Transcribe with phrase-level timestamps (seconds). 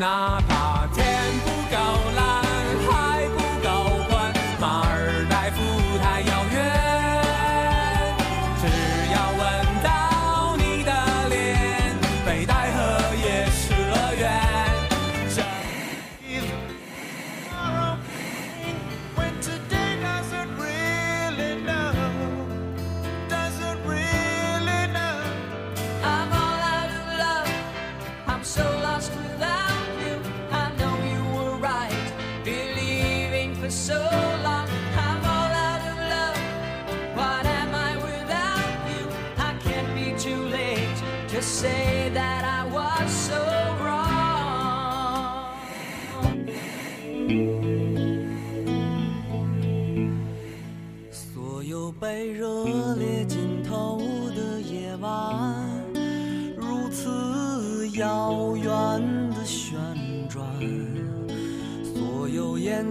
[0.00, 1.09] 哪怕天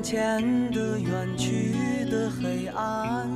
[0.09, 1.75] 前的远去
[2.09, 3.29] 的黑暗，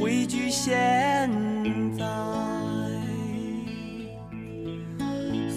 [0.00, 1.30] 汇聚现
[1.96, 2.04] 在。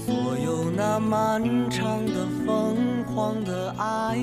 [0.05, 4.15] 所有那漫长的疯狂的爱，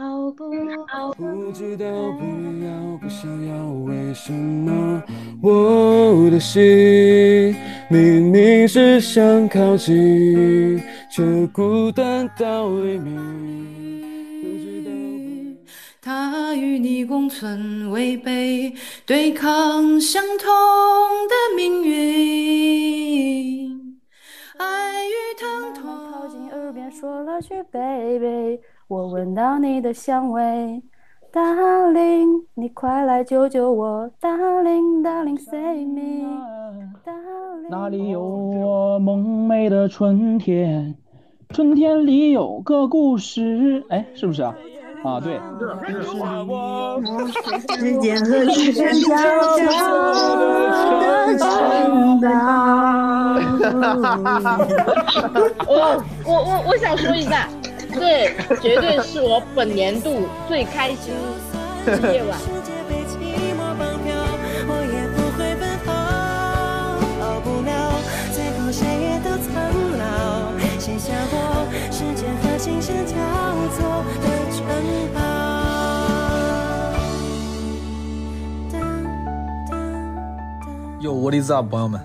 [0.00, 2.24] 人毫不不知道，不
[2.64, 5.02] 要，不想要，为什么
[5.42, 7.54] 我的心
[7.90, 10.80] 明明是想靠近，
[11.10, 14.00] 却孤单到黎明。
[14.40, 14.90] 不知道。
[16.00, 18.72] 他与你共存违背，
[19.04, 20.48] 对抗相同
[21.28, 21.98] 的命运，
[24.56, 25.90] 爱与疼痛。
[26.10, 28.58] 靠近耳边说了句 baby，
[28.90, 30.82] 我闻到你的香味
[31.32, 37.70] ，darling，你快来救救我，darling，darling，save me，darling。
[37.70, 40.92] 哪里有我梦寐的春天？
[41.50, 44.52] 春天里有个故事，哎，是不是啊？
[45.04, 45.34] 啊，对，
[47.78, 49.14] 时间和时间交
[49.54, 50.36] 错
[51.28, 52.28] 的城堡。
[55.68, 57.48] 我我我我想说一下，
[57.92, 61.12] 这绝对是我本年度最开心
[61.86, 62.38] 的夜晚。
[62.38, 63.18] 世界被寂
[63.54, 64.08] 寞绑票，
[64.66, 64.70] 我，
[74.20, 74.58] 的城
[75.14, 75.20] 堡。
[81.00, 82.00] 有 What is up，朋友们？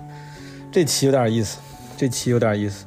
[0.71, 1.59] 这期有点意思，
[1.97, 2.85] 这期有点意思。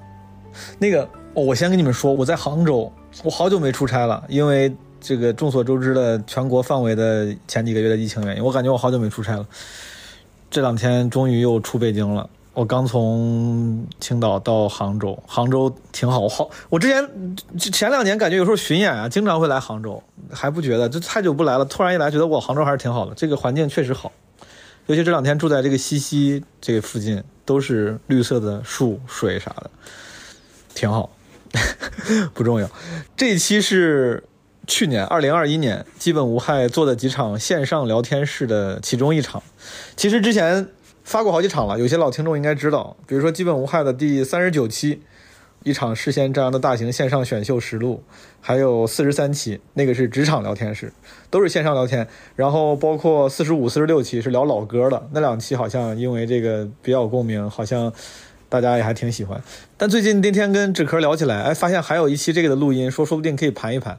[0.78, 1.08] 那个，
[1.38, 9.46] 我先跟你们说，我在杭州，我好久没出差了，因为这个众所周知的全国范围的前几个月的疫情原因，我感觉我好久没出差了。
[10.50, 12.29] 这两天终于又出北京了。
[12.55, 16.19] 我刚从青岛到杭州，杭州挺好。
[16.19, 17.08] 我好，我之前
[17.73, 20.02] 前两年感觉有时候巡演啊，经常会来杭州，
[20.32, 24.11] 还不觉得，这太久不来了，突然一来，觉得哇，杭州还是挺好的，这个环境确实好。
[24.87, 29.70] 尤其这两天住在这个西溪这个附近，都是绿色的树、水啥的，
[30.75, 31.08] 挺好。
[32.34, 32.70] 不重要。
[33.16, 34.24] 这一期是
[34.66, 39.42] 去年二零二一年基本无害做的几场线上聊天室的其中一场。
[39.96, 40.68] 其实之前
[41.04, 45.00] 发过好几场了，有些老听众应该知道，比如说基本无害的第三十九期，
[45.64, 48.02] 一场事先张扬的大型线上选秀实录，
[48.40, 50.92] 还有四十三期，那个是职场聊天室，
[51.30, 52.06] 都是线上聊天。
[52.36, 57.92] 然后包括四十五、四十六期是聊老歌的，那两期好像因为这个比较共鸣，好像
[58.48, 59.42] 大家也还挺喜欢。
[59.76, 63.98] 但最近那天跟纸壳聊起来，哎，发现还有一期这个的录音，说说不定可以盘一盘。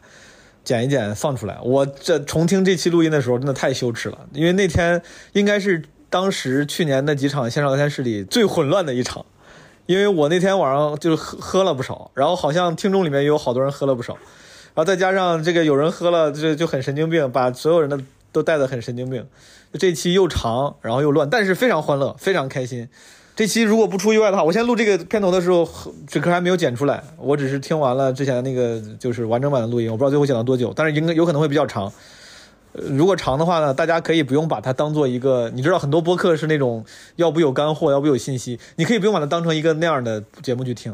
[0.61, 1.57] 剪一剪放出来。
[1.63, 5.01] 我这重听这期录音的时候，真的太羞耻了，因为那天
[5.31, 9.25] 应该是当时去年那几场线上聊天室里最混乱的一场，
[9.87, 17.99] 因为我那天晚上就是喝喝了不少，然后好像听众里面也有好多人喝了不少，然后再加上这个有人喝了就就很神经病，把所有人的
[18.31, 19.25] 都带得很神经病。
[19.73, 22.89] 这期又长，然后又乱，但是非常欢乐，非常开心。
[23.39, 25.65] 这期如果不出意外的话，我现在录这个片头的时候，
[26.05, 31.89] 这歌还没有剪出来，我只是听完了之前那个就是完整版的录音，我不知道最后剪到多久，但是应该有可能会比较长。
[32.73, 36.83] 如果长的话呢，大家可以不用把它当做一个，你知道很多播客是那种
[37.15, 40.93] 要不有干货，要不有信息，你可以不用把它当成一个那样的节目去听。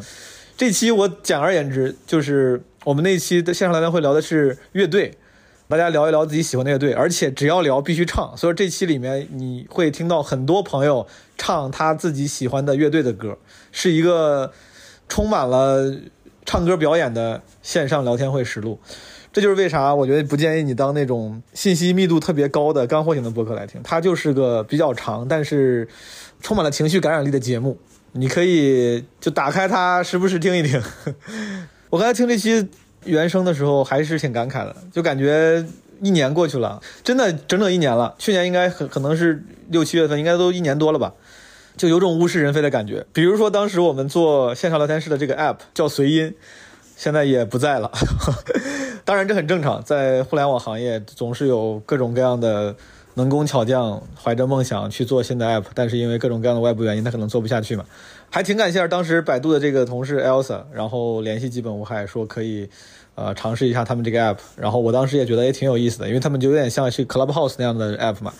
[0.55, 5.11] 这期我简而言之，就是我们那期的线上聊天会聊的是乐队，
[5.67, 11.07] 大家聊一聊自己喜欢的乐队，而且只要聊必须唱，所以这期里面你会听到很多朋友
[11.39, 13.37] 唱他自己喜欢的乐队的歌，
[13.71, 14.51] 是一个
[15.09, 15.91] 充满了
[16.45, 18.79] 唱歌表演的线上聊天会实录。
[19.33, 25.87] 这就是为啥我觉得不建议你当那种信息密度特别高的干货型的播客来听，它就是个比较长，但是
[26.41, 27.79] 充满了情绪感染力的节目。
[28.11, 30.81] 你可以就打开它，时不时听一听。
[31.89, 32.69] 我刚才听这期
[33.05, 35.65] 原声的时候，还是挺感慨的，就感觉
[36.01, 38.13] 一年过去了，真的整整一年了。
[38.17, 41.13] 去年应该很可能是六七月份，应该都一年多了吧，
[41.77, 43.05] 就有种物是人非的感觉。
[43.13, 46.33] 比如说当时我们做线上聊天室的这个 app 叫随音，
[46.97, 47.91] 现在也不在了。
[49.05, 52.75] 当然这很正常，在互联网行业总是有各种各样的
[53.13, 57.85] 能工巧匠怀着梦想去做新的 app，但是因为各种各样的外部原因，他可能做不下去嘛。
[58.35, 62.67] 还挺感谢当时百度的这个同事 Elsa，然后联系基本无害说可以，
[63.15, 64.35] 呃，尝试一下他们这个 app。
[64.57, 68.33] 然后我当时也觉得也挺有意思的，因为他们就有点像是 Clubhouse 那样的 app 嘛。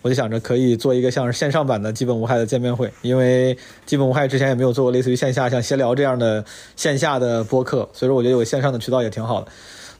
[0.00, 3.54] 我就想着可以做一个像是线上版的基本无害的见面会，因为
[3.84, 6.42] 基本无害之前也没有做过类似于线下像闲聊这样的
[6.74, 9.48] 线下的播客，所以说我觉得有个线上的渠道也挺好的。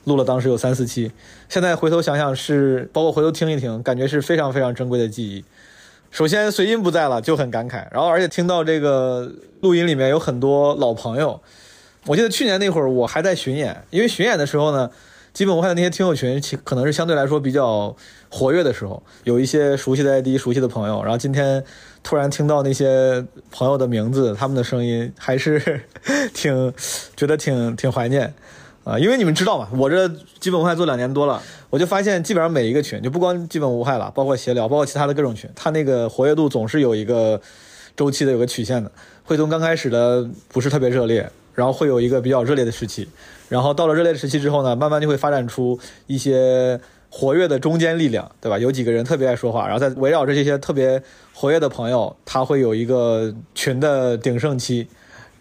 [0.05, 1.11] 录了当时有三四期，
[1.47, 5.45] 现在回头想想是，包括回头听一听，感觉是非常非常珍贵的记忆。
[6.13, 9.31] 首先随音不在了，就很感慨，然后而且听到这个
[9.61, 11.41] 录音里面有很多老朋友。
[12.05, 14.91] 我记得去年那会儿我还在巡演，因为巡演的时候呢，
[15.33, 17.95] 基本我看那些听友群其可能是相对来说比较
[18.29, 21.01] 活跃的时候，有一些熟悉的 ID、熟悉的朋友。
[21.01, 21.63] 然后今天
[22.03, 25.81] 突然听到那些朋友的名字、他们的声音，还是
[26.31, 26.71] 挺
[27.17, 28.31] 觉得挺挺怀念。
[28.83, 30.07] 啊，因为你们知道嘛，我这
[30.39, 37.39] 基本无害做两年多了，我就发现基本上每一个群，就不光基本无害了，包括闲聊，包括其他的各种群，它那个活跃度总是有一个
[37.95, 38.91] 周期的，有个曲线的，
[39.23, 43.07] 会从刚开始的不是特别热烈，然后会有一个比较热烈的时期，
[43.47, 46.77] 然后到了热烈的时期之后呢，慢慢就会发展出一些
[47.09, 48.59] 活跃的中间力量，对吧？
[48.59, 51.01] 有几个人特别爱说话，然后再围绕着这些特别
[51.33, 54.87] 活跃的朋友，他会有一个群的鼎盛期，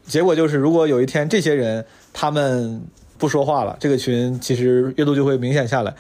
[0.07, 2.83] 结果就是如果有一天这些人他们
[3.23, 5.95] 不说话了，这个群其实阅读就会明显下来。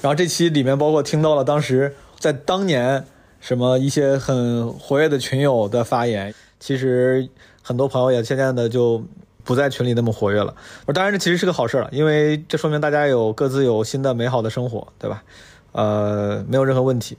[0.00, 3.04] 然后这期里面包括听到了当时在当年
[3.40, 7.28] 什么一些很活跃的群友的发言，其实
[7.62, 9.02] 很多朋友也渐渐的就
[9.42, 10.54] 不在群里那么活跃了。
[10.94, 15.24] 当然这其实是个好事了，因为这说明大家有各自有新的美好的生活，对吧？
[15.72, 17.18] 呃，没有任何问题。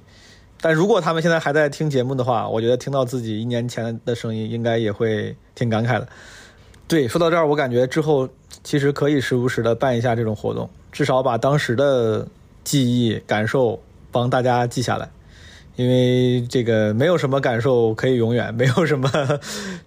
[0.61, 6.07] 但如果他们现在还在听节目的话，我觉得听到自己一年前的声音，应该也会挺感慨的。
[6.87, 8.27] 对，说到这儿，我感觉之后
[8.69, 12.27] 其实可以时不时的办一下这种活动，至少把当时的
[12.63, 15.09] 记忆、感受帮大家记下来，
[15.75, 19.09] 因为这个没有什么感受可以永远，没有什么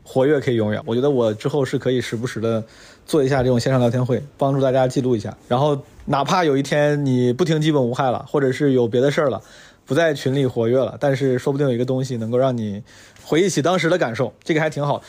[0.02, 0.82] 活跃可以永远。
[0.84, 2.64] 我觉得我之后是可以时不时的
[3.06, 5.36] 做一下这种线上聊天会，帮助大家记录一下。
[5.46, 9.40] 然后哪怕有一天你不听基本无害了，或者是有别的事儿了，
[9.86, 12.82] 不在群里活跃了，但是说不定有一个东西能够让你
[13.22, 15.00] 回忆起当时的感受，这个还挺好。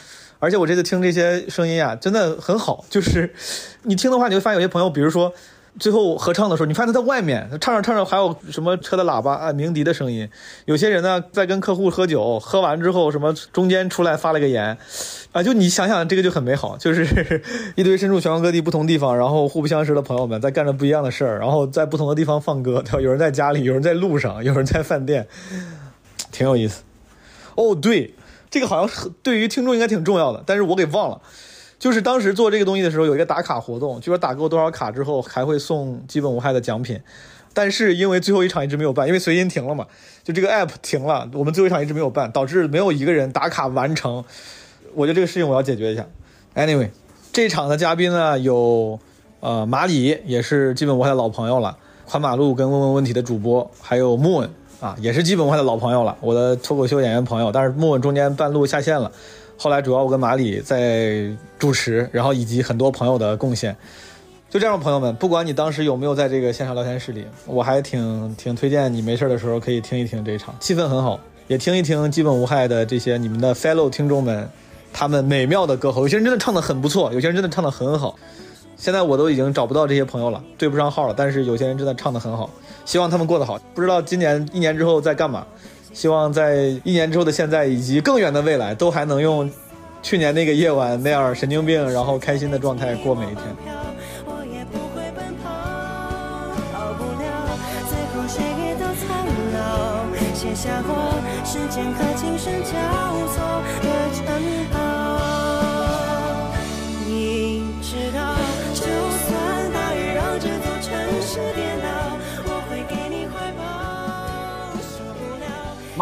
[0.44, 2.84] 而且我这次听这些声音啊，真的很好。
[2.92, 3.34] 就是
[3.84, 5.34] 你听的话，你会发现有些朋友，比如说
[5.80, 10.30] 最后合唱的时候，你发现他在外面他唱着唱着，还有什么车的喇叭啊、鸣笛的声音。
[10.66, 14.78] 有些人呢在跟客户喝酒，喝完之后什么中间出来发了个言，
[15.32, 17.42] 啊，就你想想这个就很美好，就是
[17.76, 23.02] 一堆身处全国各地不同地方，然后互不相识的朋友们在干着不一样的事儿，然后在不同的地方放歌，对吧？
[23.02, 25.26] 有人在家里，有人在路上，有人在饭店，
[26.34, 26.84] 挺有意思。
[27.56, 28.14] 哦，对。
[28.54, 31.20] 这个好像对于听众应该挺重要的，但是我给忘了。
[31.80, 37.02] 就是当时做这个东西的时候，有一个打卡活动，就说打够多少卡之后还会送基本无害的奖品。
[37.52, 39.88] 但是因为最后一场一直没有办，因为随音停了嘛，
[40.24, 44.24] 就这个 app 停了，我们最后一场一直没有办，导致没有一个人打卡完成。
[44.94, 46.06] 我觉得这个事情我要解决一下。
[46.54, 46.90] Anyway，
[47.32, 49.00] 这场的嘉宾呢有
[49.40, 54.50] 呃马里，也是基本无害的老朋友了，宽马路跟问问问题的主播，还有木问
[54.84, 57.50] 啊，也是基本无害的老朋友了，我的脱口秀演员朋友。
[57.54, 59.10] 但是木问中间半路下线了，
[59.58, 61.26] 后来主要我跟马里在
[61.58, 63.74] 主持，然后以及很多朋友的贡献。
[64.50, 74.46] 就这样，朋友们，不管你当时有没有在这个线上聊天室里，我还挺挺推荐你没事的时候可以听一听这一场，气氛很好，也听一听基本无害的这些你们的 fellow 听众们，
[74.92, 78.20] 他们美妙的歌喉，有些人真的唱的很不错，有些人真的唱的很好。
[78.76, 82.50] 现在我都已经找不到这些朋友了，对不上号了，但是有些人真的唱的很好，
[82.86, 83.60] 希望他们过得好。
[83.74, 85.46] 不知道今年一年之后在干嘛，
[85.94, 89.50] 希望在一年之后的现在以及更远的未来，都还能用
[90.02, 93.46] 去年那个夜晚那样神经病然后开心的状态过每一天。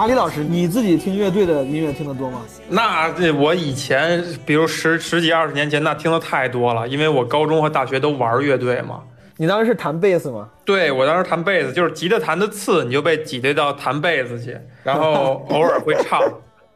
[0.02, 2.42] 马里老师，你自己听乐队的音乐听得多吗？
[2.68, 9.04] 那这我以前，比如十十几二十年前，那听的太多了，因为我高中和大学都玩乐队嘛。
[9.38, 10.50] 你当时是弹贝斯吗？
[10.66, 16.20] 对我当时弹贝斯，就是吉他弹的次，你就被挤兑到弹贝斯去，然后偶尔会唱，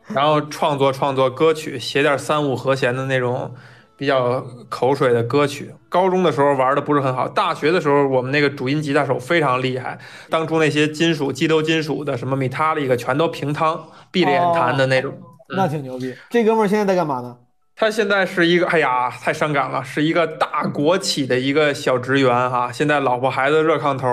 [0.10, 3.52] 然后创作创作歌曲，写点三五和弦的那种
[3.98, 5.74] 比较口水的歌曲。
[5.90, 9.98] 高中的时候玩的不是很好，大学的时候我们那个主音吉他手非常厉害，
[10.30, 15.14] 当初那些金属激流金属的什么米塔里克全都平汤闭着眼弹的那种。
[15.56, 16.14] 那挺牛逼。
[16.30, 17.38] 这哥们儿现在在干嘛呢？
[17.78, 22.72] 他现在是一个，哎呀，太伤感了，是一个大国企的一个小职员哈。
[22.72, 24.08] 现在老婆孩子热炕头，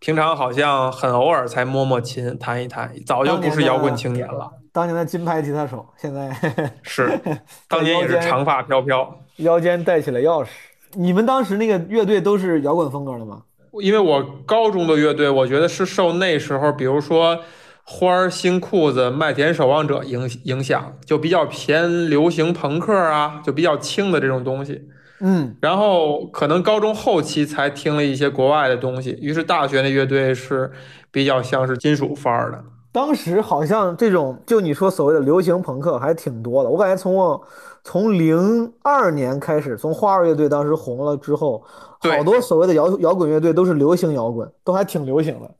[0.00, 4.50] 平常好像很偶尔才摸摸琴，弹一弹，早就不是摇滚青年了。
[4.76, 6.30] 当年的金牌吉他手，现在
[6.84, 7.18] 是，
[7.66, 10.48] 当年也是长发飘飘，腰间带起了钥匙。
[10.92, 13.40] 你们当时那个乐队都是摇滚风格的吗？
[13.80, 17.40] 因为我高中的乐队，我觉得是受那时候，比如说。
[17.88, 24.88] 花儿、新裤子、麦田守望者影影响就比较偏流行朋克啊，就比较轻的这种东西。
[25.20, 30.72] 嗯，然后可能高中后期才听了一些国外的东西，于是大学的乐队是
[31.12, 32.64] 比较像是金属范儿的。
[32.96, 37.46] 当时好像这种就你说所谓的流行朋克还挺多的，我感觉从我
[37.84, 41.62] 从零二年开始，从花儿乐队当时红了之后，
[42.00, 45.50] 好多所谓的摇摇滚乐队都是流行摇滚，都还挺流行的。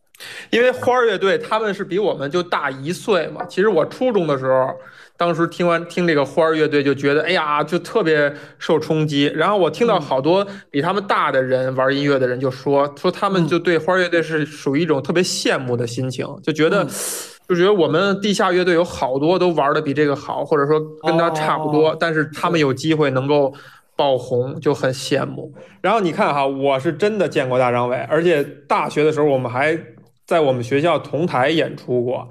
[0.49, 4.71] 因为花儿乐队他们是比我们就大一岁嘛，其实我初中的时候，
[5.17, 9.31] 当时听完听这个花儿乐队就觉得，哎呀，就特别受冲击。
[9.35, 16.87] 然后我听到好多比他们大的人玩音乐的人就说，说他们就对花儿乐队是属于一种特别羡慕的心情，就觉得，
[17.49, 23.55] 就觉得我们地下乐队有好多都玩的比这个好，或者说跟他差不多，但是他们有机会能够。
[23.99, 29.75] 爆红就很羡慕，然后你看哈，我是真的见过大张伟，而且大学的时候我们还
[30.27, 32.29] 在我们学校同台演出过。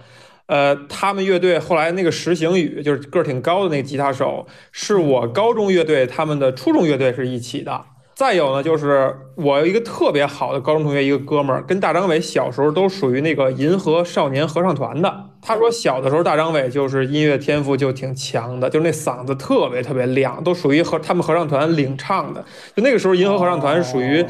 [0.48, 7.82] 呃，他们乐队后来那个石行宇就是个儿挺高的那个吉他手，是我高中乐队他们的初中乐队是一起的。
[8.14, 15.32] 再有呢，就是我有一个特别好的高中同学，一个哥们儿，跟大张伟小时候都属于那个银河少年合唱团的。
[15.42, 22.46] 他说小的时候大张伟就是音乐天赋就挺强的，就是那嗓子特别特别亮，都属于和他们合唱团领唱的。
[22.74, 24.26] 就那个时候银河合唱团属于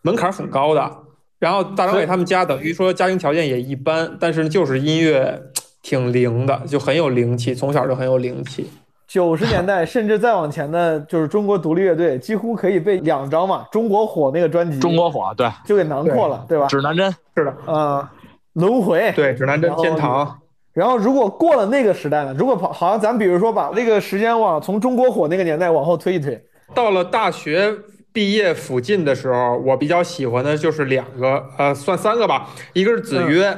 [0.00, 1.05] 门槛很高的。
[1.38, 5.40] 然后大张伟他们家等于说家庭条件也一般，但是就是音乐
[5.82, 8.70] 挺灵的，就很有灵气，从小就很有灵气。
[9.06, 16.66] 九十年代甚至再往前的，就是中国独立乐队，几乎可以被两张嘛，《中国火》那个专辑，中国火对，就给囊括了，对吧？
[16.66, 18.12] 指南针是的，啊，
[18.54, 20.36] 轮回对，指南针天堂。
[20.72, 22.34] 然后如果过了那个时代呢？
[22.36, 26.38] 如果跑，好像咱比如说把那个时间往从中国火那个年代往后推一推，
[26.74, 27.72] 到了大学
[28.16, 33.54] 毕业附近的时候，我比较喜欢的就是两个，呃，算三个吧，一个是子曰，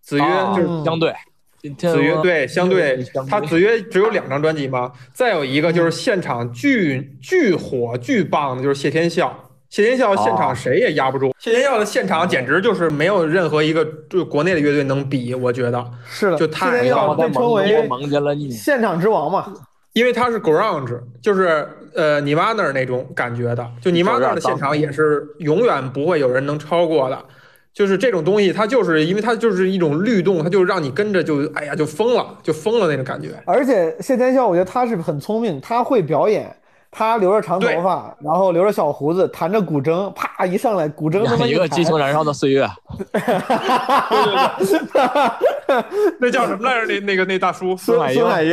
[0.00, 0.24] 子曰
[0.54, 1.12] 就是相对。
[1.76, 4.92] 子曰对，相对他子曰只有两张专辑吗？
[5.12, 9.36] 再有一个就是现场巨巨火巨棒的，就是谢天笑。
[9.68, 15.84] 谢天笑现场谁也压不住，谢天笑的现场简直就是没有任何一个就国内的乐队能比，我觉得。
[16.06, 17.16] 是的，就太棒了。
[17.16, 19.52] 被称为现场之王嘛，
[19.94, 27.18] 因为他是 grunge，就是呃尼玛那儿那种感觉的，就尼玛那儿的现场也是永远不会有人能超过的。
[27.74, 33.40] 就是这种东西，它就是因为它就是一种律动，它就让你跟着就哎呀就疯了，就疯了那种感觉。
[33.46, 36.52] 而且谢天笑，我觉得他是很聪明，他会表演，
[36.98, 42.66] 他留着长头发，然后留着小胡子，弹着古筝，啪一上来，古筝 他妈一个激情燃烧的岁月，
[46.18, 46.86] 那叫什么来着？
[46.88, 47.76] 那那个那大叔。
[47.76, 48.18] 孙海英。
[48.18, 48.50] 孙海英，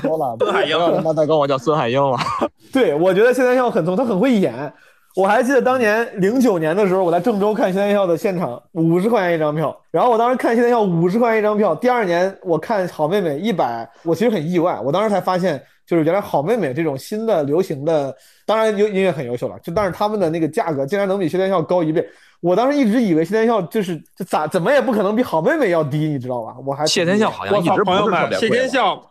[0.00, 2.16] 说了，孙海英，那他管我叫孙海英了。
[2.72, 4.72] 对，我觉得现在像很聪，他很会演。
[5.16, 9.76] 我还记得当年零九年的时候，我在郑州看谢天笑的现场，五十块钱一张票。
[9.90, 14.80] 然后我当时看谢天笑五十块钱一张票，第二年我看好妹妹一百，我其实很意外。
[14.84, 18.14] 我当时才发现，就是原来好妹妹这种新的流行的，
[18.46, 22.06] 当然优音乐很优秀了，就但是他们的那个价格竟然能比谢天笑高一倍。
[22.40, 26.54] 我当时一直以为谢天笑就是就咋怎么也不可能比好妹妹要低，你知道吧？
[26.64, 29.02] 我还谢天笑好像一直不朋友是特别们，谢天笑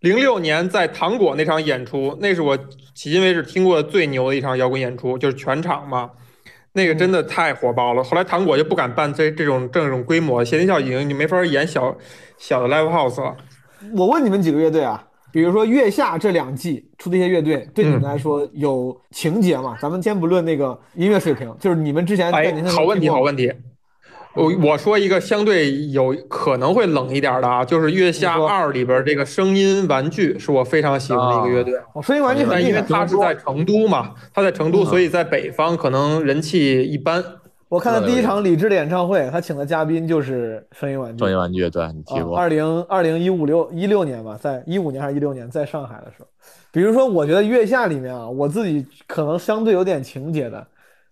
[0.00, 6.10] 零六年在糖果那场演出，那是我迄今为止听过最牛的一场摇滚演出，就是全场嘛，
[6.72, 8.04] 那个真的太火爆了。
[8.04, 11.96] 后来糖果就不敢办这这种这种规模，谢天笑已经你没法演小
[12.38, 13.36] 小的 live house 了。
[13.96, 19.76] 我问你们几个乐队啊，比如说月下这两季出的一些乐队，对你们来说有情节吗？
[19.80, 22.32] 咱们先不论那个音乐水平，就是你们之前
[22.70, 23.52] 好问题，好问题。
[24.38, 31.74] 我我说一个相对有可能会冷一点的啊，就是《月下二》里边这个声音玩具是我非常喜欢的一个乐队。
[31.92, 32.86] 哦，声音玩具很但因为厉害。
[32.88, 37.24] 它是在成都嘛，他在成都，所以在北方可能人气一般。
[37.68, 41.22] 我看的第一场李志的演唱会，他请的嘉宾就是声音玩具。
[41.22, 42.34] 声音玩具，对你提过。
[42.34, 46.26] 二零二零一五六一六年吧，在一五年还是一六年，在上海的时候，
[46.72, 50.66] 比如说，我觉得月下里面啊，我自己可能相对有点情节的，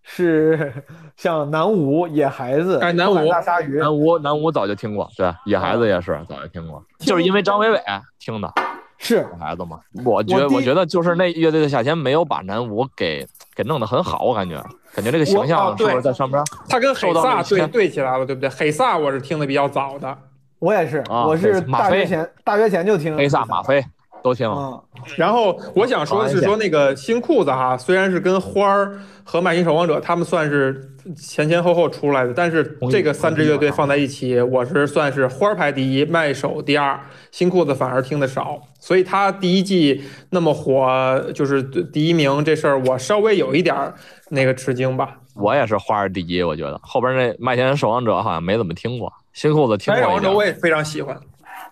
[0.08, 0.72] 是
[1.16, 7.80] 像南无、野孩子、哎南无大鲨鱼、南无南无早就听过，对，野孩子也是早就听过，就是因为张伟伟
[8.20, 8.50] 听的
[8.98, 9.80] 是野孩子嘛。
[10.04, 14.54] 我觉我我觉得就是那乐队的夏天没有把南无给给弄得很好，我感觉
[14.94, 16.42] 感觉这个形象是不对是在上边？
[16.68, 18.48] 他跟受黑撒对对起来了，对不对？
[18.48, 20.16] 黑撒我是听的比较早的，
[20.60, 23.84] 我也是，啊我是马飞大学前大学前就听黑撒、马飞
[24.26, 24.50] 都听。
[24.50, 24.78] 啊，
[25.16, 36.98] 然后我想说的是说那个新裤子哈，虽然是跟花儿和麦田守望者他们算是前前后后出来的，但是这个三支乐队放在一起，我是算是花儿排第一，麦手第二，
[37.30, 43.94] 新裤子反而听的少，所以他第一季那么火，就是第一名这事儿，我稍微有一点儿
[44.28, 45.16] 那个吃惊吧。
[45.34, 50.08] 我也是花儿第一，我觉得后边那麦田守望者好像没怎么听过，新裤子听麦守。
[50.08, 51.14] 望者我也非常喜欢，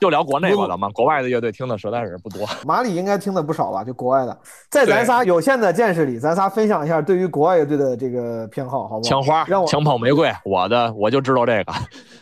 [0.04, 2.46] 就聊国内吧，咱们国外的乐队听的实在是不多。
[2.66, 3.82] 马里应该听的不少吧？
[3.82, 9.00] 就国外的，在咱仨有限的见识里，咱仨分享一下对于国外乐队的这个偏好，好不好？
[9.00, 11.72] 枪花让我、枪炮玫瑰，我的我就知道这个，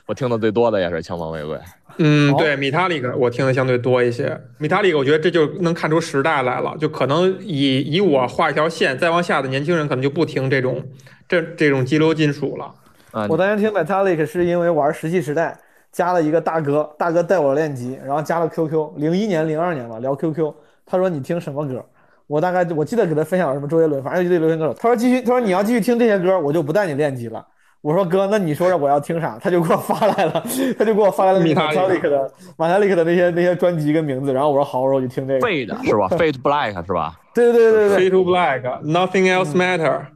[0.06, 1.58] 我听的最多的也是枪炮玫瑰。
[1.96, 4.40] 嗯，对，米塔里克我听的相对多一些。
[4.58, 10.80] 米塔里克，我觉得这就能看出时代来了，就可能以以我画一条线，再往下的年轻人可能就不听这种
[11.28, 12.66] 这这种激流金属了。
[13.14, 15.58] 嗯我当年听 Metallic 是因为玩石器时代，
[15.92, 20.52] 加了一个大哥，大哥带我练级，然后加了 QQ，零一年、零二年吧，聊 QQ，
[20.86, 21.84] 他说你听什么歌？
[22.26, 24.74] 我大概我记得给他分享了什么周杰伦，反正一堆流行歌手。
[24.74, 27.46] 他说继续，他说你要继续听这些歌，我就不带你练级了。
[27.82, 29.38] 我说哥，那你说说我要听啥？
[29.38, 30.42] 他就给我发来了，
[30.78, 35.46] 他就给我发来了米塔里克的 Metallic 的那些那些专辑跟名字，然后我说好，我说我就听这个。
[35.46, 37.18] Fade 是吧？Fade Black 是吧？
[37.34, 40.06] 对对对对 Fade 对 to Black，Nothing Else Matter。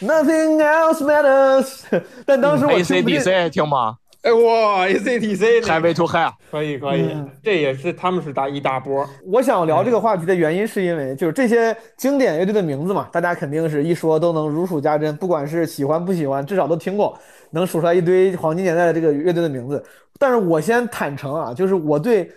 [0.00, 1.84] ，Nothing else matters。
[2.26, 9.08] 但当时我听不进 ACDC 听吗哎哇，ACTC 那个？Highway to Hell 可以可以嗯，这也是他们是大一大波。
[9.24, 17.16] 我想聊这个话题的原因，是因为就是这些经典乐队的名字嘛，大家肯定是一说都能如数家珍，不管是喜欢不喜欢，至少都听过，
[17.50, 19.82] 能数出来一堆黄金年代的这个乐队的名字。
[20.18, 22.28] 但是我先坦诚啊，就是我对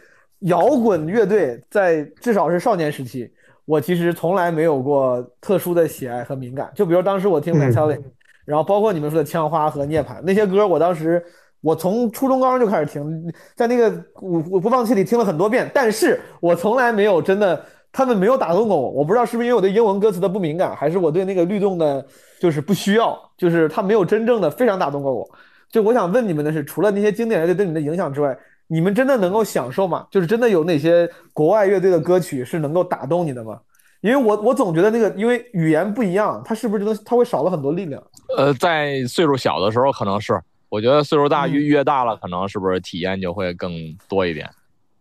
[0.42, 3.32] 摇滚乐队在至少是少年时期，
[3.66, 6.70] 我其实从来没有过特殊的喜爱和敏感。
[6.76, 8.00] 就比如当时我听 Metallic，、
[8.46, 11.24] 然后包括你们说的枪花和涅槃那些歌，我当时
[11.62, 13.90] 我从初中高中就开始听，在那个
[14.22, 18.90] 我我播放器里听了很多遍，但是我从来没有真的，他们没有打动过我。
[18.90, 22.06] 我不知道是不是因为我对英文歌词的不敏感，还是我对那个律动的，
[22.40, 25.30] 就是不需要，就是他没有真正的非常打动过我。
[25.70, 30.08] 就我想问你们的是，除了那些经典乐队对你的影响之外，你们真的能够享受吗？
[30.10, 33.60] 就是真的有哪些国外乐队的歌曲是能够打动你的吗？
[34.02, 38.02] 因为我我总觉得那个，因为语言不一样，它是不是真的它会少了很多力量？
[38.38, 40.40] 呃，在岁数小的时候可能是，
[40.70, 43.72] 我觉得岁数大嗯越越大了，可能是不是体验就会更
[44.08, 44.50] 多一点。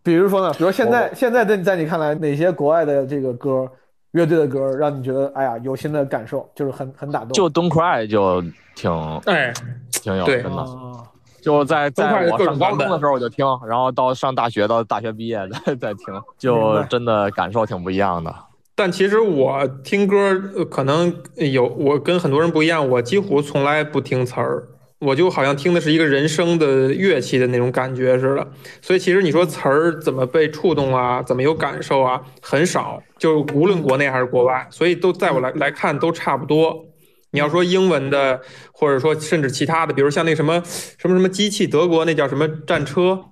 [0.01, 3.69] 比如说呢，比如现在现在在在你看来，哪些国外的这个歌，
[4.11, 7.29] 乐队的歌，让你觉得哎呀有新的感受，就是很很打动？
[7.31, 8.43] 就 Don't Cry 就
[8.75, 8.91] 挺
[9.25, 9.53] 哎，
[9.91, 10.57] 挺有对真的。
[10.57, 11.03] 啊，
[11.41, 16.05] 就在在各种我上高中的时候我就听，然后到上大学到大学毕业再再 听，
[16.37, 18.33] 就真的感受挺不一样的。
[18.75, 20.15] 但其实我听歌
[20.55, 24.63] 呃可能有我跟很多人不一样，我几乎从来不听词儿，
[24.99, 28.47] 我就好像听的是一个人声的乐器的那种感觉似的。
[28.81, 36.85] 所以其实你说词儿怎么被触动啊，怎么有感受啊，很少，就无论国内还是国外，所以都在我来来看都差不多。
[37.31, 40.61] 你要说英文的，或者说甚至其他的，比如像那什么
[40.97, 43.25] 什么什么机器，德国那叫什么战车，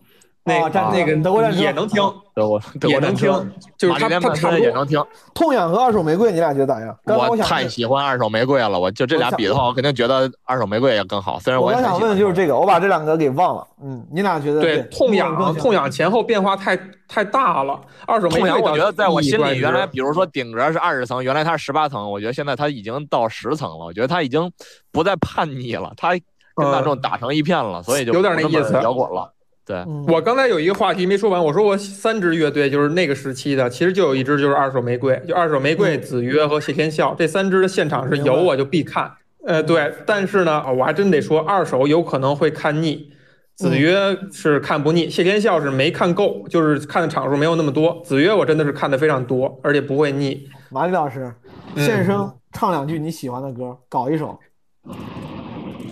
[0.47, 2.01] 那、啊战那个德国战车也能听，
[2.33, 5.03] 德国德也能国战车听，就是玛丽莲梦它它差不多也能听。
[5.33, 6.97] 痛痒和二手玫瑰，你俩觉得咋样？
[7.05, 11.38] 刚刚我想太喜欢二手玫瑰了，我就这俩比的话，我肯定觉得二手玫瑰也更好。
[11.39, 13.67] 虽然我刚想问的就是这个，我把这两个给忘了。
[13.83, 17.79] 嗯，你俩觉得对痛更痒像痛痒前后变化太太大了。
[18.05, 23.86] 二手玫，瑰我觉得在我心里，原来比如说顶格是二十层，原来它是十八层，我觉得现在它已经到十层了。
[23.86, 24.49] 我觉得它已经
[24.91, 26.12] 不再叛逆了，它
[26.55, 29.31] 跟大众打成一片了，所以就有点那意思摇滚了。
[29.67, 39.12] 对，我刚才有一个话题没说完，我说我三支乐队就是那个时期的，其实就有一支就是二手玫瑰，就二手玫瑰、子曰和谢天笑这三支的现场是有我就必看。
[39.45, 43.12] 呃，对，但是呢，我还真得说，二手有可能会看腻，
[43.56, 48.01] 子曰是看不腻，谢天笑是没看够，就是看的场数没有那么多。
[48.06, 50.47] 子曰我真的是看的非常多，而且不会腻。
[50.69, 51.34] 马丽老师，
[51.75, 54.39] 嗯现声唱两句你喜欢的歌，搞一首。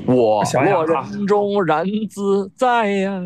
[0.07, 3.21] 我想想啊落人中然自在呀。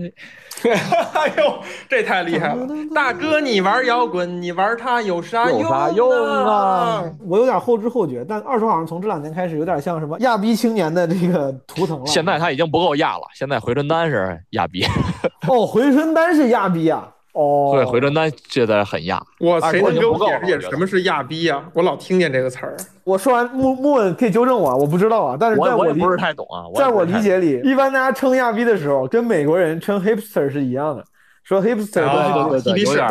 [1.14, 2.68] 哎呦，这太厉害了！
[2.94, 7.02] 大哥，你玩摇滚，你玩它有啥用啊？
[7.26, 12.06] 我有点后知后觉，但二手好像从这两年开始有点像什么亚逼青年的这个图腾了。
[12.06, 14.84] 现在它已经不够亚了，现在回春丹是亚逼，
[15.48, 17.10] 哦，回春丹是亚逼啊。
[17.40, 19.22] 哦，对，回春丹觉得很亚。
[19.40, 21.64] 我谁能给我解释解释释什么是亚逼呀？
[21.74, 22.76] 我老听见这个词儿。
[23.06, 31.04] 我说完木木问可以纠正我啊，我不知道啊，但是在理我我也不是太懂啊我也在我理解里，一般大家称亚逼的时候，跟美国人称 hipster 是一样的，
[31.44, 33.08] 说 hipster 都去啊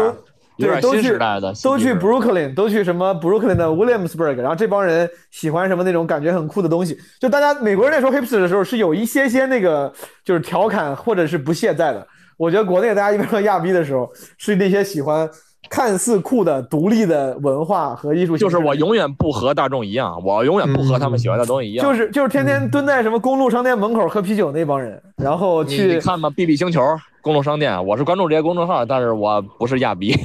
[0.59, 9.91] 对对对都对都去时代的都去 Brooklyn，都去什么 Brooklyn 的 Williamsburg，然后这帮人喜欢什么那种感觉很酷的东西，就大家美国人在说 hipster 的时候是有一些些那个
[10.25, 12.07] 就是调侃或者是不屑在的。
[12.39, 15.29] 我觉得国内大家一般说亚逼的时候，是那些喜欢
[15.69, 21.85] 看似酷的独立的文化和艺术，就是我永远不和大众一样，我永远不和他们喜欢的东西一样。
[21.85, 26.81] 就是就是天天蹲在什么公路商店门口喝啤酒那帮人，然后去你看嘛，B B 星球
[27.21, 30.17] 公路商店，我是关注这些公众号，但是我不是亚逼。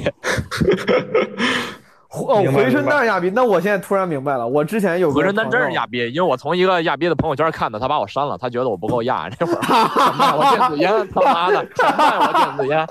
[2.26, 9.28] 哦，回春丹是亚逼，那我现在突然明白了，我之前有个回春丹真是亚逼，因为我从一个亚逼的朋友圈看的，他把我删了，他觉得我不够亚。
[9.38, 9.58] 那会儿
[10.38, 12.86] 我电子烟，他妈的想卖我电子烟，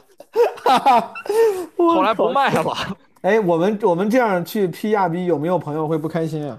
[1.78, 2.76] 后来不卖了。
[3.24, 6.58] 哎，我们我们这样去批亚逼，有没有朋友会不开心啊？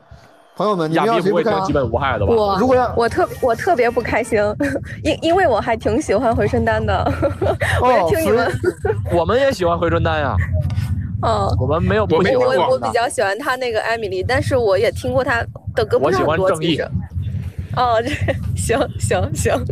[0.57, 1.45] 朋友们，你们要亚逼谁开心？
[1.45, 2.33] 不会得基本无害的吧？
[2.33, 4.41] 我如果要我特我特别不开心，
[5.03, 7.05] 因因为我还挺喜欢回春丹的，
[7.83, 8.51] 我也听你们，
[9.13, 10.37] 我们也喜欢回春丹呀，
[11.25, 16.89] 嗯，我们没有不喜我我我比较喜欢他那个艾米丽，但是我也听过他的歌不我喜是很多，欢正义其实。
[17.77, 18.11] 哦，这
[18.55, 19.65] 行行行，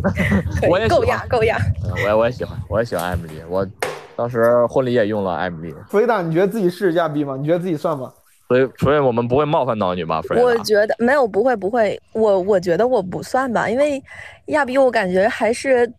[0.61, 1.57] 够 我也喜欢雅够雅。
[1.85, 3.65] 嗯我也我也喜欢，我也喜欢艾米丽，我
[4.15, 7.37] 当时婚礼也用了艾米丽，弗雷达，你觉得自己是亚逼吗？
[7.39, 8.11] 你觉得自己算吗？
[8.49, 10.21] 所以所以我们不会冒犯到你吧？
[10.23, 14.03] 弗雷我，觉得没有不会不会，我我觉得我不算吧，因为
[14.47, 15.89] 亚比我感觉还是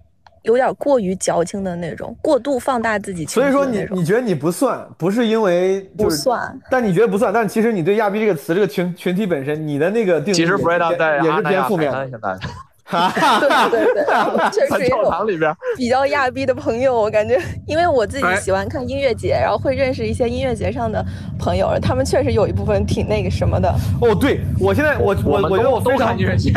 [0.44, 3.66] 有点过于矫情的那种，过度放大自己情所以说。
[3.66, 11.98] 你你觉得你不算，不是因为就是不算，但你觉得不算，但其实你对亚逼这个词这个群群体本身，你的那个定义其实也是偏负面的。
[11.98, 12.38] 海滩现在
[13.70, 14.04] 对对对，
[14.52, 15.50] 确在教实有堂里边。
[15.74, 21.02] 比较亚逼的朋友，我感觉，因为我自己哎喜欢看音乐节，然后会认识一些音乐节上的
[21.38, 23.74] 朋友，他们确实有一部分挺那个什么的。
[24.02, 26.52] 哦，对我现在我我我觉得我非常节，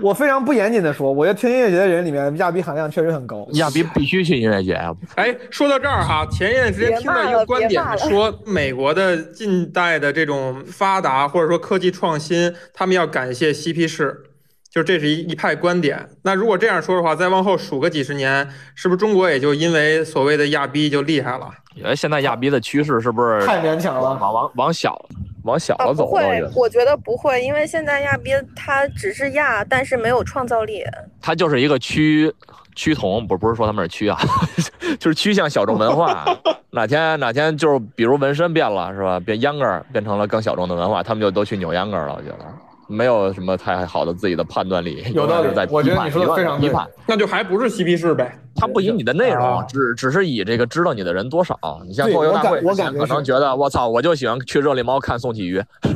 [0.00, 3.46] 我非常不严谨的说，我觉得听音乐节的人里面亚比含量确实很高。
[3.52, 4.94] 亚比必须去音乐节啊！
[5.16, 14.24] 哎，说到这儿哈，前一段时间听到一个观点说，美国的近代的这种发达或者说科技创新，他们要感谢嬉皮士，
[14.70, 16.08] 就这是一一派观点。
[16.22, 21.50] 那如果这样说的话，再往后数个几十年，是不是中国也就因为所谓的亚逼就厉害了？
[21.84, 24.14] 哎，现在亚逼的趋势是不是太勉强了？
[24.14, 25.00] 往往往小
[25.44, 30.84] 往小了走不会觉得，我觉得不会，因为现在亚逼他只是亚，但是没有创造力。
[31.20, 32.32] 它就是一个趋
[32.74, 34.18] 趋同，不不是说他们是趋啊，
[35.00, 36.24] 就是趋向小众文化。
[36.72, 39.18] 哪天哪天就是比如纹身变了是吧？
[39.18, 42.14] 变秧歌儿变成了更小众的文化，他们就都去扭秧歌儿了。
[42.14, 42.44] 我觉得
[42.90, 46.86] 没有什么太好的自己的判断力，有道理在批判我觉得你说的非常对批判。
[47.06, 48.36] 那就还不是嬉皮士呗？
[48.56, 51.56] 他不以你的内容啊，只只是以这个知道你的人多少。
[51.86, 55.92] 你像对脱口大我感会，我感觉可能觉得我操，我就喜欢去热力猫看宋启瑜，你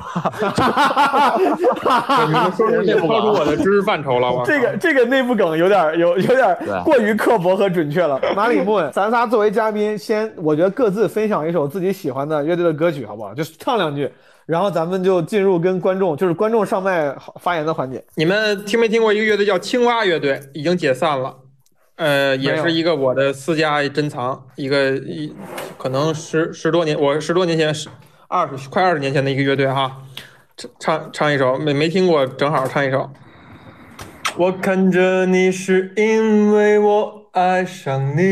[2.33, 8.21] 们说出已经超出我的知识范畴了，我这个这个内部梗有点儿有有点过于刻薄和准确了。
[8.37, 13.35] 马里木， 咱仨作为嘉宾，先我觉得各自分享一首自己喜欢的乐队的歌曲，好不好？
[13.35, 14.11] 就是唱两句，
[14.47, 18.05] 然后咱们就进入跟观众，就是观众上麦发言的环节。
[18.15, 20.41] 你们听没听过一个乐队叫青蛙乐队？
[20.53, 21.37] 已经解散了。
[21.97, 25.33] 呃，也是一个我的私家珍藏，一个一
[25.79, 27.89] 可能十十多年，我十多年前十
[28.27, 30.03] 二十快二十年前的一个乐队哈，
[30.57, 33.09] 唱唱唱一首，没没听过，正好唱一首。
[34.37, 38.23] 我看着你是因为我爱上你，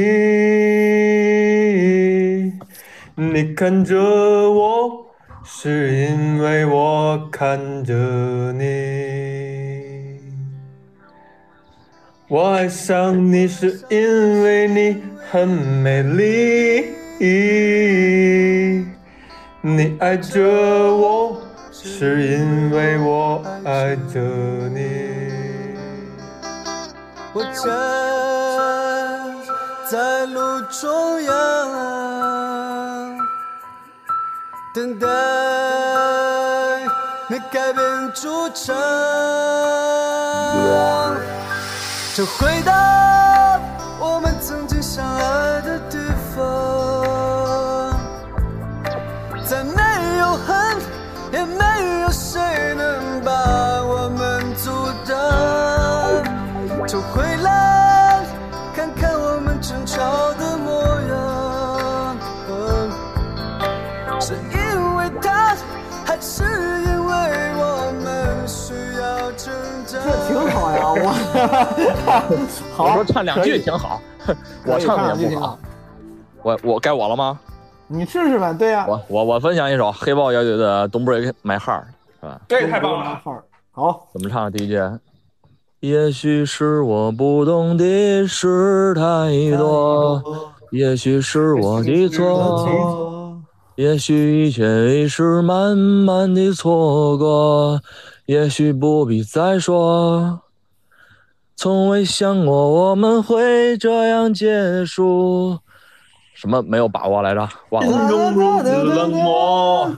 [3.14, 3.96] 你看着
[4.50, 5.01] 我
[5.44, 7.94] 是因为我看着
[8.52, 8.62] 你。
[12.28, 16.86] 我爱上你是因为你很美丽，
[19.60, 24.20] 你爱着我是因为我爱着
[24.70, 24.80] 你。
[27.34, 27.62] 我站
[29.90, 31.32] 在路中央，
[34.74, 35.06] 等待
[37.28, 38.74] 你改变主场，
[42.14, 42.72] 这回到
[70.94, 71.12] 我
[72.74, 74.00] 好，我说唱两句挺好，
[74.66, 75.58] 我唱两的也不好句挺好。
[76.42, 77.38] 我我该我了吗？
[77.88, 81.82] 你试试吧，对呀、我我我分享一首黑豹乐队的《Don't Break My Heart》，
[82.20, 82.40] 是吧？
[82.48, 83.20] 这太棒了！
[83.70, 84.50] 好，怎么唱？
[84.50, 84.80] 第一句。
[85.80, 89.02] 也许是我不懂的事太
[89.58, 90.22] 多，
[90.70, 93.42] 也许是我的错，
[93.74, 97.80] 也许一切已是慢慢的错过，
[98.26, 100.40] 也许不必再说。
[101.56, 105.58] 从未想过我们会这样结束。
[106.34, 107.48] 什么没有把握来着？
[107.70, 108.08] 忘了。
[108.10, 109.96] 中如此冷漠，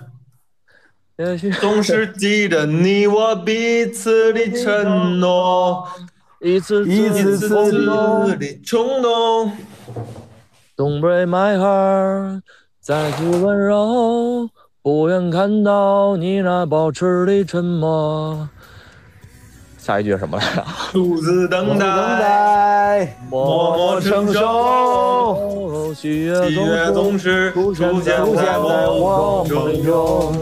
[1.17, 5.89] 也许 总是记得你我彼此的承诺，
[6.41, 7.49] 一次一次次
[8.37, 9.53] 的冲动。
[10.77, 12.43] Don't break my heart，
[12.81, 14.51] 再次温柔，
[14.83, 18.51] 不愿看到你那保持的沉默。
[19.85, 20.65] 下一句是什么来着？
[20.93, 30.33] 独自等等待，默默承受，喜喜悦总是出现出现在我我梦中。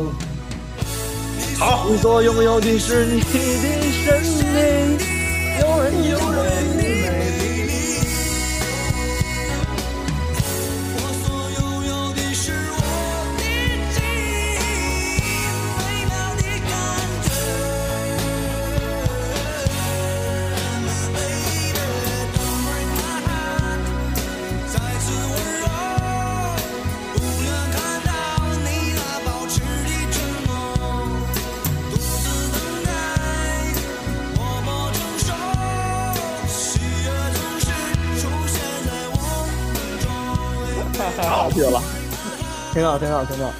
[1.58, 3.26] 好，你所拥有的是你的
[4.04, 4.14] 生
[4.54, 4.96] 命，
[5.60, 6.71] 有人有人
[41.52, 41.82] 太好听了，
[42.72, 43.50] 挺好，挺好，挺好。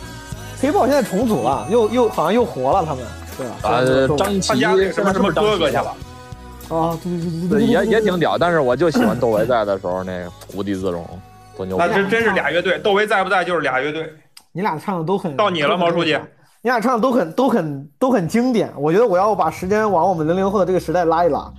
[0.60, 3.04] 黑豹现在重组了，又又好像又活了，他们
[3.36, 3.56] 对吧？
[3.62, 4.60] 啊，张琪
[4.92, 5.94] 什么什么哥哥去了。
[6.68, 11.04] 啊，对对对对对，也也挺屌，但是我就喜欢窦唯在的时候那个无地自容，
[11.56, 11.92] 多牛逼那！
[11.92, 14.10] 真真是俩乐队，窦唯在不在就是俩乐队。
[14.52, 16.18] 你俩唱的都很到你了，毛书记。
[16.62, 18.72] 你俩唱的都很都很都很经典。
[18.76, 21.52] 我觉得我要把时间往我们零零后的这个时代拉一拉，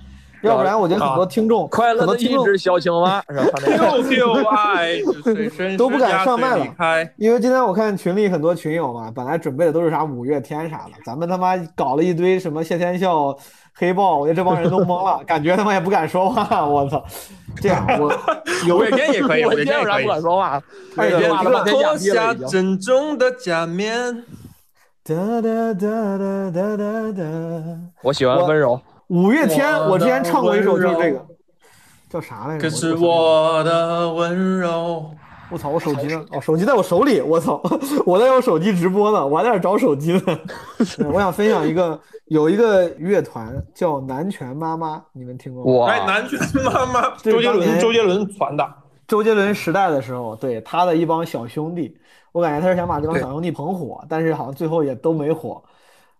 [0.44, 3.44] 要不然我觉得很多听众，快乐的一很多听众只小青蛙 是吧？
[5.78, 6.66] 都不敢上麦了。
[7.16, 13.36] 因为今天我看群里很多群友嘛，本来准备的都是啥五月天啥的，咱们他妈搞了一堆什么谢天笑、
[13.74, 16.66] 黑豹，我觉得这帮人都懵了，感觉他妈也不敢说话。
[16.66, 17.02] 我操，
[17.60, 18.08] 这样我
[18.74, 20.08] 五月天也可以，五我月天也可以天有啥不。
[20.08, 20.60] 敢说话？
[21.50, 22.34] 了脱下。
[22.48, 24.24] 沉重的假面。
[25.06, 27.22] 哒哒哒哒哒哒哒。
[28.02, 31.26] 我喜欢温柔，五月天，我之前唱过一首就是这个，
[32.08, 32.62] 叫啥来着？
[32.62, 35.10] 可是我的温柔
[35.50, 36.24] 我操，我手机呢？
[36.32, 37.60] 哦，手机在我手里，我操，
[38.06, 40.22] 我在用手机直播呢，我还在这找手机呢。
[40.96, 45.92] 对 我想分享一个，有一个乐团叫南拳妈妈，你们听过吗？
[45.92, 48.66] 哎，南拳妈妈， 周杰伦，周杰伦传的。
[49.06, 51.94] 周杰伦时代的时候，对他的一帮小兄弟，
[52.32, 55.62] 我感觉他是想把这帮小兄弟捧火，但是好像最后也都没火。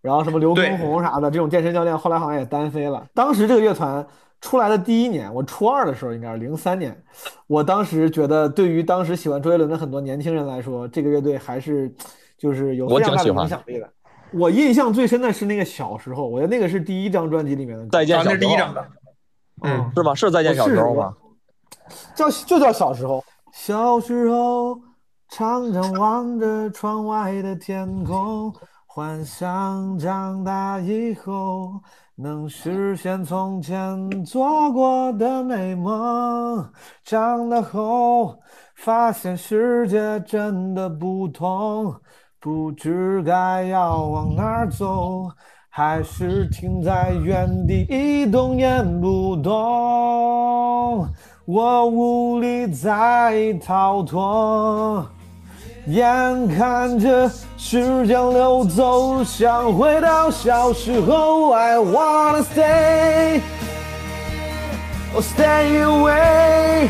[0.04, 3.02] 然后什么刘畊宏啥的这种健身教练，后来好像也单飞了。
[3.14, 4.06] 当时这个乐团
[4.38, 6.94] 出来的第一年，我初二的时候，应该是零三年，
[7.46, 11.90] 我当时觉得，对于当时喜欢周杰伦的很多年轻人来说，这个乐队还是
[12.36, 13.88] 就是有非常大的我挺喜欢影响力的。
[14.34, 17.88] 我印象最深的是那个小时候，我觉得那个是第一张专辑里面的歌。
[17.90, 18.86] 再见小时候那是第一张的。
[19.62, 20.14] 嗯，是吗？
[20.14, 21.14] 是再见小时候我吗？
[22.14, 23.24] 叫就叫小时候。
[23.54, 24.78] 小时候，
[25.30, 28.52] 常常望着窗外的天空，
[28.96, 31.80] 幻想长大以后
[32.14, 36.64] 能实现从前做过的美梦。
[37.02, 38.36] 长大后，
[38.76, 41.92] 发现世界真的不同，
[42.38, 45.28] 不知该要往哪走。
[45.68, 49.52] 还是停在原地一动也不动，
[51.46, 55.04] 我无力再逃脱。
[55.86, 61.52] 眼看着时间流走，想回到小时候。
[61.52, 63.40] I wanna stay,
[65.14, 66.88] or stay away.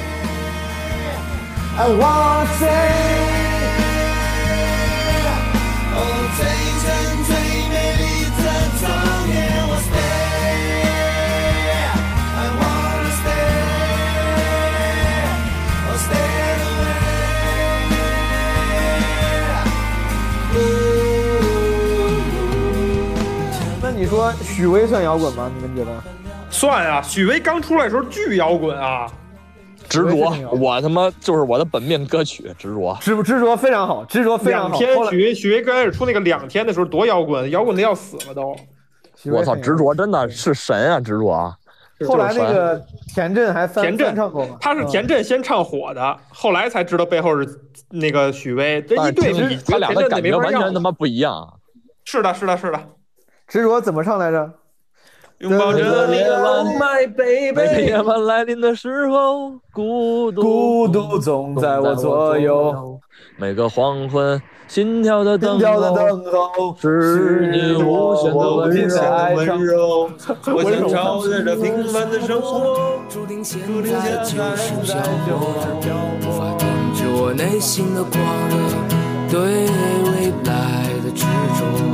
[1.76, 3.33] I wanna stay.
[24.14, 25.50] 说许巍算摇滚吗？
[25.52, 25.90] 你们觉得？
[26.48, 29.10] 算啊，许巍刚出来的时候巨摇滚啊，
[29.88, 32.96] 执着，我他妈就是我的本命歌曲，执着。
[33.00, 34.78] 执执着非常好，执着非常好。
[34.78, 38.54] 两天许巍许巍刚开始出那个两天的时候多摇滚，摇滚的要死了都。
[39.24, 41.56] 我操，执着真的是神啊，执着啊！
[42.06, 42.80] 后来那个
[43.12, 44.56] 田震还翻田震唱过吗？
[44.60, 48.80] 他是田震先唱火的，后来才知道背后是那个许巍。
[48.82, 51.58] 这一对比，他俩的感觉完全他妈不一样。
[52.04, 52.80] 是的，是的，是的。
[53.54, 54.50] 执着怎么唱来着？
[55.38, 57.86] 拥抱着你，Oh my 每个 baby。
[57.86, 62.98] 夜晚来临的时候，孤独孤独总在我左右，
[63.36, 70.10] 每个黄昏，心跳的等候，等候，是你无限的温柔。
[70.52, 75.54] 我想超越这平凡的生活，注定现在就是漂泊，
[76.22, 78.54] 无法停止我内心的狂热，
[79.30, 79.38] 对
[80.10, 81.22] 未来的执
[81.54, 81.93] 着。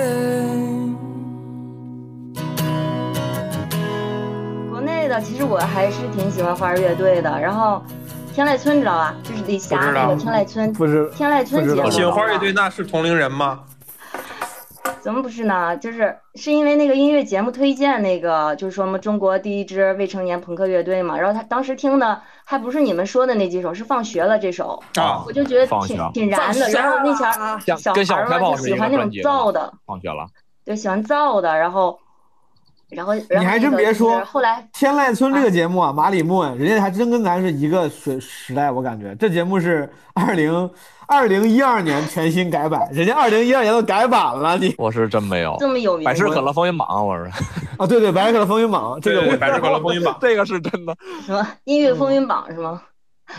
[5.11, 7.83] 的其实我还是挺喜欢花儿乐队的，然后
[8.33, 9.13] 天籁村知道吧？
[9.21, 10.73] 就是李霞那个天籁村，
[11.11, 13.59] 天籁村节目你喜欢花儿乐队那是同龄人吗？
[15.01, 15.75] 怎么不是呢？
[15.77, 21.17] 就是是因为那个音乐节目推荐那个，就是说我们中国第一支未成年朋克乐队嘛。
[21.17, 26.69] 然后他当时听的还不是你们说的那几首，是放学了这首，啊我就觉得挺挺燃的。
[26.69, 30.25] 然后那前儿小跟小孩儿嘛就喜欢那种燥的，放学了。
[30.63, 31.57] 对，喜欢燥的。
[31.57, 31.97] 然后，
[32.91, 40.69] 然后然后你还真别说，后来天籁村这个节目啊，马里木人家还真跟咱是一个时时代，我感觉这节目是二零
[41.07, 45.55] 二零一二年全新改版，人家二零一二年都改版了，你我是真没有。
[45.59, 47.23] 这么有名百事可乐风云榜，我是。
[47.79, 50.95] 啊，对对，百事可乐风云榜，这个我百事可乐风云榜， 这个是真的。
[51.25, 52.81] 什么音乐风云榜是吗？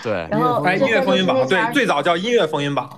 [0.03, 2.89] 对，然后哎，音乐风云榜，对，最早叫音乐风云榜。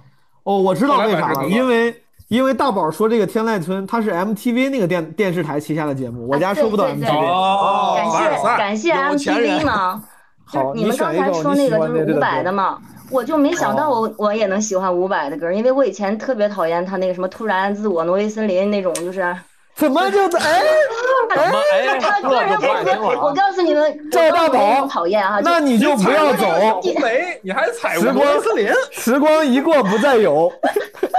[0.44, 1.94] 哦，我知道为啥了，因为
[2.28, 7.00] 因为大宝说这个天籁村它是 MTV 那个电电视台旗下的节目，我家收不到 MTV。
[7.00, 7.08] 对。
[7.08, 7.94] 哦
[8.56, 9.66] 感谢感谢 MTV 人。
[9.66, 10.02] 嘛，
[10.52, 12.78] 就好你们刚才说那个就是伍佰的嘛，
[13.10, 19.36] 我就没想到我我也能喜欢伍佰的歌，因为我以前特别讨厌他那个什么突然自我挪威森林那种，就是。
[19.76, 20.62] 怎么就哎
[21.34, 26.46] 哎他个人风格，我告诉你们，赵大宝讨厌哈，那你就不要走。
[27.00, 28.68] 没，你还踩时光森林？
[28.92, 30.48] 时光一过不再有。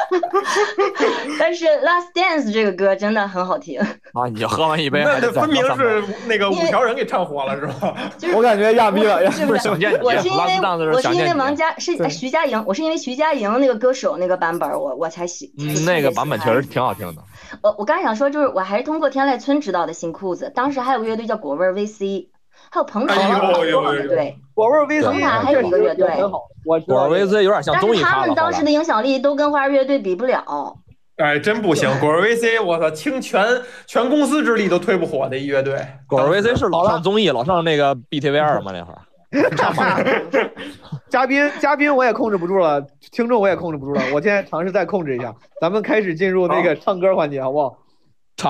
[1.40, 3.80] 但是《Last Dance》这个歌真的很好听。
[3.80, 7.96] 啊，你就喝完一杯，那分明是那个五条人给唱火了是吧？
[8.36, 10.60] 我感觉亚逼了，不是想见你我是因为
[10.94, 15.54] 我是因为王佳是徐佳莹，我是因为徐佳莹那个歌手那个版本，我我才喜。
[15.58, 17.22] 嗯，那个版本确实挺好听的。
[17.62, 22.30] 我我刚想说，就是我还是通过天籁村知道的新裤子，当时还有个乐队叫果味 VC，
[22.72, 30.78] 还有彭坦哎呦呦呦乐队，果味儿 VC 彭坦还有一个乐队，很好，我果儿道这个 VC 有点像综艺咖了，后来们当时的影响力都跟花儿乐队比不了。
[31.18, 33.46] 哎，真不行，果儿 VC，我操，倾全
[33.86, 35.86] 全公司之力都推不火的一乐队。
[36.08, 39.02] 果儿 VC 是老上综艺，老上那个 BTV 二嘛那会儿。
[41.10, 42.82] 嘉宾嘉宾我也控制不住了，
[43.12, 47.78] 听众我也控制不住了，我现在尝试再控制一下，咱们开始进入那个唱歌环节，好不好？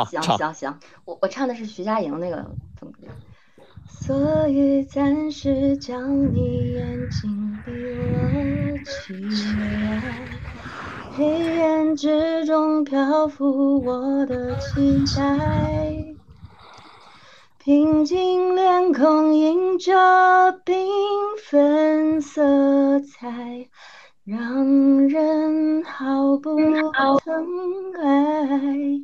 [0.05, 2.37] 行唱行，行行，我我唱的是徐佳莹那个
[2.79, 3.07] 怎么歌？
[4.01, 9.13] 所以暂时将你眼睛闭了起
[9.59, 10.27] 来，
[11.17, 16.05] 黑暗之中漂浮我的期待，
[17.57, 19.91] 平静脸孔映着
[20.63, 20.85] 缤
[21.49, 23.67] 纷色彩，
[24.23, 29.01] 让人毫不疼爱。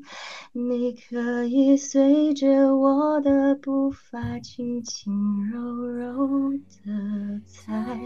[0.54, 7.97] 你可以随着我的步伐，轻轻柔柔的踩，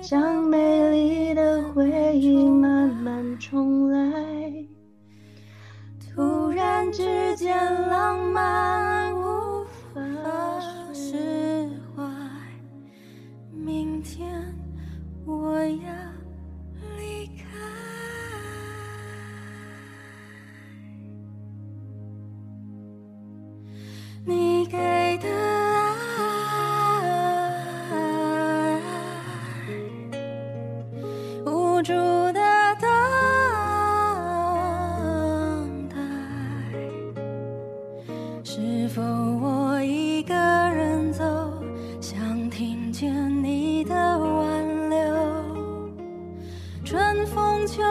[0.00, 4.66] 将美丽的回忆慢慢重来。
[6.00, 7.56] 突然之间，
[7.88, 10.00] 浪漫无法
[10.92, 12.02] 释怀。
[13.52, 14.28] 明天
[15.24, 15.94] 我要
[16.98, 17.41] 离开。
[24.24, 24.76] 你给
[25.18, 25.28] 的
[27.90, 28.80] 爱，
[31.44, 32.40] 无助的
[32.80, 32.88] 等
[35.88, 35.96] 待，
[38.44, 41.24] 是否我一个人走，
[42.00, 43.12] 想听见
[43.42, 44.98] 你的挽留？
[46.84, 47.82] 春风秋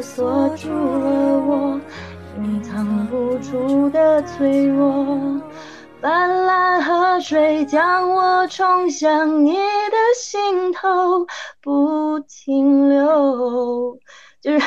[0.00, 1.80] 锁住了我，
[2.38, 5.40] 隐藏不住的脆弱。
[6.00, 11.26] 泛滥河水将我冲向你的心头，
[11.60, 13.98] 不停留。
[14.40, 14.66] 就是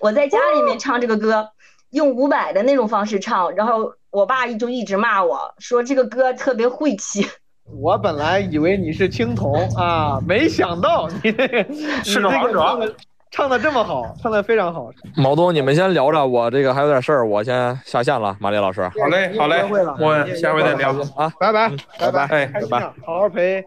[0.00, 1.48] 我在家里面唱这个歌，
[1.90, 7.26] 用伍佰的那种方式唱，然后我爸就一直骂我说这个歌特别晦气。
[7.64, 11.64] 我本来以为你是青铜啊，没想到你这个
[12.04, 12.94] 是个王者
[13.30, 14.90] 唱的这么好，唱的非常好。
[15.16, 18.36] 毛东，你们先聊着，我这个还有点事儿，我先下线了。
[18.40, 23.64] 马丽老师，好嘞，好嘞，我下回再聊啊，拜拜，拜拜哎拜拜啊好好陪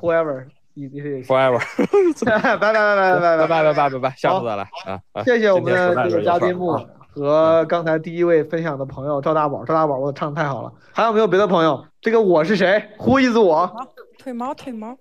[0.00, 1.60] whoever，你你是 forever，
[2.24, 4.98] 拜拜拜拜拜拜拜拜拜拜拜拜，下次再来啊！
[5.12, 6.78] 啊谢谢我们的这个嘉宾木
[7.14, 10.72] 和刚才第一位分享的朋友赵大宝，赵大宝，我唱的太好了。
[10.92, 11.84] 还有没有别的朋友？
[12.00, 13.70] 这个我是谁？Who is 我？
[14.18, 14.96] 腿毛腿毛，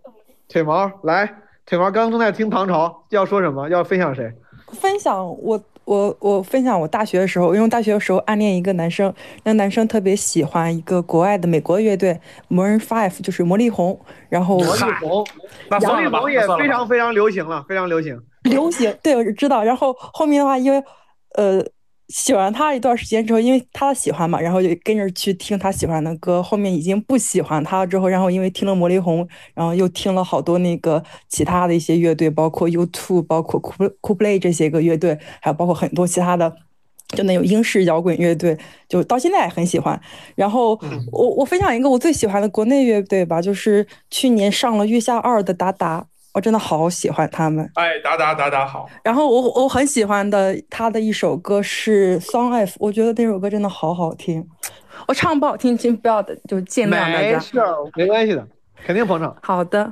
[0.49, 1.31] 腿毛来，
[1.67, 3.67] 腿毛刚刚正在听唐朝，要说什么？
[3.67, 4.31] 要分享谁？
[4.71, 9.13] 分享我我我分享我大学的时候，因为大学的时候暗恋一个男生，
[9.43, 12.17] 那男生特别喜欢一个国外的美国乐队
[12.49, 13.99] Maroon Five，就是魔力红，
[14.29, 15.27] 然后魔力红，
[15.69, 18.17] 那魔力红也非常非常流行了，非常流行。
[18.43, 19.61] 流行，对，我知道。
[19.61, 20.81] 然后后面的话，因为
[21.35, 21.61] 呃
[22.09, 26.41] 喜欢他一段时间之后，因为他喜欢嘛，然后就跟着去听他喜欢的歌。
[26.41, 36.55] 后面已经不喜欢他了之后，然后因为听了魔力红，然后又听了好多那个其他的一些乐队，包括 U2，包括 Cool Coolplay 这些个乐队，还有包括很多其他的。
[37.15, 38.57] 就那种英式摇滚乐队，
[38.89, 39.97] 就到现在也很喜欢。
[40.35, 40.77] 然后
[41.09, 46.05] 我我分享一个我最喜欢的国内乐队吧，就是去年上了《月下二》的达达，
[46.37, 47.67] 我真的好喜欢他们。
[47.73, 54.47] 哎，达达达达好，然后我我很喜欢的他的一首歌是《Song F》，我觉得那首歌真的好好听。
[55.07, 57.37] 我唱不好听，请不要的就见谅大家。
[57.37, 58.47] 没事儿，没关系的，
[58.85, 59.35] 肯定捧场。
[59.41, 59.91] 好的。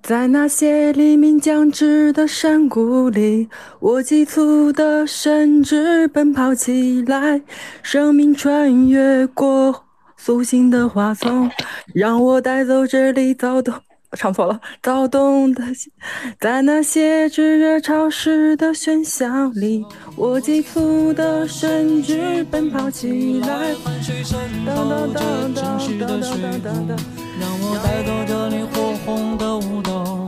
[0.00, 3.48] 在那些黎明将至的山谷里，
[3.80, 7.42] 我急促的神智奔跑起来，
[7.82, 9.84] 生命穿越过
[10.16, 11.50] 苏醒的花丛，
[11.92, 13.74] 让我带走这里躁动。
[14.16, 15.92] 唱错了，躁动的心，
[16.40, 19.84] 在那些炙热潮湿的喧嚣里，
[20.16, 26.96] 我急促的甚至奔跑起来，欢呼声中，城市的喧闹，
[27.38, 30.26] 让我带脱这里火红的舞蹈，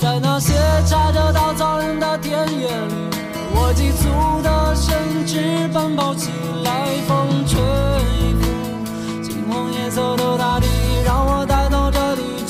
[0.00, 0.54] 在那些
[0.86, 2.94] 插着稻草人的田野里，
[3.54, 6.30] 我急促的甚至奔跑起
[6.64, 7.58] 来，风吹
[8.40, 10.75] 拂，金黄夜色的大地。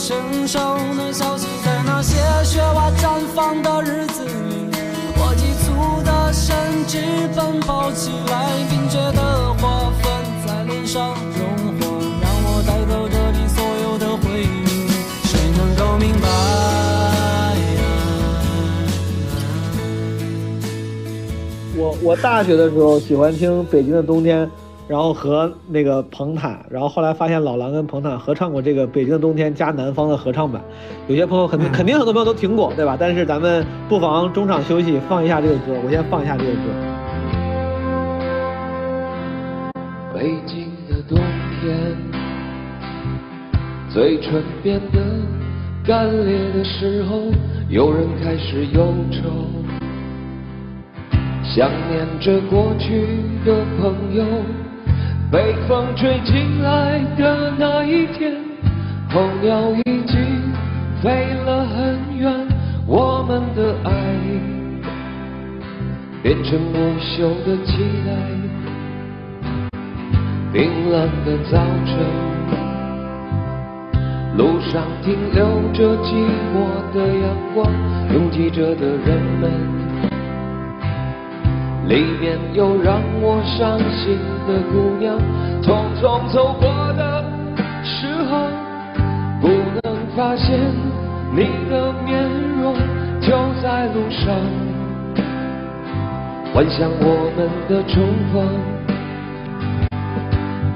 [0.07, 0.61] 享受
[0.95, 4.71] 能消失在那些雪花绽放的日子里。
[5.17, 6.55] 我急促的身
[6.87, 10.05] 躯奔跑起来，冰雪的花粉
[10.47, 11.83] 在脸上融化，
[12.23, 14.47] 让我带走这里所有的回忆。
[15.27, 16.29] 谁能够明白
[21.77, 24.47] 我我大学的时候喜欢听《北京的冬天》，
[24.89, 30.63] 然后和那个彭坦，然后后来发现老狼跟彭坦合唱过这个《北京的冬天》加南方的合唱版，
[31.09, 32.97] 有些朋友肯定肯定很多朋友都听过，对吧？
[32.99, 36.61] 但是咱们不妨中场休息放一下这个歌，我先放一下这个歌。
[40.15, 41.19] 北京的冬
[41.61, 41.97] 天，
[43.91, 45.01] 嘴唇变得
[45.85, 47.23] 干裂的时候，
[47.69, 49.19] 有人开始忧愁，
[51.43, 54.25] 想念着过去的朋友。
[55.29, 58.33] 北风吹进来的那一天，
[59.11, 60.17] 候鸟已经
[61.03, 62.33] 飞了很远，
[62.87, 63.91] 我们的爱
[66.23, 68.13] 变成不朽的期待。
[70.53, 71.99] 冰冷的早晨，
[74.37, 76.15] 路上停留着寂
[76.55, 76.55] 寞
[76.95, 77.67] 的阳光，
[78.15, 79.51] 拥挤着的人们，
[81.89, 85.17] 里面有让我伤心的姑娘。
[85.63, 87.25] 匆匆走过的
[87.83, 88.49] 时候，
[89.41, 89.49] 不
[89.83, 90.59] 能发现
[91.33, 92.23] 你的面
[92.61, 92.75] 容，
[93.21, 94.35] 就在路上，
[96.53, 98.35] 幻想我们的重逢。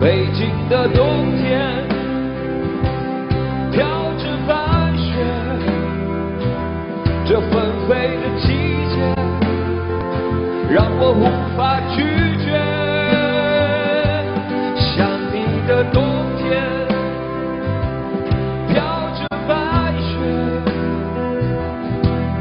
[0.00, 1.60] 北京的冬天，
[3.70, 3.78] 飘
[4.18, 4.50] 着白
[4.96, 5.12] 雪，
[7.26, 7.52] 这纷
[7.86, 8.46] 飞的季
[8.94, 8.96] 节，
[10.72, 11.24] 让我无
[11.56, 12.00] 法拒
[12.38, 12.46] 绝。
[14.78, 16.00] 想你的冬
[16.38, 16.62] 天，
[18.68, 18.78] 飘
[19.18, 19.52] 着白
[19.98, 20.14] 雪，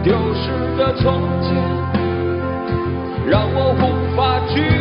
[0.04, 1.04] 丢失的从
[1.42, 1.50] 前，
[3.26, 3.84] 让我无
[4.16, 4.79] 法拒绝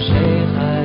[0.00, 0.81] 谁还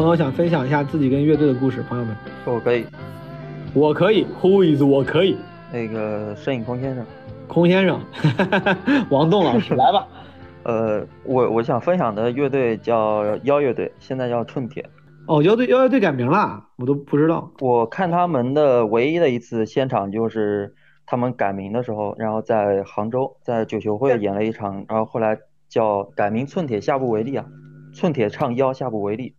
[0.00, 1.82] 朋友想分享一下自己跟乐队的故事？
[1.82, 2.86] 朋友们，我可以，
[3.74, 5.36] 我可以，Who is 我可以？
[5.70, 7.04] 那个摄影空先生，
[7.46, 8.00] 空先生，
[9.12, 10.08] 王栋老师来吧。
[10.64, 14.88] 呃，我我想分享的乐队叫妖乐队，现在叫寸铁。
[15.26, 17.52] 哦，妖队妖乐队改名了，我都不知道。
[17.60, 20.74] 我看他们的唯一的一次现场就是
[21.04, 25.36] 他们改名的时候，然后在杭州在九球会演了一场，然后后来
[25.68, 27.44] 叫改名寸铁下不为例啊，
[27.92, 29.34] 寸铁唱妖下不为例。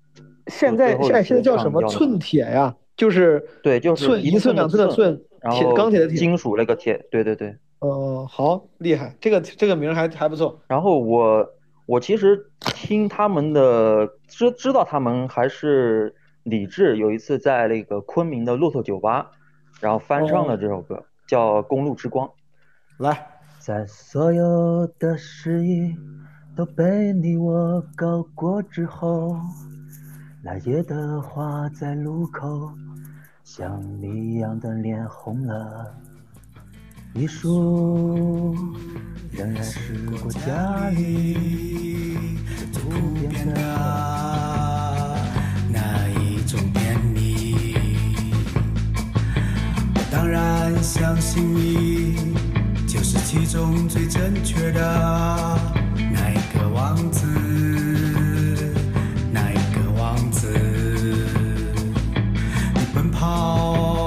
[0.52, 2.76] 现在现在现在叫什么寸铁呀？
[2.96, 6.16] 就是对，就是寸一寸两寸的寸，铁然后钢铁的铁。
[6.18, 7.56] 金属那个铁，对对对。
[7.80, 10.60] 呃，好厉害，这个这个名儿还还不错。
[10.68, 11.50] 然后我
[11.88, 19.32] 我其实听他们的知知道他们还是李志有一次在那个昆明的骆驼酒吧，
[19.80, 22.28] 然后翻唱了这首歌，叫《公路之光》。
[23.00, 23.26] 来，
[23.58, 25.96] 在所有的失意
[26.56, 29.36] 都被你我搞过之后，
[30.44, 32.72] 那夜的花在路口，
[33.44, 35.96] 像你一样的脸红了。
[37.14, 38.56] 你说
[39.32, 42.40] 仍然是过家里
[42.74, 42.90] 最普
[43.30, 45.18] 遍的
[45.72, 47.76] 那一种甜蜜。
[49.94, 52.34] 我当然相信你
[52.88, 55.60] 就是其中最正确的
[55.96, 57.28] 那一个王子，
[63.32, 64.01] 你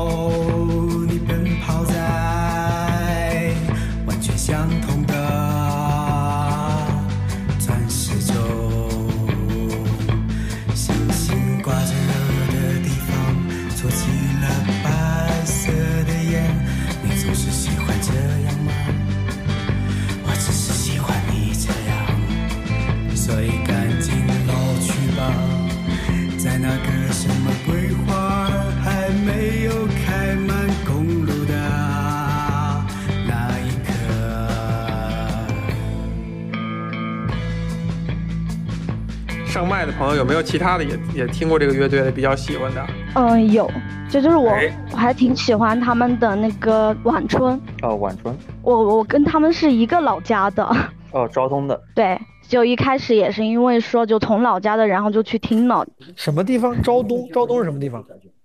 [40.24, 42.86] 有没有其他的也也听过这个乐队的比较喜欢的？
[43.14, 43.70] 嗯，有，
[44.08, 50.66] 这就是我哎，我还挺喜欢他们的那个晚春，哦，晚春，我我跟他们是一个老家的，
[51.10, 51.78] 哦，昭通的。
[51.94, 52.18] 对，
[52.48, 56.74] 就一开始也是因为说就从老家的，然后就去听了，什么地方？
[56.80, 58.02] 昭东， 昭东是什么地方？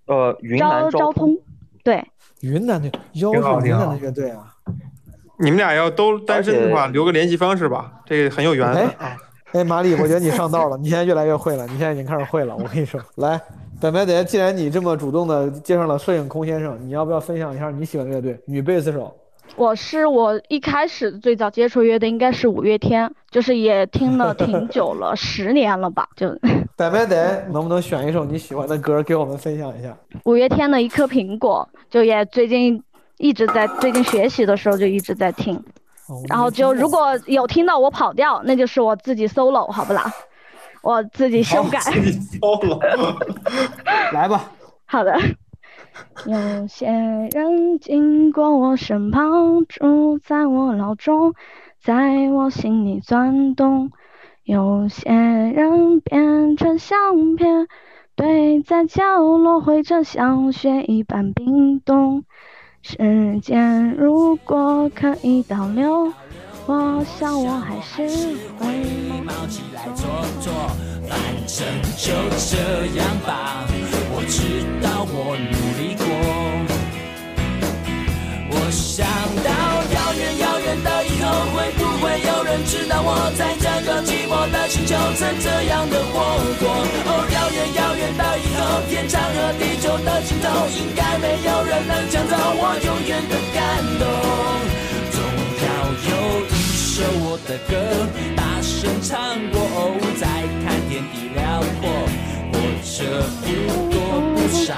[0.08, 1.34] 呃，云昭昭通，
[1.82, 2.06] 对，
[2.42, 4.54] 云南的，腰挺好挺好是云南的乐队啊。
[5.42, 9.16] 你们俩要都单身的话，留个联系方式吧，这个很有缘分啊。
[9.52, 12.56] 哎，马丽，我觉得你上道了，你现在越来越会了，你现在已经开始会了。
[12.56, 13.40] 我跟你说，来，
[13.82, 18.40] 白白蝶，既然你这么主动的介绍了摄影空先生，你要不要分享一下你喜欢的乐队？
[18.46, 19.12] 女贝斯手，
[19.56, 26.30] 我是我一开始最早接触乐队应该是五月天，就是也听了挺久了， 十年了吧，就
[26.76, 29.98] 白白得，能不能选一首你喜欢的歌给我们分享一下？
[30.26, 32.84] 五月天的一颗苹果，就也最近
[33.18, 35.64] 一直在最近学习的时候就一直在听，哦
[36.28, 40.12] 然后就如果有听到我跑调，那就是我自己 solo 好不啦？
[40.82, 41.80] 我自己修改。
[44.14, 44.52] 来吧。
[44.86, 45.18] 好的。
[46.26, 51.34] 有些人经过我身旁，住在我脑中，
[51.82, 53.92] 在我心里钻动。
[54.44, 57.68] 有些人变成相片，
[58.16, 62.24] 堆在角落，灰尘像雪一般冰冻。
[62.82, 66.12] 时间如果可以倒流，
[66.66, 68.08] 我想我还是
[68.58, 68.66] 会
[69.24, 70.06] 冒起来做
[70.42, 70.52] 做，
[71.08, 71.68] 反正
[71.98, 72.58] 就这
[72.98, 73.66] 样吧。
[74.12, 76.06] 我知道我努力过，
[78.72, 79.06] 想
[79.44, 86.70] 到遥远遥远的以后，会不会有人知道我在这个寂寞的星球曾这样的活过？
[87.06, 93.58] 哦，遥远遥远的以后，天长和地久的尽头，应该没有人能抢走我永远的感
[93.98, 94.06] 动。
[95.12, 95.18] 总
[95.66, 95.68] 要
[96.06, 97.74] 有一首我的歌，
[98.36, 99.18] 大声唱
[99.52, 100.28] 过，哦，再
[100.62, 101.90] 看天地辽阔，
[102.54, 102.56] 活
[102.86, 103.48] 着不
[103.90, 103.98] 多
[104.36, 104.76] 不少，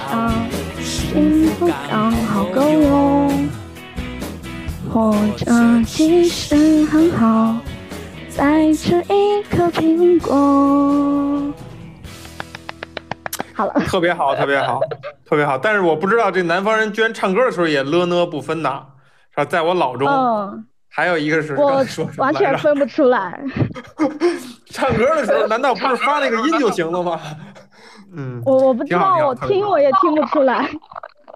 [0.81, 3.60] 幸福刚好够用。
[4.91, 5.45] 活着
[5.85, 7.55] 其实很好，
[8.27, 11.53] 再吃一颗苹果。
[13.53, 14.81] 好了，特别好，特别好，
[15.25, 15.57] 特别好。
[15.57, 18.83] 但是我不知道这南方人居然唱歌的时候也了呢不分呐，
[19.29, 19.45] 是吧？
[19.45, 22.33] 在我脑中，嗯，还有一个是刚我才说完？
[22.35, 23.41] 全分不出来。
[24.71, 27.17] 唱歌的时候难道不是发那个音就行了吗？
[28.13, 30.69] 嗯，我我不知道，我听我也听不出来。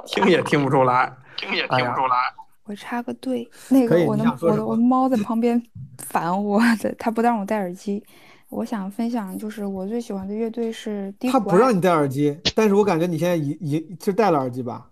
[0.07, 2.17] 听也听不出来，听也听不出来。
[2.65, 5.61] 我插个队，那可以个我的想说什么我的我的猫在旁边
[5.99, 8.03] 烦我的，它不让我戴耳机。
[8.49, 14.87] 我想分享，就是我最喜欢的乐队是低谷爱他不让你戴耳机，但是我感觉你现在已已是戴了耳机吧？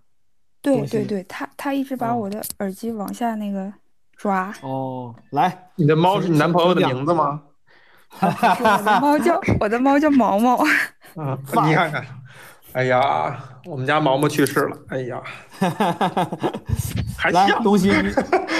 [0.60, 3.72] 东对对对，它它一直把我的耳机往下那个
[4.16, 4.52] 抓。
[4.62, 7.42] 哦，来，你的猫是你男朋友的名字吗？
[8.20, 10.56] 我的猫叫我的猫叫毛毛。
[11.16, 12.04] 嗯，你看看，
[12.72, 15.22] 哎呀，我们家毛毛去世了， 哎呀，
[17.16, 17.90] 还来，东西，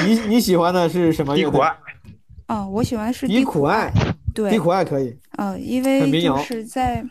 [0.07, 1.61] 你你你喜欢的是什么乐队？
[2.47, 3.91] 嗯，我喜欢的是低苦爱，
[4.35, 5.17] 对，低苦爱可以。
[5.39, 7.05] 嗯，因为就是在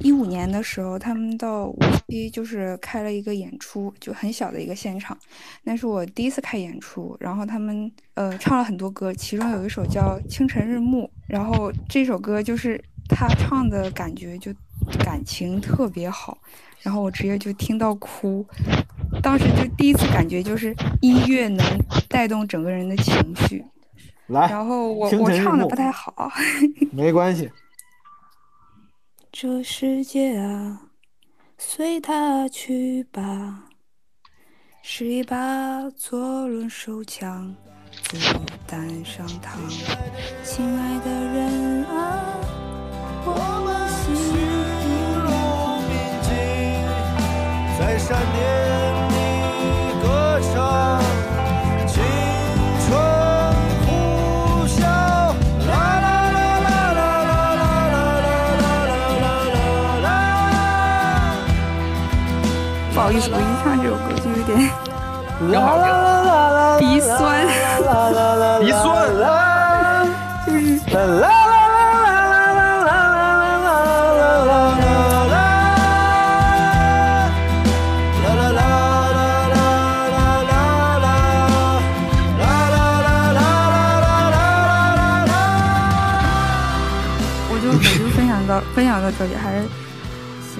[0.00, 1.78] 一五年的时候，他们到无
[2.08, 5.16] 锡就是开了一个演出，就很小的一个现场，
[5.64, 7.16] 那是我第一次看演出。
[7.20, 14.52] 然后他们呃唱了很多歌，其中有一首叫《清晨日暮》，然后这首歌就是他唱的感觉就
[15.04, 16.38] 感情特别好，
[16.80, 18.46] 然后我直接就听到哭。
[19.22, 21.64] 当时就第一次感觉就是音乐能
[22.08, 23.64] 带动整个人的情绪。
[24.28, 26.30] 来，然后我我唱的不太好。
[26.92, 27.50] 没关系。
[29.30, 30.82] 这世界啊，
[31.58, 33.64] 随它去吧，
[34.82, 37.54] 是一把左轮手枪，
[38.02, 39.58] 自由带上膛。
[40.44, 42.40] 亲爱的人啊，
[43.24, 43.61] 我
[47.92, 48.40] 在闪电
[49.10, 49.14] 里
[50.02, 50.56] 歌唱，
[51.86, 52.00] 青
[52.86, 52.88] 春
[53.84, 53.90] 呼
[54.66, 54.80] 啸，
[55.68, 55.70] 啦
[56.00, 59.24] 啦啦啦啦啦啦啦啦啦
[60.00, 60.08] 啦啦。
[62.94, 64.50] 不好意思，我一唱这首歌就有点
[65.38, 66.88] 挺好听。
[66.88, 67.12] 鼻酸，
[68.62, 68.80] 鼻酸，
[70.90, 71.20] 就是
[88.74, 89.66] 分享到这里，还是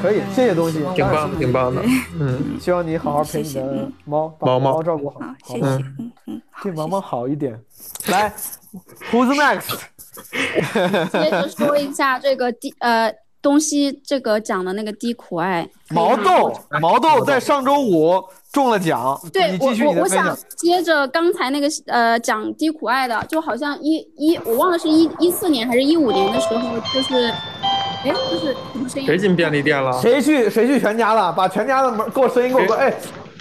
[0.00, 1.82] 可以，谢谢东西，挺棒，挺棒的。
[2.18, 7.58] 嗯， 希望你好好陪你的猫，把毛毛猫照顾好，谢好嗯嗯，对毛毛好一点。
[8.08, 8.32] 来
[9.10, 9.78] ，Who's next？
[11.10, 15.68] 接着说一下这个低呃东西这个讲的那个低苦爱。
[15.90, 20.36] 毛豆，毛豆在上周五中了奖，对我我我想。
[20.56, 27.32] 接着刚才那个呃讲低苦爱的，就好像一一我忘了是一一四年还是一五年的时候，就是
[28.04, 29.06] 哎就是什么声音？
[29.06, 29.92] 谁进便利店了？
[30.00, 31.32] 谁去谁去全家了？
[31.32, 32.78] 把全家的门给我声音给我关。
[32.80, 32.94] 哎，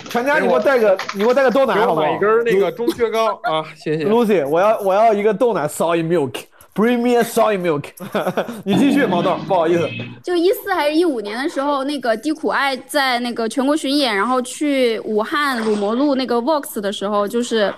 [0.09, 2.01] 全家你给我带个你给我带个豆奶好不好？
[2.01, 4.05] 买一根那个中薛高啊，谢谢。
[4.05, 7.86] Lucy，我要我要一个豆奶 soy milk，bring me a soy milk。
[8.64, 9.89] 你继续，毛豆，不好意思。
[10.24, 17.74] 就一四还是一五年的时候，那个低苦爱在那个全国巡演，然后去武汉鲁磨路那个 Vox 的时候，就是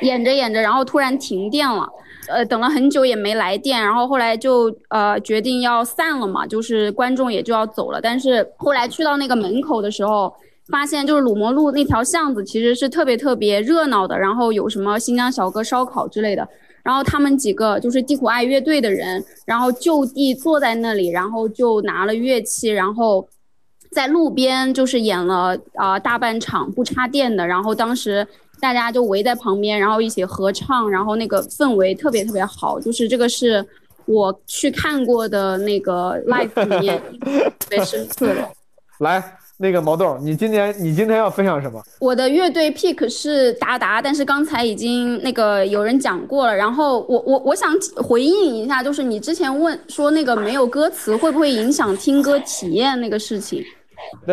[0.00, 1.86] 演着演着，然后突然停电了。
[2.28, 8.00] 呃，等了很久也没来电，然后后来就呃决定要散了嘛，就是观众也就要走了。
[8.00, 10.32] 但是后来去到那个门口的时候，
[10.70, 16.46] 发现就是鲁磨路那条巷子其实是特别特别热闹的，然后有什么新疆小哥烧烤之类的。
[16.84, 23.28] 然后他们几个就是地苦爱乐队的人，然后就地坐在那里，然后就拿了乐器，然后
[23.90, 28.26] 在路边就是演了啊、大半场不插电的，然后当时
[28.60, 33.64] 大家就围在旁边，然后一起合唱，然后那个氛围特别特别好，就是这个是
[34.06, 37.02] 我去看过的那个 live 里面
[37.58, 38.48] 特别深刻的。
[39.00, 39.22] 来，
[39.58, 41.80] 那个毛豆，你今年你今天要分享什么？
[42.00, 46.56] 我的乐队 pick 是达达，但是刚才已经那个有人讲过了。
[46.56, 53.62] 然后我我我想回应一下，就是你之前问说那个没有歌词会不会影响听歌体验那个事情，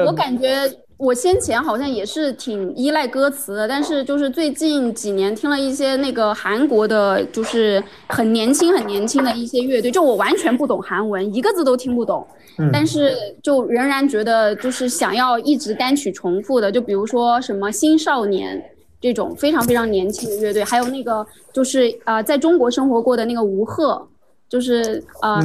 [0.07, 0.67] 我感觉
[0.98, 12.26] 我先前好像也是挺依赖歌词的，但是就是最近几年听了一些那个韩国的，就是很年轻很年轻的一些乐队，就我完全不懂韩文，一个字都听不懂。
[12.58, 18.64] 嗯但是就仍然觉得就是想要一直单曲重复的，就比如说什么新少年
[19.02, 24.08] 这种非常非常年轻的乐队，还有那个就是呃在中国生活过的那个吴赫，
[24.48, 25.39] 就是呃。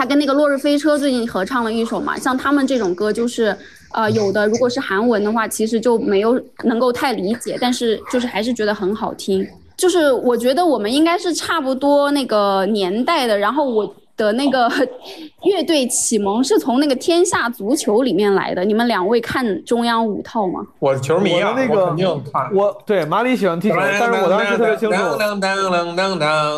[0.00, 3.46] 他跟那个落日飞车最近合唱了一首嘛，像他们这种歌，就是
[3.92, 9.46] 呃有的如果是韩文的话，其实就没有能够太理解，但是就是还是觉得很好听。
[9.76, 14.68] 就是我觉得我们应该是差不多那个年代的，然后我的那个
[15.46, 18.64] 乐队启蒙是从那个天下足球里面来的。
[18.64, 20.66] 你们两位看中央五套吗？
[20.80, 22.52] 我是球迷啊，我那个我肯定看。
[22.52, 24.96] 我对马里喜欢踢球，但是我当时特别清楚。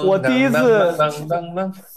[0.06, 0.96] 我第一次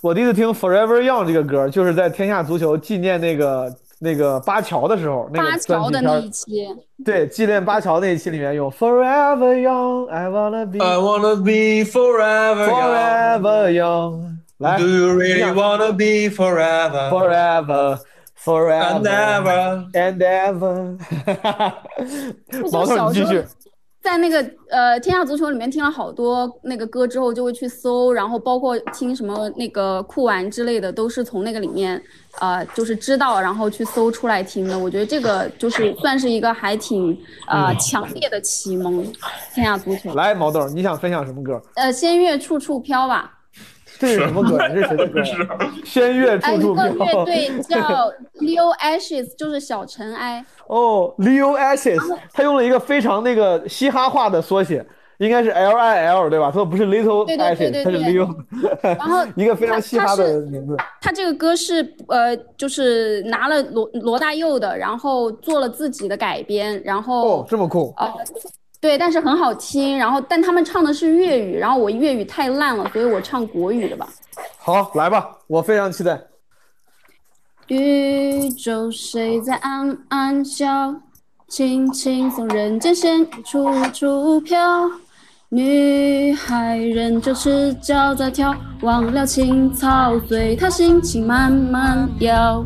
[0.01, 3.73] 我第一次听《Forever Young》这个歌，就是在天下足球纪念那个
[4.04, 12.70] 那个巴乔的时候，那个专乔的那辑片儿一期，对，纪念巴乔那一期里面有 Forever Young, I wanna be I wanna be forever young.
[12.70, 17.10] forever young，do you really wanna be forever?
[17.10, 17.99] forever
[18.36, 19.86] forever And ever.
[19.93, 20.97] and ever？
[22.72, 23.45] 毛头，你继续。
[24.04, 31.99] 在那个呃天下足球里面听了好多那个歌之后，就会去搜，然后包括听什么那个酷玩之类的，都是从那个里面
[32.41, 34.78] 呃就是知道，然后去搜出来听的。
[34.78, 39.04] 我觉得这个就是算是一个还挺呃强烈的启蒙，
[39.56, 40.14] 天下足球。
[40.16, 41.62] 来，毛豆，你想分享什么歌？
[41.76, 43.39] 呃，仙乐处处飘吧。
[44.04, 44.58] 这是什么歌？
[44.68, 45.24] 这是谁的歌？
[45.86, 47.26] 仙乐哎，处处一个乐。
[47.26, 47.80] 队 叫
[48.41, 50.43] Leo Ashes，就是小尘埃。
[50.68, 51.97] 哦，Leo Ashes，
[52.34, 54.86] 他用了一个非常那个嘻哈化的缩写，
[55.20, 56.51] 应该是 L I L 对吧？
[56.54, 58.36] 他不是 Little 对对对 Ashes，他是对对 Leo，
[58.97, 60.76] 然后 一个非常嘻哈的名字。
[61.01, 67.93] 他这个歌是呃，就是拿了罗罗大佑的，然后做了自己的改编，然后哦，这么酷。
[67.97, 68.12] 呃，
[68.84, 69.97] 对，但是很好听。
[69.97, 74.09] 然后，但他们唱的是粤语，然后我粤语太烂了，所以我唱国语的吧。
[74.57, 76.21] 好，来吧，我非常期待。
[77.67, 80.93] 宇宙谁在暗暗笑？
[81.47, 84.59] 轻轻送人间仙处处飘。
[85.47, 92.65] 女孩仍旧赤脚在跳，忘了青草随她心情慢慢摇。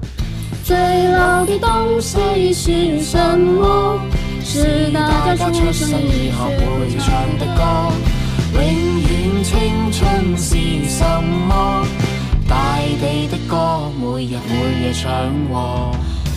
[0.63, 0.75] 最
[1.11, 3.99] 老的东西是什么？
[4.43, 7.61] 是大家出生以后会唱的歌。
[8.53, 10.55] 永遠青春是
[10.89, 11.85] 什麼？
[12.47, 15.11] 大地的歌，每日每夜唱
[15.51, 15.91] 和。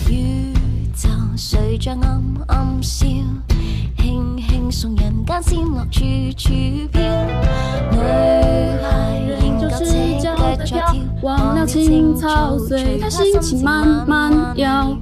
[0.09, 0.53] 宇
[0.93, 1.07] 宙
[1.37, 3.05] 誰在暗暗笑？
[3.97, 5.99] 轻轻送人間仙樂處
[6.37, 6.49] 處
[6.93, 6.99] 飄。
[7.91, 7.97] 女
[8.81, 14.95] 孩仍舊赤腳在跳，忘了青草随她心情慢慢摇。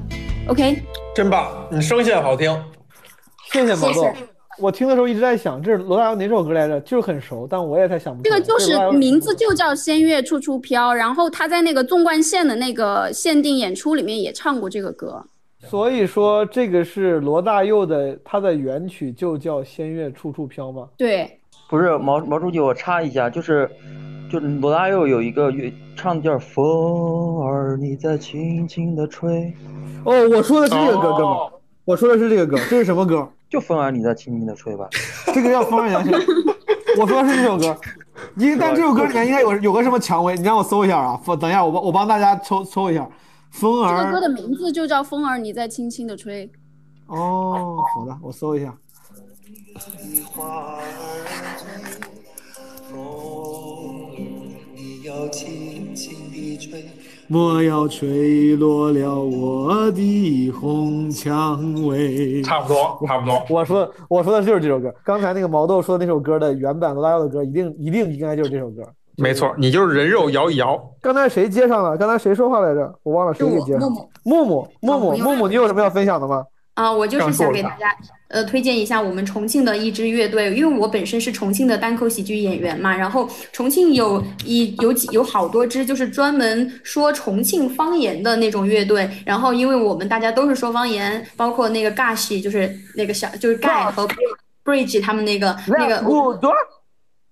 [0.47, 0.81] OK，
[1.15, 2.51] 真棒，你声线好听。
[3.53, 4.07] 谢谢毛豆。
[4.57, 6.81] 我听的时候一直在想，这是罗大佑哪首歌来着？
[6.81, 8.23] 就是很熟，但我也太想不。
[8.23, 15.23] 这个就是名字就叫《仙乐处处飘》，然后他在那个纵贯线的那个限定演出里面也唱过这个歌。
[15.67, 20.87] 所以说这个是罗大佑的，他的原曲就叫《仙乐处处飘》吗？
[20.97, 21.39] 对，
[21.69, 23.69] 不是毛毛书记，我插一下，就是
[24.31, 29.29] 就是罗大佑有一个乐唱的叫《风儿你在轻轻的吹》，
[30.05, 31.51] 哦，我说的是这个歌，哥们儿，
[31.83, 33.27] 我说的是这个歌，这是什么歌？
[33.49, 34.87] 就风儿你在轻轻的吹吧。
[35.33, 36.11] 这个叫《风儿扬起》，
[37.01, 37.75] 我说的是这首歌。
[38.37, 41.19] 因但这首歌里面应该有有个什么蔷薇，你让我搜一下啊。
[41.39, 43.07] 等一下，我帮我帮大家抽抽一下。
[43.51, 46.47] 风儿这个歌的名字就叫《风儿你在轻轻的吹》。
[47.07, 48.77] 哦，好的，我搜一下。
[54.75, 56.85] 你要轻轻地吹。
[57.27, 62.41] 莫要吹落了我的红蔷薇。
[62.41, 63.45] 差不多，差不多。
[63.49, 64.93] 我说我说的就是这首歌。
[65.03, 68.81] 刚才那个毛豆说的那首歌的原版罗大佑的歌，一定一定应该就是这首歌。
[69.19, 70.79] 没错，你就是人肉摇一摇。
[71.01, 71.97] 刚才谁接上了？
[71.97, 72.93] 刚才谁说话来着？
[73.03, 73.87] 我忘了谁给接上了。
[74.23, 76.43] 木木木木木木，你有什么要分享的吗？
[76.75, 77.93] 啊，我就是想给大家
[78.29, 94.07] 呃推荐一下我们重庆的一支乐队，因为我本身是重庆的单口喜剧演员嘛，然后重庆有一有几有好多支就是专门说重庆方言的那种乐队，然后因为我们大家都是说方言，包括那个 Gash 就是那个小就是盖和
[94.63, 96.01] Bridge 他们那个那个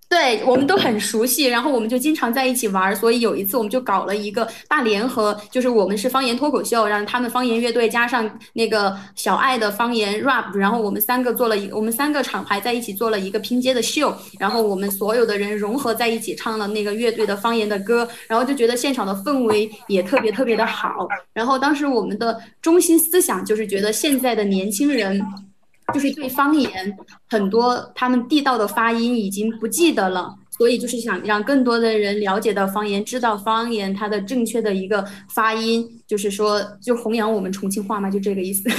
[0.10, 25.22] 对，我们都很熟悉，然后我们就经常在一起玩儿，所以有一次我们就搞了一个大联合，就是我们是方言脱口秀，让他们方言乐队加上那个小爱的方言 rap，然后我们三个做了一，我们三个厂牌在一起做了一个拼接的秀，然后我们所有的人融合在一起唱了那个乐队的方言的歌，然后就觉得现场的氛围也特别特别的好，然后当时我们的中心思想就是觉得现在的年轻人。
[25.94, 26.98] 就是对方言
[27.30, 38.70] 很多他们地道的发音已经不记得了，所以就是想让更多的人了解到方言，知道方言它的正确的一个发音，就是说就弘扬我们重庆话嘛，就这个意思。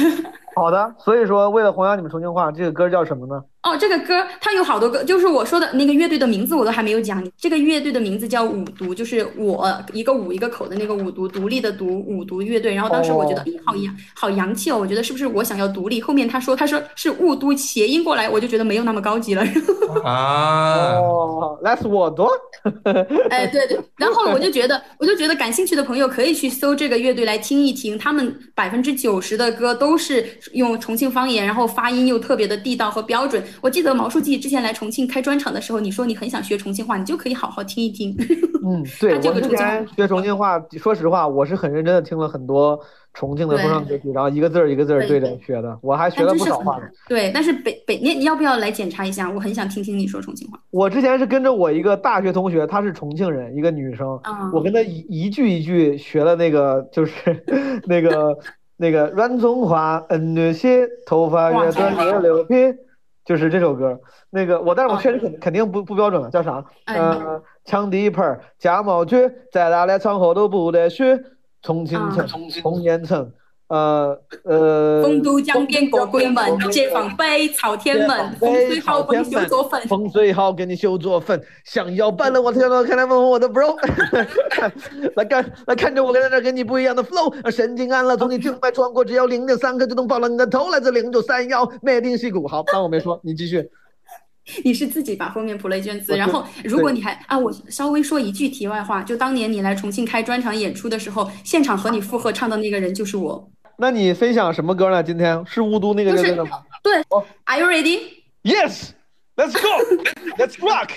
[0.58, 3.42] 好的，所以说为了弘扬你们重庆话，这个歌叫什么呢？
[3.62, 7.22] 哦，这个歌它有好多歌，就是我说的那个乐队的名字我都还没有讲。
[7.36, 12.74] 这个乐队的名字叫五毒，就是我一个五一个口的那个五毒，独立的独，五毒乐队。
[12.74, 16.00] 然后当时我觉得，好洋好洋气哦，我觉得是不是我想要独立？
[16.00, 19.42] 后面他说他说是雾都谐音过来，我就觉得没有那么高级了。
[20.04, 22.30] 啊，哦，That's 我多。
[23.30, 33.42] 哎，对对，然后我就觉得，我就觉得感兴趣的朋友可以去搜这个乐队来听一听，他们百分之九十的歌都是用重庆方言，然后发音又特别的地道和标准。
[33.60, 38.16] 我记得毛书记之前来重庆开专场的时候，你说你很想学重庆话，你就可以好好听一听。
[38.64, 42.78] 嗯，对他这我之个重庆话前学重庆话，说实话，我是很认真的听了很多
[43.14, 46.82] 重庆的说唱歌曲，然后一个字儿一个字儿对着学的，我还学了不少话呢。
[47.08, 49.30] 对，但是北北你你要不要来检查一下？
[49.30, 50.58] 我很想听听你说重庆话。
[50.70, 57.12] 我之前是跟着我一个大学同学，她是重庆人，一个女生，嗯我跟她一一句一句学了那个，就是
[57.86, 58.36] 那个
[58.78, 62.54] 那个软中华，嗯，那些头发越短越牛皮，
[63.24, 64.00] 就是这首歌。
[64.30, 66.64] 那个我，但是我确实肯肯定不不标准了，叫啥？
[66.84, 71.22] 哎呃，抢地盘儿加毛撅，再大的场合都不得学。
[71.60, 72.26] 重庆城，
[72.62, 73.32] 红岩城，
[73.68, 75.02] 呃呃。
[75.02, 79.80] 丰都江边过鬼门，解放碑朝天门，风水好给你修座坟。
[79.88, 83.76] 风水好给你修座坟，想要办了我天呐，看来问问我的 bro，
[85.16, 92.46] 来看来看着我在这跟你不一样的 flow，神经安了，从你静脉穿过，只要零点三克就能爆了你的头，来自零九三幺，美定戏骨。
[92.48, 93.68] 好，当我没说，你继续。
[94.64, 103.50] 你是自己把封面谱了一卷字，我然后如果你还啊，我稍微说一句题外话，就当年你来重庆开专场演出的时候，现场和你附和唱的那个人就是我。
[103.80, 105.00] 那你分享什么歌呢？
[105.00, 106.94] 今天是雾都那个乐队的吗对
[107.44, 110.88] ，Are you ready？？Yes，Let's go，Let's rock。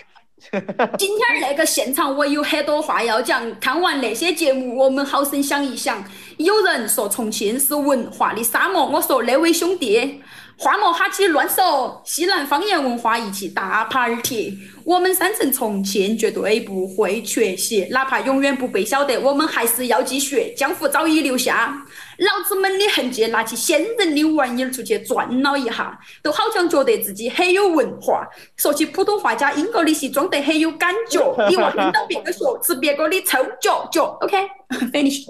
[0.97, 6.03] 今天那个现场我有很多话要讲，看完那些节目，我们好生想一想。
[6.37, 10.19] 有人说重庆是文化的沙漠，我说那位兄弟，
[10.57, 14.57] 话莫哈起乱说，西南方言文化一起大 party。
[14.83, 20.53] 我们山城重庆绝对不会缺席，哪怕永远不被晓得，我们还是要继续。
[20.55, 21.85] 江湖早已留下
[22.17, 28.27] 老子们的痕迹，拿起先人的玩意儿出去转了一下，都好像觉得自己很有文化。
[28.57, 31.19] 说起普通话加英格里西，装得很有感觉。
[31.49, 34.17] 你望听到别个说，吃别个的臭脚脚。
[34.21, 35.25] OK，finish。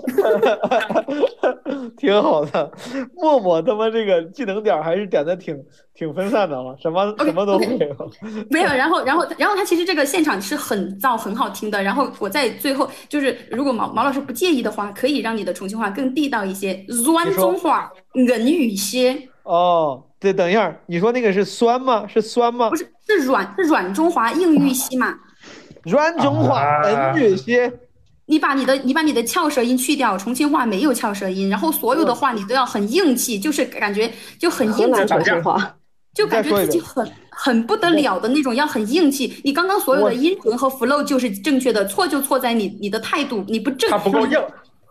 [1.98, 2.72] 挺好的，
[3.16, 5.56] 默默他妈这个技能点儿还是点的挺
[6.02, 8.12] 挺分散的啊，什么什么都没有。
[8.50, 11.84] 没有，然后，然后，然后他其实这个现场是很燥、很好听的。
[11.84, 19.16] 然后我在最后就是，如果毛毛老师不介意的话，可以让你的重庆话更地道一些，软中话硬语一些。
[19.44, 22.08] 哦，对，等一下，你说那个是酸吗？
[22.08, 22.72] 是酸吗？
[22.72, 25.14] 不是，是软，是软中华硬语系嘛？
[25.86, 27.72] 软中华硬语些。
[28.28, 35.76] 你把你的你把你的翘舌音去掉，重庆话没有翘舌音，然后所有的话你都要很硬气，就是感觉就很硬气，重庆话，
[36.14, 39.42] 就感觉自己很很不得了的那种，要很硬气。
[39.44, 44.38] 你刚刚所有的音准和 flow 就是正确的，错就错在你你的态度，你不正，他不够硬，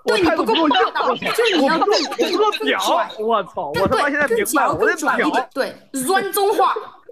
[0.07, 2.81] 对你不够霸道，就是你要更我不够屌，
[3.19, 3.73] 我操！
[3.81, 6.51] 我他妈现在明白了，我得屌，对，软中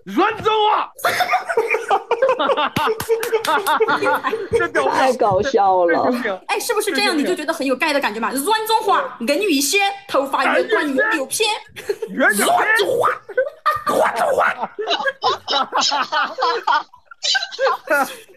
[0.08, 0.14] 话。
[0.14, 0.50] 软中
[4.90, 6.10] 话， 太搞笑了！
[6.48, 8.30] 哎，是不是这样你就觉得很有盖的感觉嘛？
[8.32, 11.48] 软中话，硬语些， 头发越短越牛偏。
[12.14, 12.64] 软中华，
[13.86, 14.70] 软中话，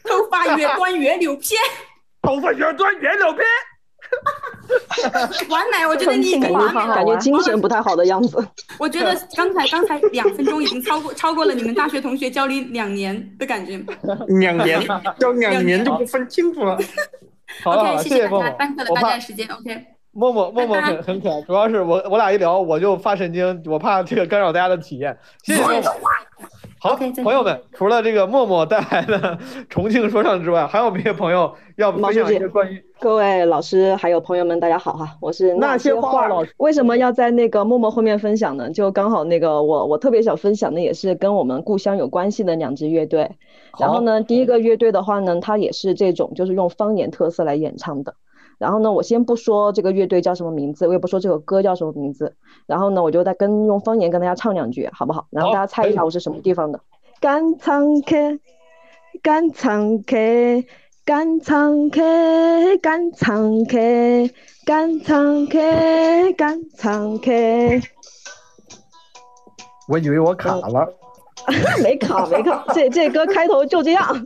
[0.04, 1.62] 头发越短越牛偏，
[2.22, 3.46] 头发越短越牛偏。
[5.49, 6.95] 完美，我觉得你已经完美了。
[6.95, 8.45] 感觉精神不太好的样子。
[8.78, 13.82] 我觉得刚才刚才两分钟已经超过超过了你们大学同学教你两年的感觉。
[14.39, 14.86] 两年
[15.20, 16.78] 教两年就不分清楚了。
[17.66, 19.47] OK，谢大家谢默默耽搁了大家时间。
[19.47, 25.18] OK，默默默默很很可爱，主要是我我俩一聊我就发神经，我怕这个干扰大家的体验。
[25.43, 25.82] 谢谢默默。
[26.84, 29.38] 好，朋友们，除了这个默默带来的
[29.70, 36.52] 重庆说唱之外，还有别的朋友要分享一些关于各位老师还有朋友们，大家好哈，我是那些话话老师。
[36.58, 38.68] 为什么要在那个默默后面分享呢？
[38.72, 43.30] 就刚好那个我我特别想分享的也是跟我们故乡有关系的两支乐队。
[43.80, 48.16] 然后呢，第一个乐队的话呢，它也是这种就是用方言特色来演唱的。
[48.62, 52.36] 然后呢，我先不说这个乐队叫什么名字，我也不说这首歌叫什么名字。
[52.68, 55.26] 然后呢，我就再跟用方言跟大家唱两句，好不好？
[55.32, 56.80] 然后大家猜一下我是什么地方的。
[57.20, 58.39] 甘唱 K，，
[59.24, 60.64] 甘唱 K，，
[61.03, 64.32] 甘唱 K，，甘唱 K，，
[64.64, 67.82] 甘唱 K，，甘唱 K。
[69.89, 70.88] 我以为我卡了，
[71.82, 74.24] 没卡没卡，这这歌开头就这样。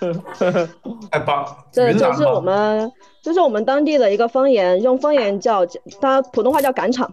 [1.10, 1.46] 太棒！
[1.70, 2.90] 这这是我们
[3.22, 5.64] 这是我们当地的一个方言，用方言叫
[6.00, 7.12] 它普通话叫赶场，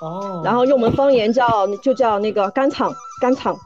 [0.00, 3.56] 哦，然后用我们方言叫就叫那个干场干场。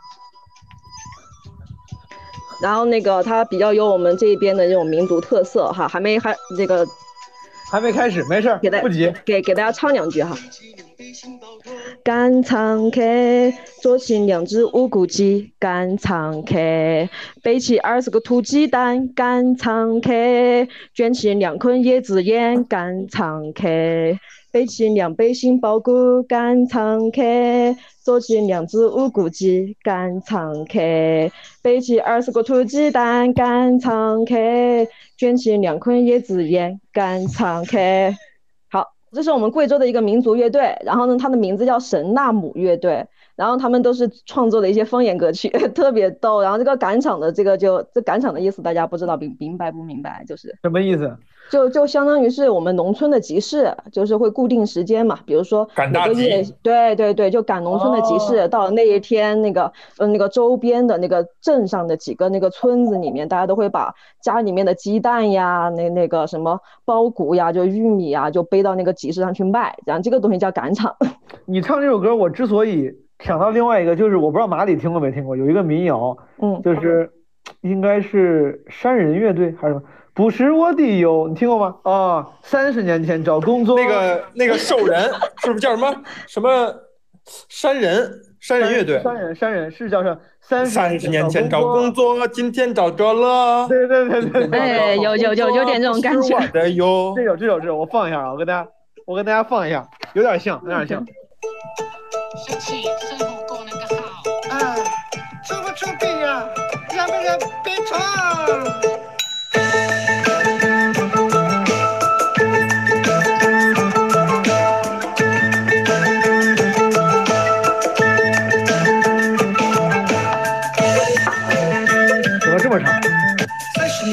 [2.62, 6.86] 然后那个它比较有我们这边的这种民族特色哈，还没还这个
[7.70, 9.12] 还没开始，没事儿，给大不急。
[9.24, 10.36] 给给大家唱两句哈。
[12.04, 13.00] 赶场客，
[13.82, 16.54] 左青两只乌骨鸡，赶场客，
[17.42, 20.10] 背起二十个土鸡蛋，赶场客，
[20.94, 23.62] 卷起两捆椰子烟，赶场客，
[24.52, 27.22] 背起两背杏鲍菇，赶场客，
[28.02, 30.78] 左起两只乌骨鸡，赶场客，
[31.62, 34.34] 背起二十个土鸡蛋，赶场客，
[35.16, 37.78] 卷起两捆椰子烟，赶场客。
[39.14, 43.06] 这是我们贵州的一个民族乐队，然后呢，它的名字叫神纳姆乐队。
[43.36, 46.40] 然后他们都是创作的一些方言歌曲， 特别逗。
[46.40, 50.24] 然后这个赶场的这个就这赶场的意思，大家不知道明明白不明白？
[50.24, 51.16] 就是什么意思？
[51.54, 70.92] 就就相当于是我们农村的集市，就是会固定时间嘛，比如说赶大每个月集，对对对，就赶农村的集市，哦到那一天，那个呃那个周边的那个镇上的几个那个村子里面，大家都会把家里面的鸡蛋呀，那那个什么苞谷呀，就玉米呀，就背到那个集市上去卖，然后这个东西叫赶场。
[71.46, 72.90] 你唱这首歌，我之所以
[73.20, 77.08] 想到另外一个，就是我不知道马里听过没听过，有一个民谣，嗯，就是
[77.60, 79.82] 应该是山人乐队还是什么？
[80.14, 81.74] 不是我的哟，你听过吗？
[81.82, 85.10] 啊，三十年前找工作，那个那个兽人
[85.42, 85.92] 是不是叫什么
[86.28, 86.72] 什么
[87.48, 88.10] 山人
[88.40, 89.02] 山人乐队？
[89.02, 90.16] 山人山人是叫什么？
[90.40, 93.66] 三三十年前找工作，今天找着了。
[93.66, 97.12] 对对对对对，哎有有有有点这种感觉的哟。
[97.16, 98.68] 这首这首这首我放一下啊，我跟大家
[99.06, 101.00] 我跟大家放一下，有点像，有点像。
[104.50, 104.76] 啊，
[105.44, 106.46] 出不出病啊？
[106.94, 107.98] 让不让别闯？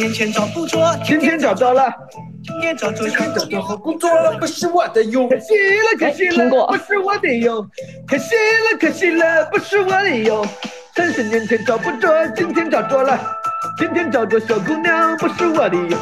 [0.02, 1.93] 年前找不着，今天找到了。
[2.43, 5.28] 今天找着想找到好工作，不是我的哟。
[5.28, 7.64] 可惜了，可惜了，不是我的哟。
[8.08, 10.43] 可惜了，可惜了，不是我的哟。
[10.95, 13.20] 三十年前找不着，今天找着了。
[13.78, 15.97] 今天找着小姑娘，不是我的哟。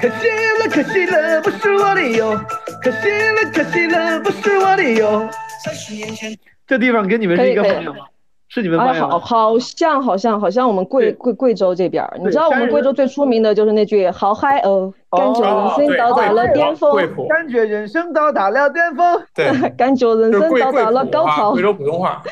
[0.00, 0.28] 可惜
[0.60, 2.40] 了，可惜了，不是我的哟。
[2.80, 5.28] 可惜了，可惜了，不是我的哟。
[5.64, 6.32] 三十年前，
[6.64, 8.04] 这地方跟你们是一个可以可以方向吗？
[8.54, 9.00] 是你们哎？
[9.00, 16.94] 好，好像好像好像我们贵贵贵州这边儿，你知道我们贵州最出名的就是那句“好嗨哦”，感觉人生到达了巅峰，
[17.30, 19.22] 感觉人生到达了巅峰。
[19.34, 21.62] 对，感觉人生到达了，高潮贵。
[21.62, 22.22] 州普通话。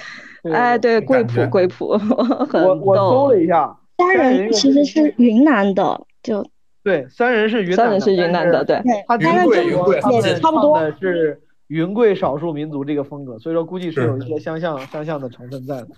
[0.52, 3.28] 哎，对，贵普贵普，很我我搜逗。
[3.30, 6.44] 了一下， 三人其实是云南的，就
[6.84, 11.40] 对，三人是云南的，三人是云南的对他云贵云贵他们也差不多唱的是
[11.70, 15.88] 云贵少数民族这个风格，所以说估计是有一些相像相像的成分在的。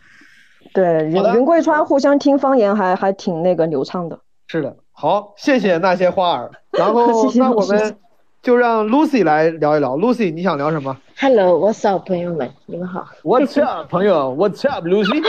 [0.75, 4.19] 对，云云贵川互相听方言还还挺那个流畅的。
[4.49, 6.51] 是的，好，谢谢那些花儿。
[6.73, 7.97] 然后 谢谢那我们
[8.43, 9.97] 就让 Lucy 来聊一聊。
[9.97, 13.09] Lucy，你想聊什么 Hello，What's up，朋友们，你们好。
[13.23, 15.23] ？What's up，朋友？What's up，Lucy？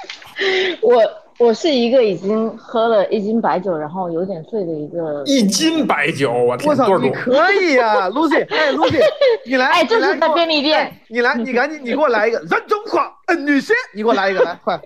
[0.80, 1.02] 我
[1.38, 5.22] 我是一个已经喝了一斤白酒，然后有点醉的一个。
[5.26, 9.00] 一斤白酒，我天，我操，多少可以呀， Lucy，哎，Lucy，
[9.44, 10.80] 你来，哎，这是在便利店。
[10.80, 14.80] 哎你来，你赶紧， 你给我来一个人中话，嗯，女仙，你给我来一个，来，快，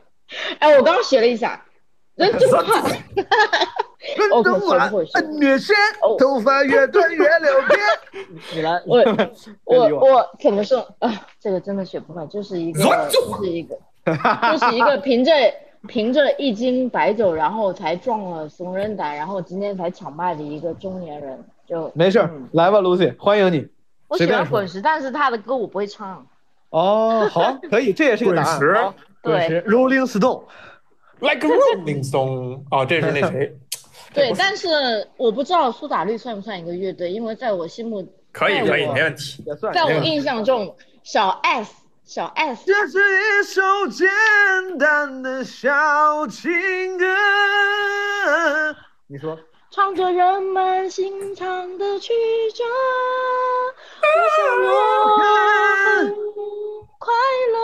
[0.58, 1.62] 哎，我刚刚学了一下，
[2.14, 2.62] 人中话。
[4.16, 5.18] 人哦，中话可学不会，学。
[5.18, 5.76] 嗯，女仙，
[6.18, 7.78] 头发越短越留辫。
[8.54, 9.30] 你来，我哎
[9.64, 11.12] 我我怎么说啊？
[11.40, 12.80] 这个真的学不会，就是一个
[13.10, 15.32] 就是一个就是一个凭着
[15.86, 23.66] 凭着一斤白酒，然后才撞了怂人胆，然后今天才抢麦的一个中年人，就没事儿，来吧，Lucy，欢迎你。
[24.08, 26.26] 我喜欢滚石，但是他的歌我不会唱。
[26.70, 28.58] 哦，好，可以，这也是个答案。
[28.58, 30.42] 滚石好滚石，Rolling Stone。
[31.20, 33.58] Like Rolling Stone，哦，这是那谁？
[34.14, 39.42] 对，但是我不知道苏打绿算不算一个乐队，因为在我心目可以可以，没问题。
[39.46, 41.77] 也算在我印象中，小 S
[42.08, 44.08] 小 S 这是一首简
[44.78, 47.04] 单的小情歌。
[49.08, 49.38] 你说，
[49.70, 52.14] 唱着人们心肠的曲
[52.56, 52.64] 折，
[54.00, 55.18] 我想我
[55.98, 56.14] 很
[56.98, 57.12] 快
[57.52, 57.60] 乐，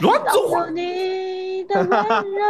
[0.00, 1.84] 乱走有你的温
[2.32, 2.40] 热。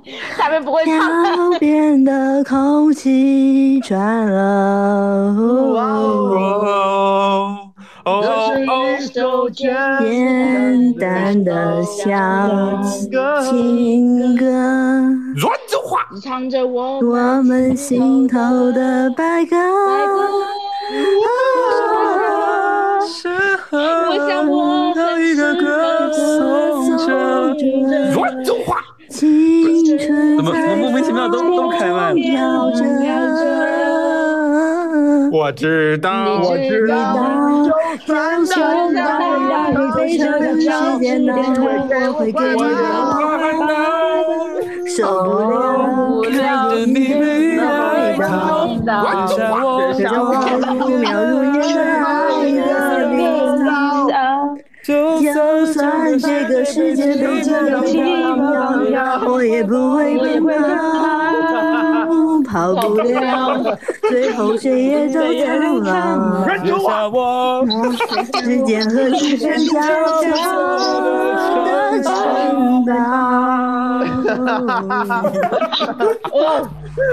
[0.38, 1.52] 下面不会唱。
[1.52, 5.76] 脚边的空气转了，哦
[6.64, 7.65] 哦
[8.06, 8.22] 这
[8.54, 12.06] 是一首简单的小
[13.50, 19.56] 情歌，乱走话，唱着我我们心头的白鸽。
[23.72, 27.56] 我想我有一个歌颂着
[28.14, 32.70] 乱走话，青春怎么怎么莫名其妙都都开麦了？
[35.32, 36.94] 我知道，我知道，
[38.06, 40.68] 就算让你悲伤的时
[41.00, 42.58] 间到我会给你
[43.66, 43.70] 的
[44.88, 45.28] 受不
[46.24, 47.64] 了看着你被爱
[48.18, 48.22] 到，
[49.02, 49.54] 乱走话，
[49.92, 50.30] 这让我
[50.80, 52.70] 如秒如年的。
[54.86, 54.86] 就
[55.66, 60.95] 算这个世界被这样奇妙，我也不会奔跑，
[62.56, 63.78] 好不了，
[64.08, 66.54] 最后谁也走苍老。
[66.64, 67.62] 留下我
[68.42, 69.80] 时间和时辰交
[70.22, 70.22] 错
[71.66, 72.92] 的城堡。
[76.32, 76.36] 我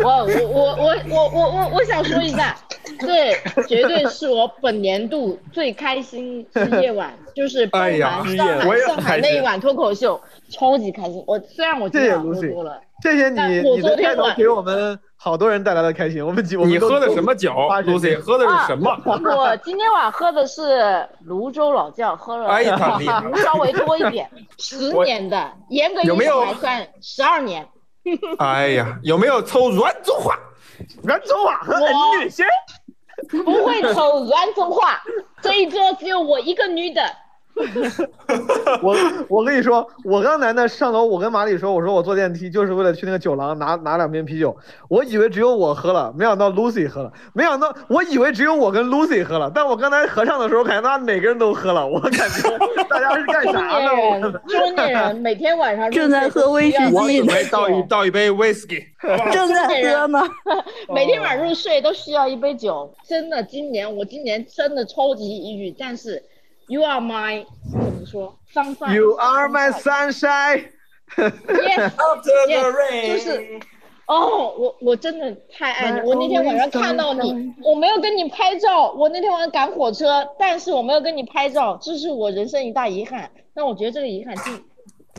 [0.04, 2.56] 我我我我我我我我想说一下，
[3.00, 3.34] 对，
[3.68, 10.20] 绝对是我本年度最开心的夜晚， 就是包哎呀含上海我也上海那一晚脱口秀，
[10.50, 11.24] 超级开心。
[11.26, 16.26] 我虽然我今谢谢晚喝 Lucy 多了，谢谢你，我你的昨天晚开头给我们好多人带来了开心。
[16.26, 18.92] 我们几我们你喝的什么酒？Lucy 喝的是什么？
[18.92, 22.48] 啊我今天晚喝的是泸州老窖，喝了
[23.38, 27.66] 稍微多一点，十年的，严格意义有没有上来算十二年。
[28.40, 30.38] 哎呀，有没有抽软中华？
[31.04, 32.18] 软中华和我。
[32.18, 32.46] 女仙
[33.30, 35.02] 不会抽 软中华，
[35.42, 37.04] 这一桌只有我一个女的。
[38.82, 38.96] 我
[39.30, 44.56] 我跟你说，我刚才呢上楼，我跟马里说，我说我坐电梯就是为了去那个酒廊拿拿两瓶啤酒。
[44.90, 52.58] 我以为只有我喝了，没想到 Lucy 喝了，没想到我以为只有我跟 Lucy 喝了，但我刚才合唱的时候，感觉大家每个人都喝了，我感觉
[52.90, 54.32] 大家是干中啥年呢？
[54.32, 58.84] 人，中年人 每天晚上正在喝威士忌我准备倒一倒一杯 whisky，
[59.32, 60.20] 正在喝呢。
[60.94, 62.92] 每天晚上入睡都需要一杯酒。
[63.08, 66.24] 真的，今年我今年真的超级抑郁，但是
[66.68, 68.96] You are my 怎么说？sunshine。
[68.96, 70.70] You are my sunshine。
[71.16, 73.60] Yes, After the yes，rain 就是。
[74.06, 76.02] 哦，我我真的太爱你！
[76.02, 78.92] 我那天晚上看到你，我没有跟你拍照。
[78.92, 83.32] 我那天晚上赶火车，但是我没有跟你拍照，这是我人生一大遗憾。
[83.56, 84.62] 但我觉得这个遗憾尽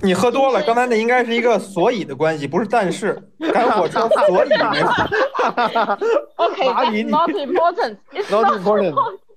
[0.03, 3.15] 你喝多了，刚才那应该是一个所以的关系，不是但是。
[3.53, 4.87] 赶火车所以没有。
[6.37, 7.97] OK, 哪里 that's 你 not important.
[8.13, 8.95] It's Not not important.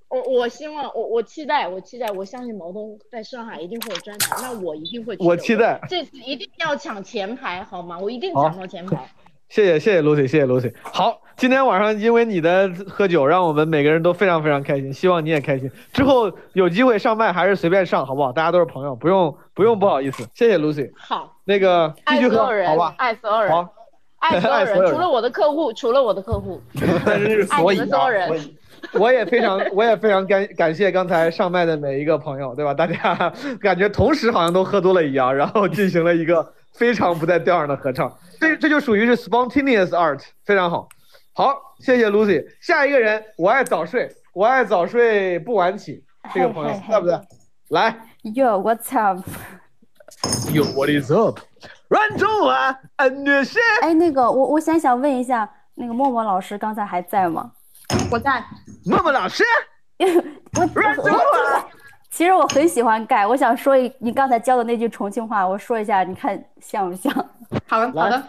[0.10, 5.24] 我我希望我我期待我期待我相信毛东在上海一定会有专场，那我一定会去。
[5.24, 8.00] 我期待这次一定要抢前排好吗？
[8.00, 9.10] 我一定抢到前排。
[9.50, 10.74] 谢谢谢谢 Lucy，谢谢 Lucy。
[10.82, 15.72] 好，今天晚上因为你的喝酒，让我们每个人都非常非常开心，希望你也开心。
[15.94, 18.32] 之后有机会上麦还是随便上，好不好？
[18.32, 20.28] 大家都是朋友，不用不用不好意思。
[20.34, 20.92] 谢谢 Lucy。
[20.98, 22.96] 好，那个继爱续喝，所有人，好吧？
[22.98, 23.70] 爱所有人，好，
[24.20, 26.62] 爱所有人除了我的客户，除了我的客户，
[27.06, 28.58] 但是爱所有人。
[28.94, 32.74] 我也非常，我也非常感感谢刚才上麦的每一个朋友，对吧？
[32.74, 40.88] 大家感觉同时好像都喝多了一样，然后进行了一个非常不在调上的合唱，这这就属于是 spontaneous art，非常好。
[41.34, 42.44] 好，谢谢 Lucy。
[42.62, 47.22] 下一个人，我爱早睡，我爱早睡不晚起，这个朋友在不在？
[47.70, 51.40] 来 Yo, what's up？，Yo what is up？
[51.90, 53.60] 软中华，恩女士。
[53.82, 57.52] 哎，那个，我我想想问一下，那个默默老师刚才还在吗？
[58.12, 58.44] 我在。
[58.86, 59.44] 默默老师，
[60.00, 61.70] 我我
[62.10, 67.14] 其实我很喜欢盖，我想说一你刚才教的那句重庆话，我说一下，你看像不像？
[67.68, 68.24] 好的，好的。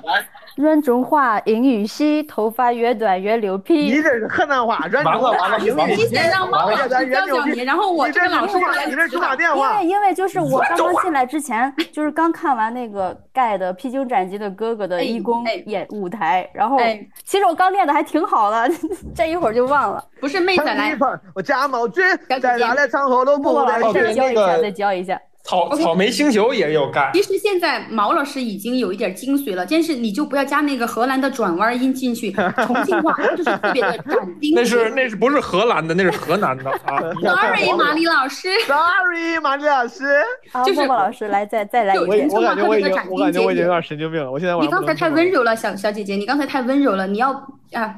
[0.57, 3.75] 软中华，英语系，头发越短越牛皮。
[3.75, 9.81] 你这是河南话，软中华，英语你先让猫老师教教你，然后我这个老师来你这是打电话。
[9.83, 16.79] 因为因为就是我刚刚进来之前，就是刚看完那个盖的《披荆斩棘的哥哥》的义工演舞台，然后
[17.25, 18.69] 其实我刚练的还挺好的，
[19.15, 20.05] 这一会儿就忘了。
[20.21, 20.97] 不是妹子来，
[21.35, 22.05] 我家毛军
[22.41, 25.21] 在哪的场合都不默默老师再教一下，再教一下。
[25.49, 27.11] 草草莓星球也有盖。
[27.15, 32.31] 其实现在毛老师已经有一点精髓了，但是你就不要加那个荷兰的转弯音进去，
[32.67, 34.55] 重庆话就是特别的斩钉。
[34.55, 35.95] 那是那是不是荷兰的？
[35.95, 37.01] 那是河南的啊。
[37.23, 38.49] Sorry，马丽老师。
[38.67, 40.05] Sorry，马丽老师。
[40.67, 42.29] 就是老师来再再来一我遍。
[42.29, 47.31] 我感觉我已经我感觉我已经有点神经病了，我现在你刚才太温柔了，小小姐姐，你刚才太温柔了，你要
[47.73, 47.95] 啊。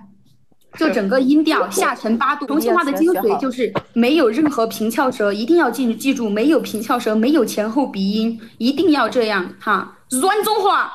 [0.79, 9.97] 就整个音调 下沉八度，重庆话的精髓就是没有任何平翘舌，一定要记记住，没有平翘舌，没有前后鼻音，一定要这样哈。
[10.21, 10.91] 软中华，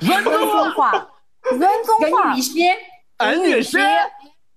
[0.00, 0.90] 软中华，
[1.58, 2.76] 软中华，恩语些，
[3.18, 3.80] 恩语些，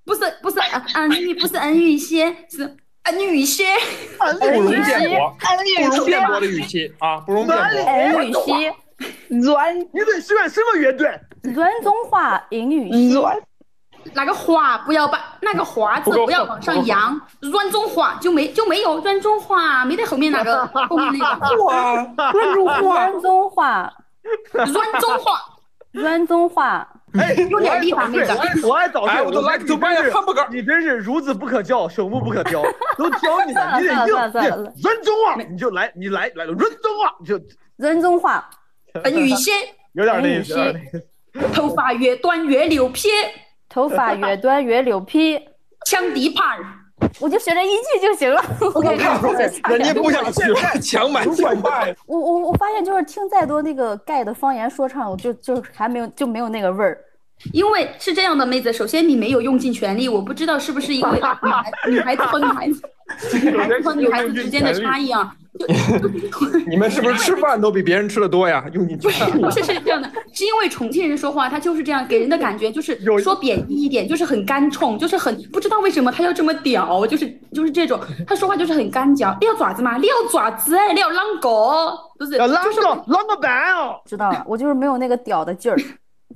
[0.06, 3.66] 不是不是恩语不是恩语些，是恩语些，
[4.20, 5.36] 不容辩驳，
[5.90, 7.66] 不容辩驳的语气啊，不容辩驳。
[7.66, 8.74] 恩语些，
[9.30, 11.10] 软，你得喜欢什么乐队？
[11.42, 13.20] 软中华，英语些。
[14.14, 23.94] 那个华不要把那个华字不要往上扬，软中华就没就没有软中华，没得后面那个后面那个哇，软中华，软中华，
[24.64, 25.42] 软中华，
[25.92, 26.88] 软中华。
[27.20, 28.68] 哎，有点地方那个。
[28.68, 30.48] 我爱早睡，I would like to buy a hamburger。
[30.50, 32.64] 你真是孺子不可教，朽木不可雕，
[32.98, 37.38] 都教你了，你得硬，软中华，你就来，你来来软中华，就
[37.76, 38.50] 软中华，
[39.04, 39.52] 恩语些，
[39.92, 41.04] 有点那意思，有点那意
[41.44, 41.54] 思。
[41.54, 43.10] 头发越短越牛皮。
[43.72, 45.40] 头发越短越牛皮，
[45.86, 46.60] 抢地盘儿，
[47.22, 48.44] 我就学这一句就行了。
[48.76, 49.34] 我跟你说，
[49.70, 51.96] 人家不想学，强买强卖。
[52.06, 57.00] 我我我发现就是听再多那个盖的方言说唱，我就就还没有就没有那个味儿。
[57.54, 62.82] 因为是这样的，妹子，首先你没有用尽全力，我不知道是不是因为女孩女孩子和女孩子
[63.42, 65.34] 女孩子和女孩子之间的差异啊。
[66.68, 68.64] 你们是不是吃饭都比别人吃的多呀？
[68.74, 79.36] 用你不是 不是是这样的，是因为重庆人说话他就是这样，给人的感觉就是说贬义一点，就是很干冲，就是很不知道为什么他要这么屌，就是就是这种，他说话就是很干嚼。
[79.42, 79.98] 你要爪子吗？
[79.98, 81.94] 你要爪子哎，你要啷个？
[82.18, 84.00] 不是要啷就是个啷个办哦？
[84.06, 85.78] 知道了，我就是没有那个屌的劲儿。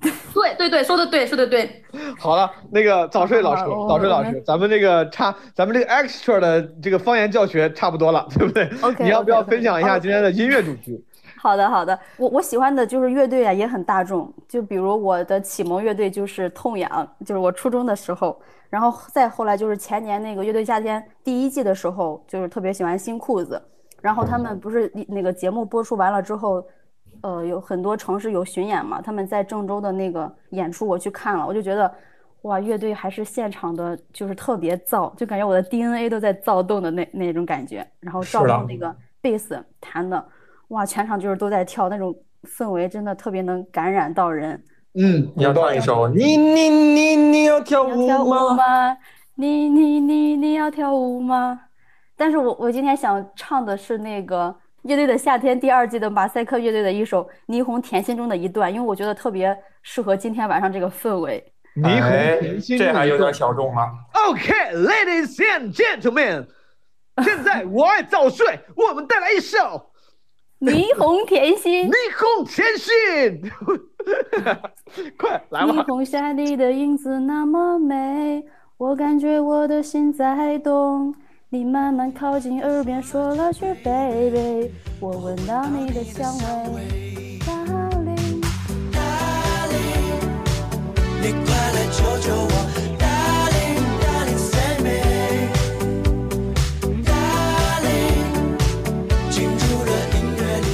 [0.02, 1.84] 对对对，说的对，说的对。
[2.20, 11.04] 好了，那个早睡老师，早睡老师，咱们这个差，咱们这个 extra 的这个方言教学差不多了，对不对 OK，你要不要分享一下今天的音乐主题？
[11.38, 14.34] 好的，好的，我我喜欢的就是乐队啊，也很大众。
[14.48, 18.40] 就比如我的启蒙乐队就是痛痒，就是我初中的时候，
[18.70, 23.62] 然后再后来就是前年那个乐队夏天第一季的时候，就是特别喜欢新裤子。
[24.02, 26.64] 然后他们不是那个节目播出完了之后，
[27.26, 31.92] 呃，有很多城市有巡演嘛，他们在郑州的那个演出我去看了，我就觉得。
[32.44, 37.84] 哇，乐队还是现场的，就是特别燥，就感觉我的 DNA 都在躁动的那那种感觉。
[38.00, 40.24] 然后赵是的东那个贝斯弹的，
[40.68, 44.64] 哇，全场就是都在跳，那种氛围真的特别能感染到人。
[44.94, 48.08] 嗯，你要唱一首，你你你你要跳舞？
[48.54, 48.96] 吗？
[49.34, 51.60] 你你你你要跳舞吗？
[52.16, 61.44] 但是我我今天想唱的是那个乐队的夏天第二季的马赛克乐队的一首《霓虹甜心》中的一段，因为我觉得特别适合今天晚上这个氛围。
[61.76, 66.45] 霓虹哎甜心这还有点小众吗？OK，ladies、and gentlemen，
[67.24, 69.57] 现在我爱早睡，我们带来一首
[70.72, 71.90] 《霓虹甜心》。
[71.91, 73.52] 霓虹甜心，
[75.18, 75.84] 快来吧霓！
[75.86, 78.45] 虹下你的影子那么美，
[78.78, 81.16] 我感觉我的心在动。
[81.56, 84.69] 你慢慢靠近耳边说了句 baby，
[84.99, 86.34] 我闻到你的香
[86.73, 86.82] 味
[87.45, 88.44] ，darling。
[91.22, 92.52] 你快来救救我
[92.99, 95.80] ，Darling Darling Save me，Darling，
[99.30, 100.68] 进入了音乐里，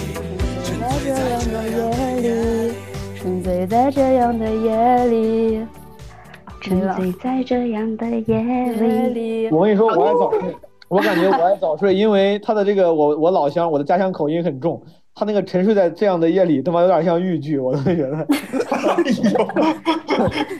[0.63, 1.85] 沉醉在这样的夜
[2.25, 2.25] 里，
[3.21, 5.13] 沉醉在这样的夜里，
[6.59, 9.47] 沉醉在这样的夜里。
[9.51, 10.55] 我跟你说，我爱早睡，
[10.91, 14.83] 我感觉我爱早睡，因为他的这个我我老乡，我的家乡口音很重，
[15.15, 18.27] 他那个沉睡在这样的夜里，他妈有点像豫剧，我都觉得。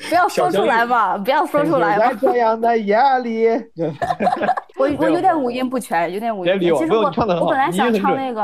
[0.08, 2.16] 不要说出来吧，不要说出来在。
[2.16, 3.50] 这样的夜里，
[4.80, 6.90] 我我有点五音不全，有点五音不全。
[6.90, 7.04] 我
[7.42, 8.44] 我本来想唱那个，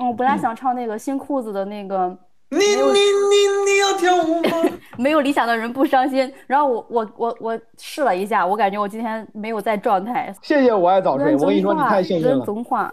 [0.00, 2.18] 嗯，我本来想唱那个新裤子的那个。
[2.48, 4.70] 你你你你要跳舞吗？
[4.98, 6.32] 没有理想的人不伤心。
[6.46, 10.32] 然后我我我我试了一下，我感觉我今天没有在状态。
[10.42, 12.30] 谢谢我爱早睡，人我跟你说，你太幸运了。
[12.30, 12.92] 人总话，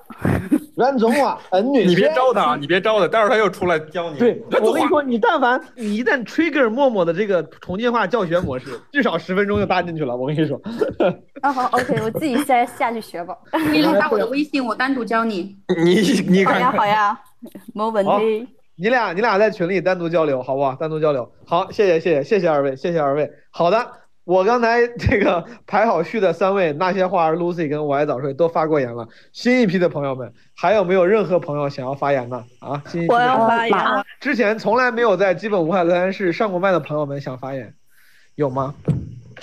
[0.76, 4.18] 袁总啊，恩女，你别招他，你别招他，待会儿他又出来教你。
[4.18, 10.18] 对，我跟你说，你但凡你一旦 trigger 默默的这个重庆话教学模式，至少十分钟就搭进去了。
[10.18, 10.60] 我跟你说，
[11.42, 13.38] 啊好，OK，我自己下下去学吧。
[13.52, 15.56] 可以加我的微信，我单独教你。
[15.86, 17.18] 你你好呀好呀，
[17.74, 18.48] 没问好题。
[18.76, 20.74] 你俩你俩在群里单独交流，好不好？
[20.76, 21.32] 单独交流。
[21.46, 23.32] 好，谢谢谢谢谢谢二位，谢谢二位。
[23.52, 23.88] 好的，
[24.24, 29.08] 我刚才 这个排好序的三位，那些话儿 Lucy 跟我爱早睡都发过言了。
[29.32, 32.44] 新一批的朋友们，还有没有任何朋友想要发言呢？
[32.60, 33.78] 啊，新一批的我要发言
[34.20, 37.74] 之前从来没有在基本无害论坛室上过麦的朋友们想发言，
[38.36, 38.74] 有吗？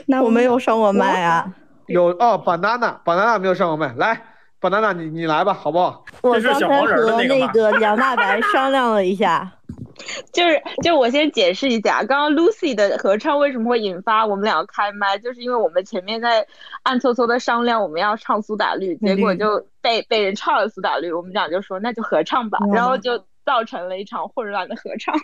[0.07, 1.55] 那我没有上过麦啊。
[1.86, 4.20] 有哦，banana banana 没有上过麦，来
[4.60, 6.04] ，banana 你你来吧，好不好？
[6.22, 9.50] 我刚才和那个梁大白商量了一下，
[10.32, 16.46] 就是就我先解释一下，刚刚 Lucy 的合唱为什么会引发我们两个开麦，就是因为我们前面在
[16.82, 25.14] 暗搓搓的商量我们要唱苏打绿，结果就被被人唱了苏打绿，我们俩就说那就合唱吧，然后就造成了一场混乱的合唱。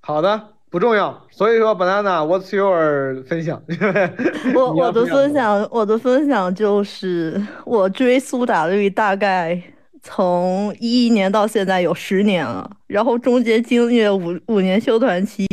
[0.00, 1.26] 好的，不重要。
[1.30, 3.62] 所以说，banana，what's your 分享？
[4.54, 9.60] 我我的分享分享，我的分享就是我追苏打绿大概
[10.02, 15.46] 从一一年到现在有十年了，然后中间经历了五五年休团期，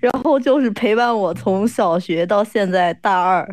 [0.00, 3.46] 然后就是陪伴我从小学到现在大二，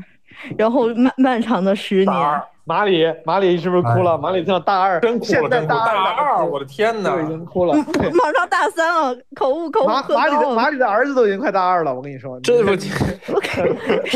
[0.57, 2.41] 然后漫漫长的十年。
[2.65, 4.17] 马里，马里是不是哭了？
[4.17, 7.75] 马里上大二，真哭了现在真哭大大二，我的天哪都已经哭了。
[8.15, 12.73] 马上大三了，口误口误马马里的马里的儿子都已经快大二了，我跟你说，这不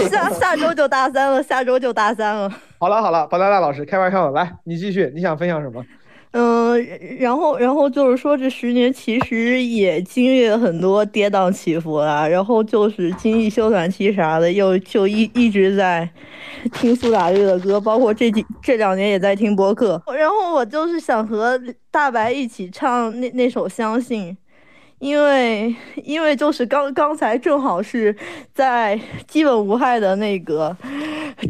[0.08, 2.50] 下下周就大三了，下周就大三了。
[2.80, 5.84] 好了好了，巴拉拉老师开玩笑的，来你继续，你想分享什么？
[6.32, 6.86] 嗯，
[7.20, 12.28] 然后然后就是说，这十年其实也经历了很多跌宕起伏啦。
[12.28, 16.08] 然后就是经历休短期啥的，又就一一直在
[16.74, 20.00] 听苏打绿的歌，包括这几这两年也在听播客。
[20.16, 21.60] 然后我就是想和
[21.90, 24.32] 大白一起唱那那首《相信》，
[25.00, 25.74] 因为
[26.04, 28.16] 因为就是刚刚才正好是
[28.54, 30.76] 在基本无害的那个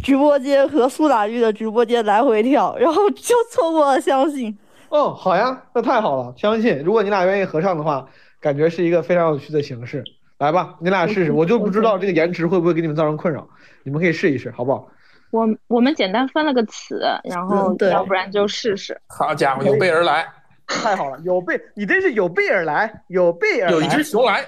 [0.04, 4.58] 直播间和苏打绿的直播间来回跳，然后就错过了相信。
[4.90, 8.08] 哦，好呀，那太好了，相信如果你俩愿意合唱的话，
[8.40, 10.04] 感觉是一个非常有趣的形式。
[10.38, 13.48] 来吧，你俩试试，我就不知道这个延迟会不会给你们造成困扰，
[13.84, 14.88] 你们可以试一试，好不好？
[15.32, 18.96] 我我们简单分了个词，然后对要不然就试试。
[19.08, 20.26] 好家伙，有备而来，
[20.68, 24.46] 太好了，有备，你真是有备而来，有备而来，有一只熊来，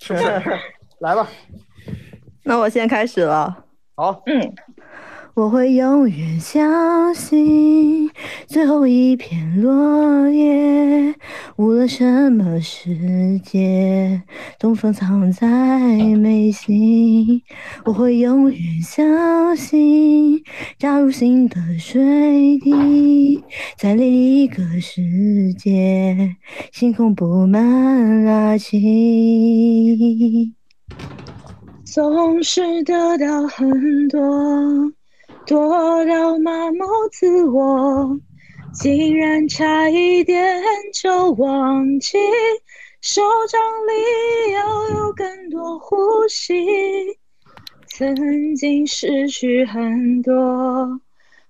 [0.00, 0.42] 是不是？
[0.98, 1.26] 来吧，
[2.42, 3.64] 那我先开始了。
[3.94, 4.54] 好，嗯，
[5.40, 8.10] 我会永远相信
[8.46, 11.14] 最后一片落叶，
[11.56, 14.20] 无论什么世界，
[14.58, 15.48] 东风藏在
[16.18, 17.40] 眉心。
[17.86, 20.42] 我会永远相信，
[20.78, 23.42] 加入新的水滴，
[23.78, 26.36] 在另一个世界，
[26.70, 30.52] 星空布满垃圾。
[31.86, 34.20] 总是得到很多，
[35.50, 38.20] 多到麻木自我，
[38.72, 40.62] 竟然差一点
[40.94, 42.18] 就忘记，
[43.00, 45.96] 手掌里要有更多呼
[46.28, 46.54] 吸。
[47.88, 51.00] 曾经失去很多，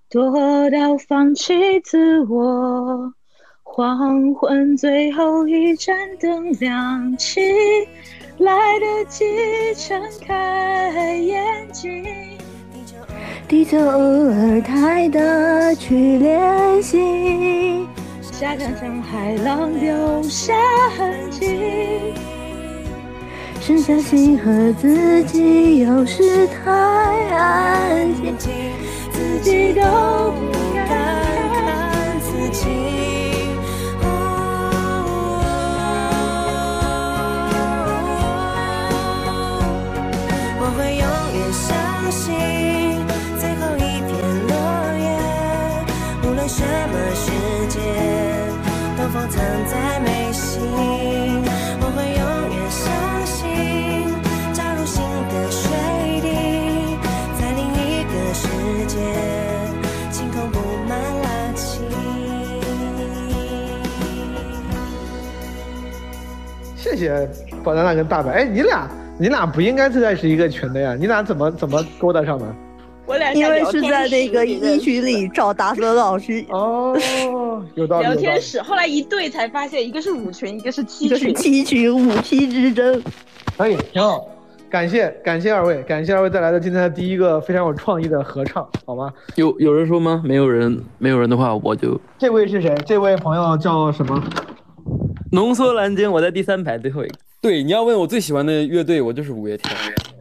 [0.09, 3.13] 多到放弃自我。
[3.63, 7.39] 黄昏最后一盏灯亮起，
[8.39, 9.27] 来得及
[9.75, 12.03] 睁开眼睛。
[13.51, 13.99] 地球偶
[14.29, 17.85] 尔太大去练习，
[18.23, 20.55] 沙滩上海浪留下
[20.97, 21.59] 痕迹。
[23.61, 28.07] 剩下心和自己，有时太安
[28.39, 28.53] 静，
[29.11, 33.00] 自己都不敢看自己。
[49.31, 50.61] 藏在眉心。
[51.81, 52.83] 我会永远相
[53.25, 53.39] 信，
[54.53, 55.71] 加入新的水
[56.21, 56.27] 滴，
[57.39, 58.47] 在另一个世
[58.87, 58.99] 界，
[60.11, 60.59] 晴空布
[60.89, 61.27] 满垃
[61.57, 61.81] 圾。
[66.77, 67.29] 谢谢
[67.63, 68.33] 宝娜娜跟大白。
[68.33, 70.97] 哎，你俩你俩不应该是在是一个群的呀？
[70.99, 72.45] 你俩怎么怎么勾搭上的？
[73.11, 76.45] 我俩因为是在那个一群里找达芬老师。
[76.49, 76.97] 哦，
[77.75, 78.07] 有道理。
[78.07, 81.35] 聊天室，后来一对才发现，一个是五群，一个是七群。
[81.35, 83.03] 七群五七之争。
[83.59, 84.25] 可以，挺好。
[84.71, 89.13] 感谢感谢二位，感谢二位带来的今天的第一个非常有创意的合唱，好吗？
[89.35, 90.23] 有有人说吗？
[90.25, 92.73] 没有人，没有人的话，我就这位是谁？
[92.87, 94.23] 这位朋友叫什么？
[95.33, 97.15] 浓缩蓝鲸，我在第三排最后一个。
[97.41, 99.75] 对，你要问我最喜欢的乐队，我就是五月天，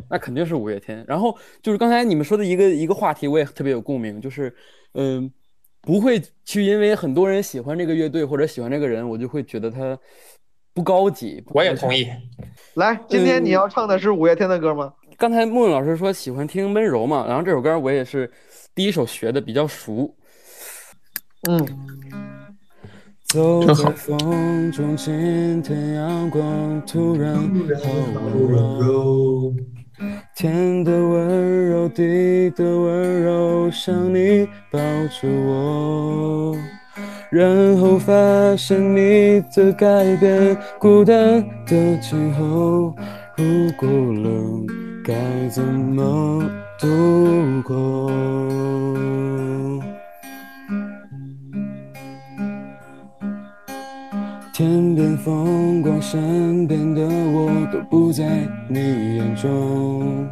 [0.09, 1.03] 那肯定是五月天。
[1.07, 4.53] 然后就是刚才你们说的一个一个话题，我也特别有共鸣，就是
[4.93, 5.31] 嗯，
[5.81, 9.97] 不会去因为很多人喜欢这个乐队或者喜欢这个人，我就会觉得他
[10.73, 11.43] 不高级。
[11.47, 12.07] 我也同意。
[12.75, 14.93] 来，今天你要唱的是五月天的歌吗？
[15.17, 18.31] 刚才木木老师说喜欢听温柔嘛，然后这首歌我也是
[18.73, 20.15] 第一首学的，比较熟。
[21.49, 21.65] 嗯。
[23.25, 27.43] 走在风中，今天阳光突然好
[28.33, 29.53] 温柔，
[30.35, 36.55] 天的温柔，地的温柔，像你抱着我，
[37.29, 38.13] 然后发
[38.55, 42.95] 现你的改变，孤单的今后，
[43.37, 44.65] 如果冷，
[45.03, 45.13] 该
[45.49, 46.49] 怎么
[46.79, 48.09] 度过？
[54.59, 58.25] 天边风光，身边的我都不在
[58.67, 60.27] 你眼中。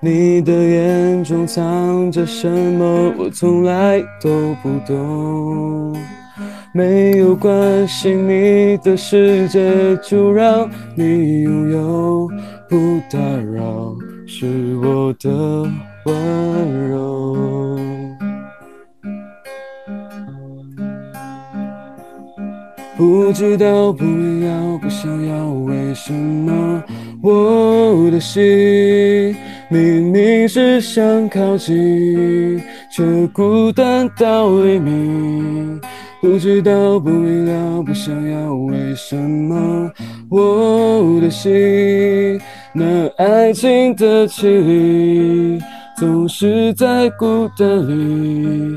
[0.00, 5.96] 你的眼中藏着什么，我从来都不懂。
[6.72, 12.28] 没有关系，你的世界就让你拥有，
[12.68, 13.94] 不打扰
[14.26, 15.62] 是我的
[16.06, 17.77] 温柔。
[22.98, 24.04] 不知道，不
[24.44, 26.82] 要，不想要，为什么。
[27.22, 29.36] 我的心
[29.68, 32.60] 明明是想靠近，
[32.90, 35.80] 却孤单到黎明。
[36.20, 39.88] 不知道，不明了，不想要，为什么。
[40.28, 42.40] 我的心
[42.72, 45.62] 那爱情的绮丽，
[45.96, 48.76] 总是在孤单里。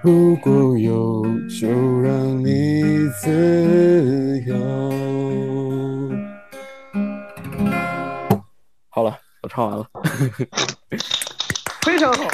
[0.00, 1.68] 如果有，就
[2.00, 4.54] 让你自由。
[8.88, 9.84] 好了，我唱完了。
[11.82, 12.24] 非常好，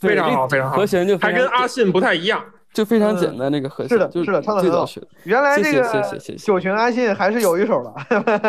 [0.00, 0.76] 非常好，非常好。
[0.76, 2.42] 和弦就还跟阿信不太一样，
[2.72, 5.08] 就非常简单，那个和弦是的，就是的，唱的很好最早学的。。
[5.24, 6.46] 原来这谢谢个谢谢谢谢。
[6.46, 7.92] 九群阿信还是有一手的。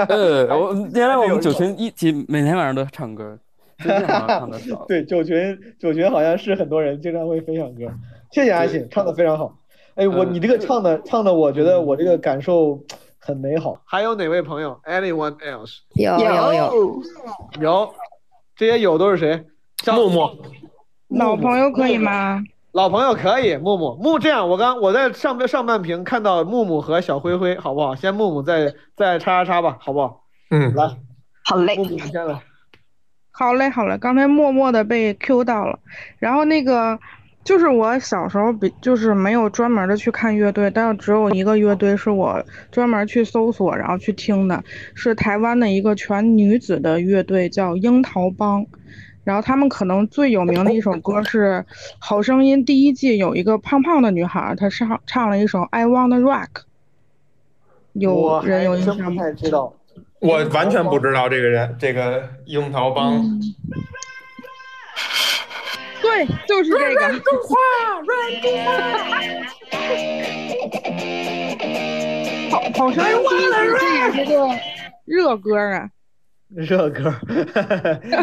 [0.07, 3.37] 呃，我 原来我们九群一起每天晚上都唱歌，
[3.79, 4.85] 最近好像唱的少。
[4.87, 7.91] 对，九群九群好像是很多人经常会分享歌。
[8.31, 9.57] 谢谢阿信，唱的非常好。
[9.95, 12.83] 哎，我嗯你这个唱的唱的，我觉得我这个感受
[13.19, 13.81] 很美好。
[13.85, 15.79] 还有哪位朋友？Anyone else？
[15.95, 17.01] 有有有
[17.59, 17.93] 有，
[18.55, 19.45] 这些有都是谁？
[19.91, 20.29] 木木，
[21.09, 22.43] 老朋友可以吗？
[22.73, 27.95] 老朋友可以，木木木这样，我刚我在上边上半屏看到木木和小灰灰，好不好？
[27.95, 30.23] 先木木再再叉叉叉吧，好不好？
[30.51, 30.89] 嗯，来，
[31.43, 32.39] 好嘞木木你先来。
[33.31, 35.79] 好嘞，好嘞，刚才默默的被 Q 到了，
[36.19, 36.99] 然后那个
[37.47, 44.61] 就是我小时候比就是没有专门的去看乐队，但是只有一个乐队是我专门去搜索然后去听的，
[44.93, 48.65] 是台湾的一个全女子的乐队，叫樱桃帮。
[49.23, 51.65] 然后他们可能最有名的一首歌是
[51.99, 56.47] 《好声音》第一季有一个胖胖的女孩，她唱唱了一首《I Wanna Rock》，
[57.93, 59.23] 有人有印象吗？
[59.23, 59.73] 太知道。
[60.19, 63.13] 我完全不知道这个人，这个樱桃帮。
[63.13, 63.39] 嗯
[66.01, 67.19] 对，就是这个。
[67.19, 67.55] 中华，
[68.01, 68.09] 软
[68.41, 68.47] 中
[72.49, 73.37] 好好声音第一
[74.11, 74.37] 季这个
[75.05, 75.89] 热歌啊。
[76.49, 77.13] 热歌，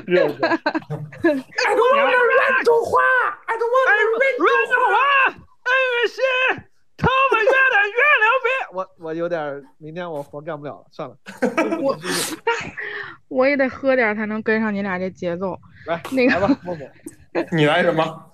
[0.06, 0.48] 热歌。
[0.48, 2.90] I don't wanna run 中华
[3.46, 3.94] ，I don't wanna
[4.38, 4.94] run 中华。
[5.64, 5.70] 哎，
[6.08, 6.16] 是
[6.96, 7.52] 头发越来
[7.86, 8.48] 越了别。
[8.72, 11.14] 我我有点，明天我活干不了了，算了。
[11.82, 11.98] 我
[13.28, 15.60] 我也得喝点才能跟上你俩这节奏。
[15.86, 16.88] 来，那个来吧，默默。
[17.52, 18.24] 你来什么？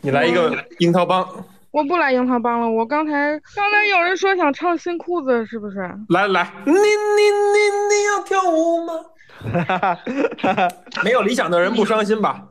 [0.00, 1.26] 你来一个樱桃帮。
[1.70, 3.12] 我不来樱桃帮了，我刚才
[3.54, 5.78] 刚才有人说想唱新裤子，是不是？
[6.08, 7.58] 来来，你你你
[7.88, 8.94] 你要跳舞吗？
[11.04, 12.42] 没有理想的人不伤心吧？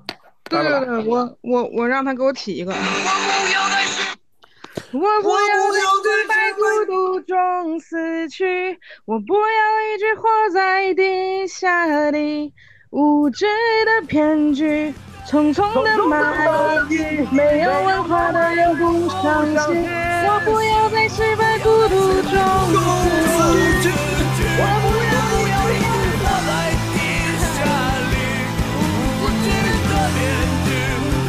[0.50, 2.74] 对对对，我我我让他给我起一个。
[4.92, 5.06] 我不要
[6.04, 9.42] 在白孤独中死去，我不要
[9.94, 12.54] 一直活在地下里，
[12.90, 13.46] 无知
[13.86, 14.92] 的骗局，
[15.30, 19.86] 匆匆的蚂蚁，没有文化的人不伤心。
[20.26, 22.34] 我不要在失败孤独中
[23.30, 23.38] 死
[23.84, 23.94] 去，
[24.58, 25.14] 我不要
[25.46, 26.50] 有一直活在
[26.90, 26.98] 地
[27.46, 27.62] 下
[28.10, 28.14] 里，
[29.22, 29.46] 无知
[29.86, 30.18] 的骗
[30.66, 30.68] 局，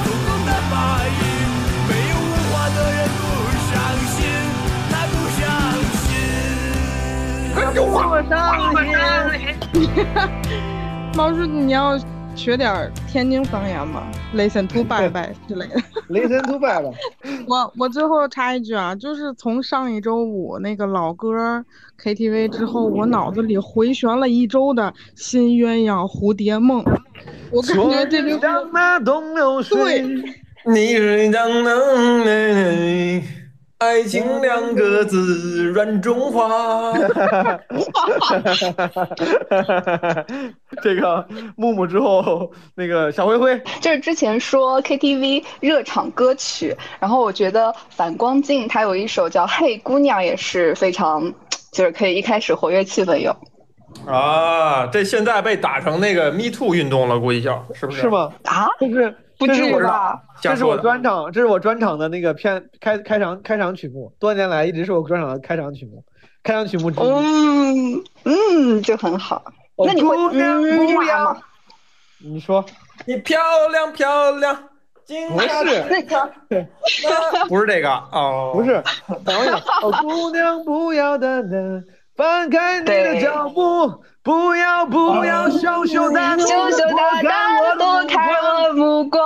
[0.00, 0.72] 匆匆的蚂
[1.04, 1.20] 蚁，
[1.86, 3.22] 没有文化的人不
[3.68, 3.70] 伤
[4.08, 4.16] 心，
[4.88, 5.38] 他不相
[6.00, 6.08] 信。
[7.52, 7.92] 快给我
[8.30, 8.32] 伤
[9.76, 9.84] 心！
[11.16, 11.98] 老师，你要
[12.34, 15.80] 学点天津方言吧？Listen to bye bye 之类的。
[16.08, 16.90] Listen to bye。
[17.46, 21.64] 我我最后插一句啊，就是从上一周五那个老歌
[22.02, 26.82] KTV 之后，我脑子里回旋了一周的《新鸳鸯蝴蝶梦》，
[27.50, 30.04] 我感觉这个像那东流水。
[30.66, 33.22] 你是江南美，
[33.80, 36.92] 爱情两个字软中华。
[40.82, 41.26] 这个
[41.56, 51.32] 木木之后，那个小灰灰，就是之前说 KTV 热场歌曲，然后我觉得反光镜它有一首叫《嘿姑娘》，也是非常，
[51.72, 53.34] 就是可以一开始活跃气氛用。
[54.06, 58.02] 啊，这现在被打成那个 Me Too 运动了，估计叫是不是？
[58.02, 58.30] 是吗？
[58.44, 60.22] 啊，就是不这是我至于吧？
[60.42, 66.04] 这是我专场，这是我专场的那个片开开场开场曲目，多年来一直是我专场的开场曲目，
[66.42, 67.04] 开场曲目之一。
[67.04, 69.42] 嗯嗯，就很好。
[69.76, 71.40] 哦那你会姑娘嗯不要吗？
[72.22, 72.62] 你说
[73.06, 73.40] 你漂
[73.72, 74.54] 亮漂亮，
[75.30, 75.48] 不是
[75.88, 76.30] 那个，
[77.48, 78.82] 不是这个哦，不是，
[79.24, 81.84] 等一下，哦，姑娘不要等等，
[82.14, 89.20] 放开你的脚步，不要不要羞羞答答，羞羞答答我躲开我目光，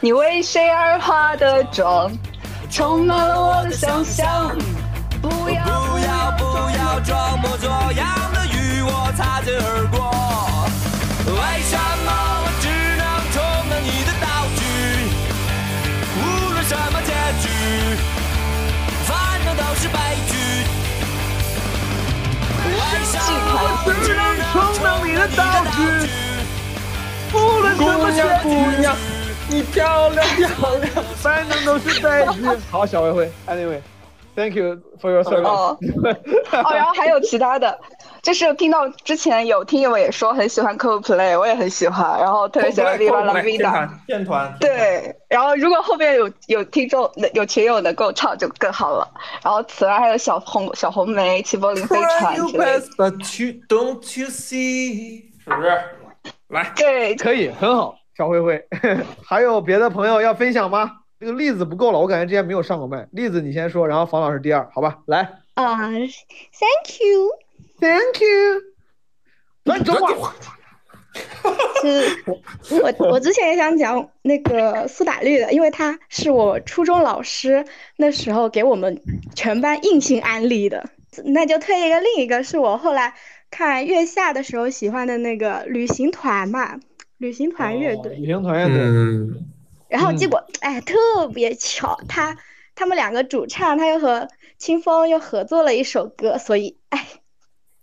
[0.00, 2.12] 你为谁而化的妆，
[2.70, 4.54] 充满了我的想象。
[5.22, 6.44] 不要不要不
[6.76, 10.12] 要装模作样的与我擦肩而过，
[11.24, 11.74] 为什
[12.04, 12.12] 么
[12.44, 12.68] 我只
[13.00, 13.02] 能
[13.32, 13.40] 充
[13.70, 14.26] 当你的道
[14.58, 14.60] 具？
[16.20, 16.20] 无
[16.52, 17.10] 论什么结
[17.40, 17.48] 局，
[19.06, 19.96] 反正都是悲
[20.28, 20.31] 剧
[23.14, 23.18] 我
[23.84, 24.10] 台真
[24.52, 25.40] 充当你的道
[25.76, 25.76] 具。
[27.30, 28.48] 不论这么想，不
[28.82, 28.94] 要，
[29.48, 32.58] 你漂亮漂亮，反正都是袋子。
[32.70, 33.82] 好，小灰灰，安利伟。
[34.36, 35.78] ，Anyway，Thank you for your service 哦。
[36.52, 37.78] 哦，然后还有其他的，
[38.22, 43.70] 就是听到之前有听友也说很喜欢 Coldplay，我也很喜欢，然后特别喜欢 Viva La 天 Vida。
[43.70, 49.08] 团天团，对，然后如果后面有有听众有群友能够唱就更好了。
[49.42, 52.80] 然后此外还有小红小红梅、齐柏林飞船 You 之类的。
[52.80, 55.24] pass, but you don't you see？
[55.44, 55.68] 是不是？
[56.48, 58.62] 来，对，可以，很好，小灰灰。
[59.26, 60.90] 还有别的朋友要分享吗？
[61.22, 63.06] 这个例子不够了，我感觉之前没有上过麦。
[63.12, 64.98] 例子你先说，然后房老师第二，好吧？
[65.06, 65.20] 来
[65.54, 66.08] 啊、t h a n
[66.84, 68.60] k you，Thank you。
[69.62, 70.34] 乱说话。
[71.80, 72.24] 是
[72.82, 77.64] 我我之前也想讲那个苏打绿的，因为他是我初中老师
[77.96, 79.00] 那时候给我们
[79.36, 80.90] 全班硬性安利的。
[81.24, 83.14] 那就推一个，另一个是我后来
[83.48, 86.80] 看月下的时候喜欢的那个旅行团嘛，
[87.18, 88.16] 旅行团乐队。
[88.16, 88.76] 旅行团乐队。
[88.80, 89.51] 嗯。
[89.92, 92.38] 然后结果，哎，特别巧，他
[92.74, 97.06] 他们两个主唱他又和清风又合作了一首歌，所以哎，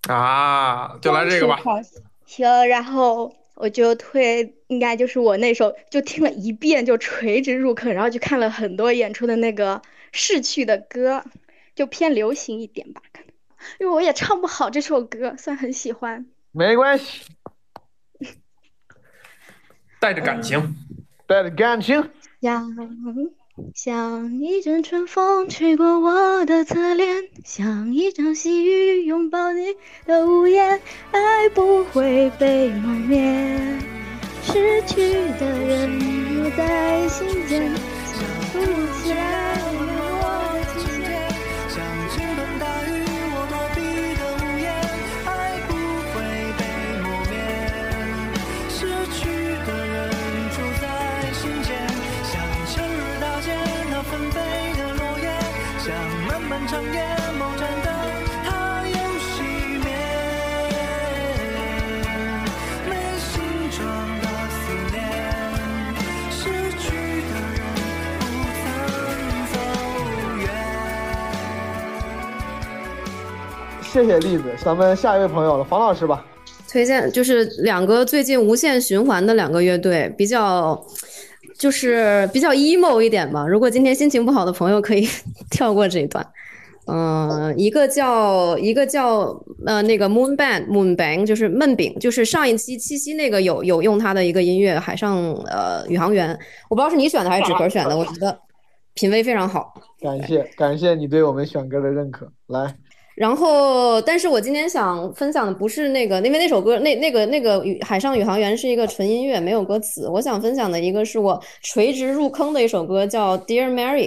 [0.08, 1.60] 啊，就来这个吧。
[2.26, 11.24] 行，然后我就推，应该就是我那首就听了一遍就垂直入坑，然后就看了很多演出的那个逝去的歌，
[11.76, 13.30] 就偏流行一点吧，可能。
[13.80, 16.26] 因为我也唱不好这首歌，虽然很喜欢。
[16.52, 17.22] 没关系，
[20.00, 20.76] 带着感情，
[21.30, 22.10] 带着感情。
[22.42, 22.76] 像
[23.76, 29.76] 像一阵春风吹过我的侧脸，像一场细雨拥抱你
[30.08, 30.82] 的屋檐，
[31.12, 33.22] 爱不会被磨灭，
[34.42, 36.00] 失去的人
[36.34, 37.70] 留在心间，
[38.06, 38.18] 想
[38.52, 38.60] 不
[39.04, 39.54] 起来
[56.68, 57.00] 长夜
[57.40, 57.88] 某盏灯，
[58.44, 58.50] 它
[58.88, 59.32] 又熄
[59.84, 59.88] 灭。
[62.88, 63.32] 没形
[63.72, 63.80] 状
[64.20, 64.60] 的思
[64.92, 64.98] 念，
[66.32, 66.40] 失
[66.78, 66.86] 去
[67.30, 67.60] 的人
[68.30, 68.32] 不
[68.62, 68.64] 曾
[69.52, 69.56] 走
[70.40, 70.44] 远。
[73.82, 76.24] 谢谢栗子，咱们下一位朋友了，房老师吧。
[76.72, 80.80] 推荐就是两个最近无限循环的两个乐队，比较
[81.58, 83.48] 就是比较 emo 一点吧。
[83.48, 85.10] 如果今天心情不好的朋友可以
[85.50, 86.24] 跳过这一段。
[86.92, 96.34] 嗯、一个叫一个叫呃那个 Moon Band Moon Bang，就是闷饼，就是上一期七夕那个有有用他的一个音乐《海上呃宇航员》，
[96.70, 98.38] 我不知道是你选的还是纸壳选的，我觉得
[98.94, 99.74] 品味非常好。
[100.02, 102.76] 感谢感谢你对我们选歌的认可，来。
[103.16, 110.08] 然后，但是我今天想分享的不是那个，因为那首歌那那个那个宇海上宇航员是一个纯音乐，没有歌词。
[110.08, 114.06] 我想分享的一个是我垂直入坑的一首歌，叫《Dear Mary》，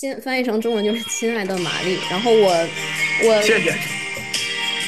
[0.00, 1.98] 亲翻译成中文就是“亲爱的玛丽”。
[2.08, 2.68] 然后我
[3.24, 3.76] 我谢谢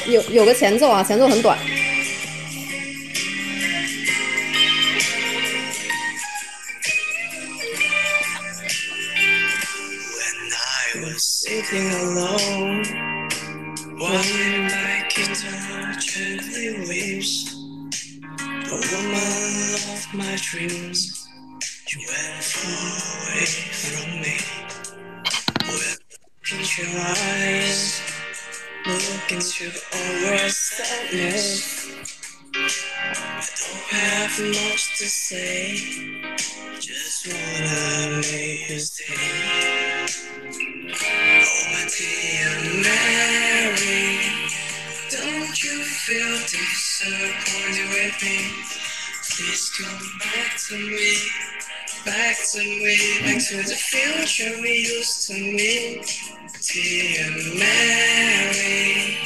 [0.07, 1.59] 有有个前奏啊，前奏很短。
[1.59, 1.67] I
[11.03, 12.85] was sitting alone,
[13.99, 17.51] wondering my guitar gently weeps.
[18.69, 21.27] The woman of my dreams,
[21.89, 23.90] you went away from.
[26.71, 28.01] Into your eyes,
[28.87, 31.91] look into our sadness.
[32.55, 35.75] I don't have much to say,
[36.79, 40.07] just wanna make you stay.
[40.93, 42.51] Oh, my dear
[42.85, 44.21] Mary,
[45.11, 48.80] don't you feel disappointed with me?
[49.41, 51.17] Please come back to me,
[52.05, 56.05] back to me, back to the future we used to meet.
[56.61, 59.17] Dear Mary,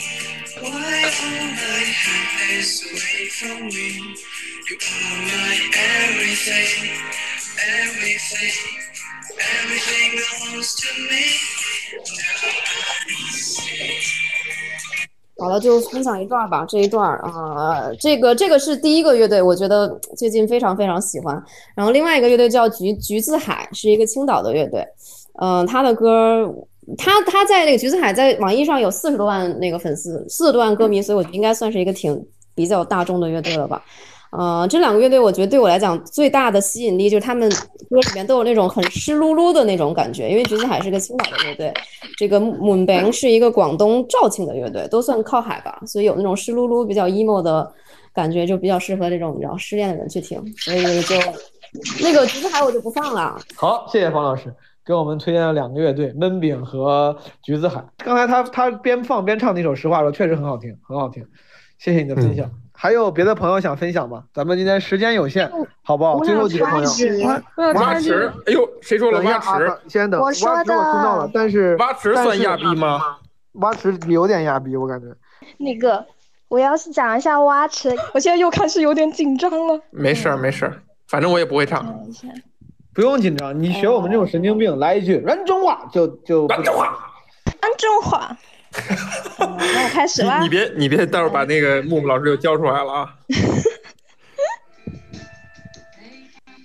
[0.60, 4.14] why all my happiness away from me?
[4.70, 6.90] You are my everything,
[7.82, 8.54] everything,
[9.40, 11.26] everything belongs to me.
[11.92, 12.50] Now
[13.08, 14.23] I see.
[15.36, 16.64] 好了，就分享一段吧。
[16.68, 21.42] 这一段儿啊、这个这个是第一个乐队，我觉得最近非常非常喜欢。
[21.74, 24.86] 然后另外一个乐队叫橘橘子海，是一个青岛的乐队。
[25.40, 26.48] 嗯、他的歌，
[26.96, 32.24] 他他在那个橘子海在网易上有四十多万那个粉丝，四十多万歌迷，所以我觉得应该算是一个挺
[32.54, 33.82] 比较大众的乐队了吧。
[34.36, 40.28] 呃，这两个乐队，我觉得对我来讲最大的吸引力就是他们歌里面都有那种很湿漉漉的那种感觉。
[40.28, 41.72] 因为橘子海是个青岛的乐队，
[42.16, 47.72] 这个 Moonbang 是一个广东肇庆的乐队，都算靠海吧，所以有那种湿漉漉、比较 emo 的
[48.12, 51.14] 感觉就比较适合这种你知道失恋的人去听，所以就
[52.02, 53.38] 那个橘子海我就不放了。
[53.54, 54.52] 好，谢谢方老师
[54.84, 57.84] 给我们推荐了两个乐队，闷饼和橘子海。
[57.98, 61.24] 刚才他他边放边唱那首《实话》的时候，确实很好听，很好听。
[61.78, 62.50] 谢谢你的分享。
[62.84, 64.24] 还有别的朋友想分享吗？
[64.34, 65.50] 咱们今天时间有限，
[65.80, 66.18] 好不好？
[66.18, 66.90] 最后几个朋友。
[67.76, 69.78] 蛙池，哎呦，谁说了等一下蛙池啊？
[69.88, 73.00] 先等，蛙池我我说听到了，但是蛙池算亚逼吗？
[73.52, 75.06] 蛙池有点亚逼，我感觉。
[75.56, 76.04] 那个，
[76.48, 79.80] 我要是讲一下蛙池，我现在又开始有点紧张了。
[79.90, 80.76] 没事儿没事儿，
[81.08, 81.86] 反正我也不会唱。
[82.92, 86.46] 不用紧张，你学我们这种神经病，来一句人中华就就。
[86.48, 86.94] 人中话。
[87.62, 88.02] 安中
[88.74, 89.56] 话。
[89.72, 90.48] 那我开始啦你。
[90.48, 93.14] 别你别，待会儿把那个木木老师就教出来了啊！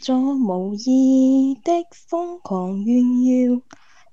[0.01, 1.71] 做無意的
[2.09, 2.95] 瘋狂炫
[3.25, 3.61] 耀，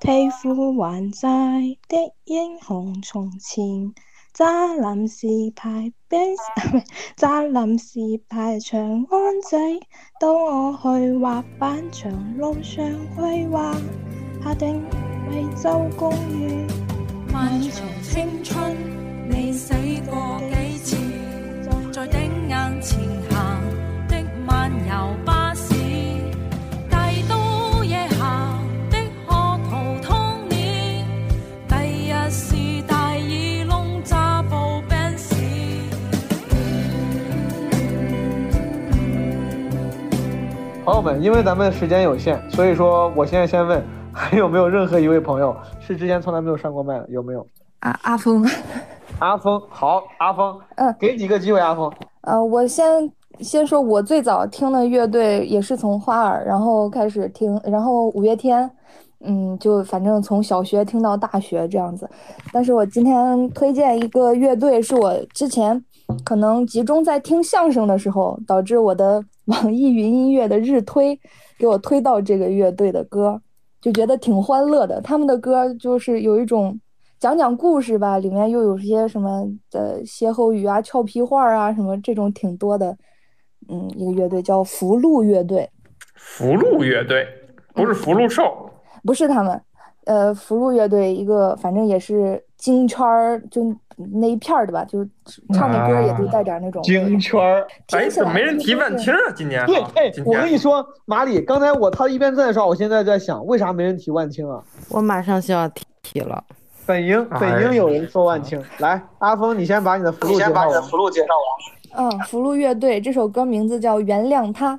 [0.01, 3.94] 替父還債的英雄從前。
[4.35, 6.36] 渣男是排 base，
[7.16, 7.98] 渣男是
[8.28, 9.56] 排長安仔。
[10.20, 12.85] 到我去滑板場路上
[13.16, 13.74] 規劃，
[14.44, 14.85] 下定
[15.31, 16.85] 惠州公園。
[17.36, 18.74] 漫長青春，
[19.28, 19.74] 你死
[20.08, 20.96] 過幾次？
[21.92, 22.16] 在頂
[22.48, 22.98] 硬前
[23.28, 23.60] 行
[24.08, 25.74] 的漫遊巴士，
[26.88, 28.58] 大都夜下
[28.90, 28.96] 的
[29.26, 31.04] 河圖童年，
[31.68, 32.56] 第日是
[32.86, 33.20] 大耳
[33.66, 35.28] 窿揸部 Benz。
[40.86, 43.84] 朋友们，因为咱们时间有限，所以说我现在先问，
[44.28, 47.07] 还有没有任何一位朋友是之前从来没有上过麦的？
[47.11, 47.47] 有没有？
[47.78, 48.44] 啊，阿峰，
[49.20, 51.89] 阿峰，好，阿峰，嗯，给你个机会，阿峰。
[52.23, 53.09] 呃，我先
[53.39, 58.69] 先说，我最早听的乐队也是从花儿，然后开始听，然后五月天，
[59.24, 62.11] 嗯，就反正从小学听到大学这样子。
[62.53, 65.81] 但是我今天推荐一个乐队，是我之前
[66.24, 71.16] 可能集中在听相声的时候，导致我的网易云音乐的日推
[71.57, 73.40] 给我推到这个乐队的歌，
[73.86, 75.00] 就觉得挺欢乐的。
[75.00, 76.80] 他们的歌就是有一种。
[77.18, 82.94] 讲讲故事吧，里面又有些什么的歇后语啊、俏皮话啊，什么这种挺多的。
[83.70, 85.68] 嗯，一个乐队叫福禄乐队，
[86.14, 87.26] 福禄乐队
[87.74, 88.68] 不是福禄寿，
[89.02, 89.58] 不是他们。
[90.04, 95.09] 呃，福禄乐队一个反正也是京圈儿，就那一片儿的吧，就是
[95.55, 97.66] 唱的歌也都带点那种京圈儿。
[97.93, 99.18] 哎，怎么没人提万青啊？
[99.35, 104.62] 今年对，哎，我跟你说，马里，刚才我他一边在说，我现在在想，为啥没人提万青啊？
[104.90, 106.44] 我马上就要提提了。
[106.85, 110.82] 本营，本营有人说万青，来，阿峰，你先把你的福禄介绍完。
[110.82, 111.28] 福禄介绍
[111.94, 112.05] 完。
[112.05, 114.77] 嗯，福禄乐队这首歌名字叫《原谅他》。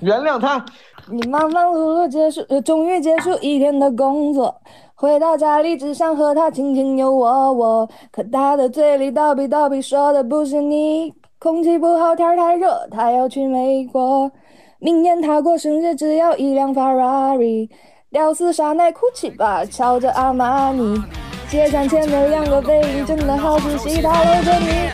[0.00, 0.64] 原谅他。
[1.10, 4.54] 你忙忙碌碌结束，呃，终于结束一天的工作，
[5.00, 14.30] 回到家里只想和他卿卿又我我，可他的嘴里叨逼叨逼说的不是你，空气不好，天儿太热，他要去美国，
[14.78, 17.70] 明年他过生日只要一辆法拉利，
[18.10, 21.02] 屌丝傻奶哭泣吧，瞧着阿玛尼，
[21.48, 24.90] 街站前的两个背影真的好熟悉，他搂着你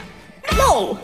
[0.56, 0.96] ，no。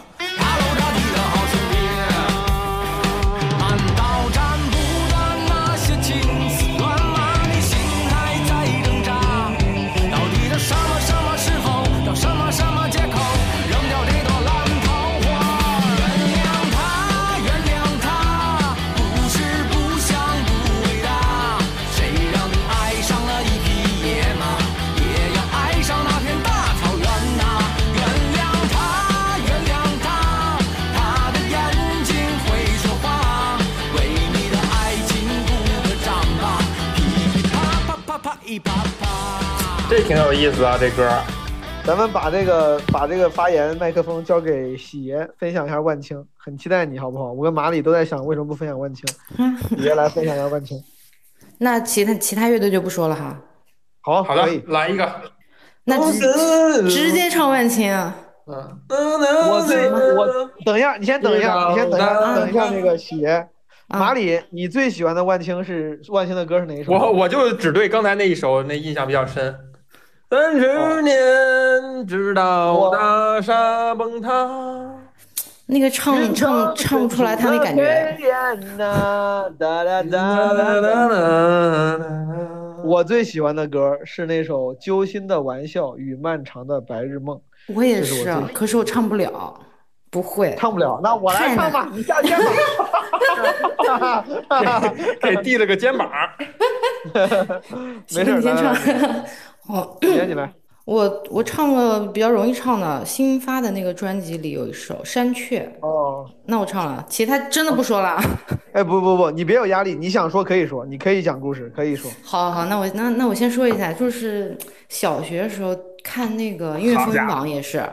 [39.94, 41.06] 这挺有意思啊，这歌。
[41.84, 47.30] 咱们把这个把这个发言麦克风交给喜爷，分享一下万青，很期待你好不好？
[47.30, 49.06] 我跟马里都在想，为什么不分享万青？
[49.76, 50.82] 喜爷来分享一下万青。
[51.58, 53.38] 那其他其他乐队就不说了哈。
[54.00, 55.12] 好，好的，来一个。
[55.84, 58.16] 那直直接唱万青啊。
[58.46, 58.80] 嗯，
[59.50, 63.46] 我最我等一下，你先等一下，你先等一下，等一下那个喜爷。
[63.88, 66.92] 马里，你最喜欢的万青是万青的歌是哪一首？
[66.92, 69.54] 我我就只对刚才那一首那印象比较深。
[70.32, 74.48] 三十年，直到大厦崩塌。
[75.66, 78.16] 那个唱唱唱不出来他那感觉。
[82.82, 87.36] 我最喜欢的歌是那首《揪心的玩笑与漫长的白日梦》。
[87.74, 89.60] 我也是可是我唱不了，
[90.12, 91.00] 不会，唱不了。
[91.02, 92.52] 那我来唱吧，你下肩膀。
[95.22, 96.08] 给递了个肩膀。
[98.14, 99.24] 没事，你先唱来来来
[99.66, 100.52] 好，喜爷你来。
[100.84, 105.60] 我 我唱了比较容易唱的，新发的那个专辑里有一首《山雀》。
[105.86, 108.20] 哦，那我唱了，其他真的不说了。
[108.74, 112.10] 哎，不不不，你别有压力，你想说可以说，你可以讲故事，可以说。
[112.22, 114.58] 好好好，那我那那我先说一下，就是
[114.90, 115.74] 小学的时候
[116.04, 117.88] 看那个音乐风云榜也是，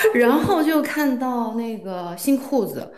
[0.14, 2.92] 然后就看到那个新裤子，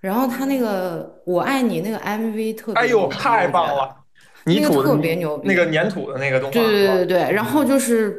[0.00, 3.96] 然后他那个我爱你那个 MV 特别，哎呦，太棒了！
[4.46, 8.18] 泥土的那个特别牛逼那个粘土的那个动画，对对对对对，然后就是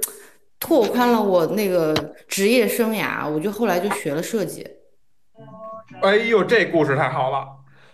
[0.60, 1.94] 拓宽了我那个
[2.28, 4.66] 职业生涯，我就后来就学了设计。
[6.02, 7.46] 哎呦，这故事太好了，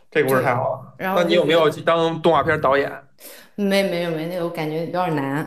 [0.09, 0.93] 这故事太好了。
[0.97, 2.89] 然后那你有没有去当动画片导演？
[3.55, 5.45] 没没有没那个，我感觉有点难。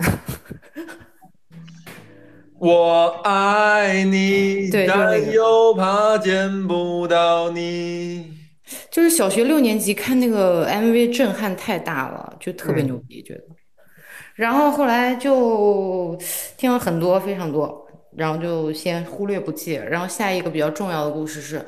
[2.64, 8.32] 我爱你，对就是那个但又怕见不到你。
[8.90, 13.42] 就是小学六年级看那个 MV 震撼太大了，就特别嗯牛逼，觉得。
[14.34, 16.18] 然后后来就
[16.56, 17.86] 听了很多，非常多，
[18.16, 19.74] 然后就先忽略不计。
[19.74, 21.62] 然后下一个比较重要的故事是，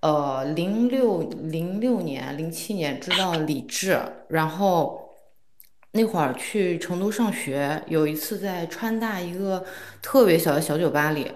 [0.00, 3.98] 呃，零六零六年、零七年知道李志，
[4.28, 5.03] 然后
[5.96, 9.64] 那会儿去成都上学，有一次在川大一个
[10.02, 11.30] 特别小的小酒吧里，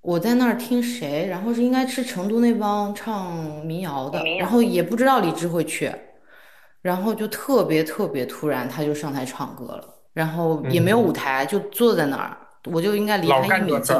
[0.00, 5.92] 我在那儿听谁，然后是应该是成都那帮唱民谣的，然后也不知道李志会去，
[6.80, 9.84] 然后就特别特别突然，他就上台唱歌了，
[10.14, 12.34] 然后也没有舞台，就坐在那儿，
[12.72, 13.96] 我就应该离他一米近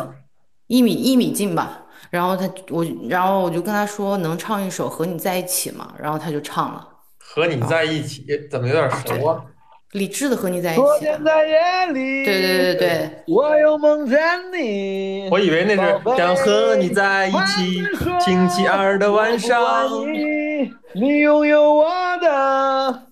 [0.69, 1.85] 一米一米近吧。
[2.09, 5.95] 然后他我，然后我就跟他说能唱一首《和你在一起》吗？
[5.99, 6.89] 然后他就唱了
[7.19, 9.45] 和你在一起，怎么有点熟啊？
[9.93, 10.83] 李志的《和你在一起》。
[10.85, 14.21] 昨天在夜里，对对对对，我又梦见
[14.53, 15.29] 你。
[15.31, 17.83] 我以为那是想和你在一起，
[18.21, 19.89] 星期二的晚上。
[20.13, 21.89] 你，你拥有我
[22.21, 23.03] 的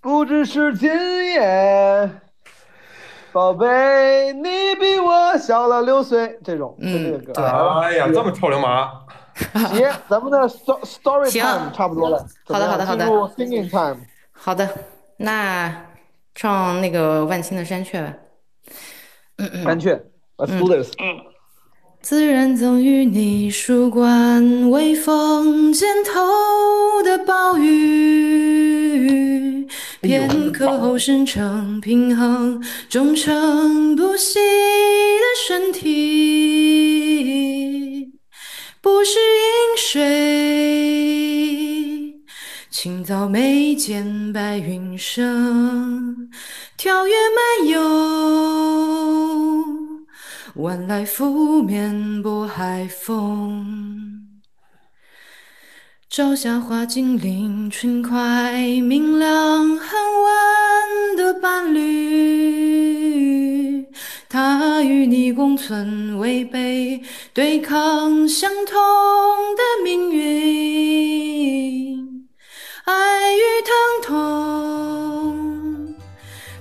[0.00, 0.90] 不只是今
[1.32, 2.10] 夜，
[3.30, 6.36] 宝贝，你比我小了六岁。
[6.42, 7.40] 这种，就这个歌。
[7.82, 8.90] 哎呀，这么臭流氓！
[9.70, 12.26] 行，咱们的 sto- story time 差不多了。
[12.48, 13.98] 好的好的好的进入 singing time。
[14.32, 14.68] 好的，
[15.18, 15.85] 那
[16.36, 18.14] 唱那个万青的《山雀》吧。
[19.38, 19.64] 嗯嗯。
[19.64, 20.00] 山雀
[20.36, 20.92] ，Let's do this。
[22.02, 28.86] 自然赠予你树冠，微风肩头的暴雨，
[30.02, 35.86] 片刻后生成平衡，忠诚不息的身体，
[38.82, 41.35] 不是饮水。
[42.86, 46.30] 清早眉间白云生，
[46.76, 47.82] 跳跃漫游，
[50.54, 54.28] 晚来拂面拨海风。
[56.08, 63.84] 朝霞花精灵，春快明亮很晚的伴侣，
[64.28, 67.02] 他与你共存违背，
[67.34, 68.76] 对抗相同
[69.56, 72.15] 的命运，
[72.86, 73.74] 爱与疼
[74.06, 75.92] 痛，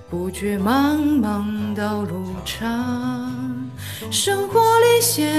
[0.09, 3.69] 不觉茫茫道路长，
[4.09, 5.31] 生活历险，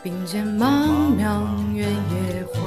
[0.00, 0.86] 并肩茫
[1.18, 2.62] 茫原野荒。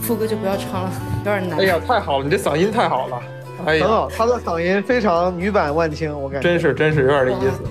[0.00, 1.58] 副歌就不要唱了，有点难。
[1.58, 3.20] 哎呀，太好了，你这嗓音太好了！
[3.66, 6.48] 哎呀，很好，他的嗓音非常女版万青，我感觉。
[6.48, 7.62] 真是真是有点这意思，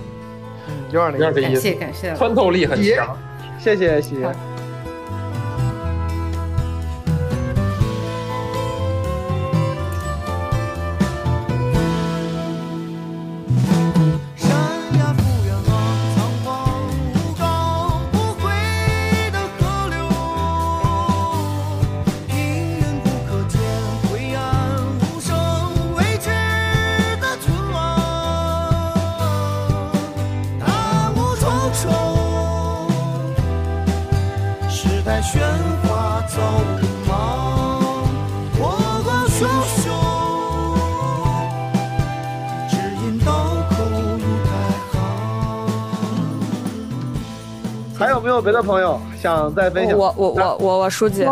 [0.68, 3.18] 嗯有点那有点这意思，感谢感谢穿透力很强。
[3.58, 4.55] 谢谢喜爷。
[48.56, 49.98] 的朋友想再分享？
[49.98, 51.26] 我我我我我书记，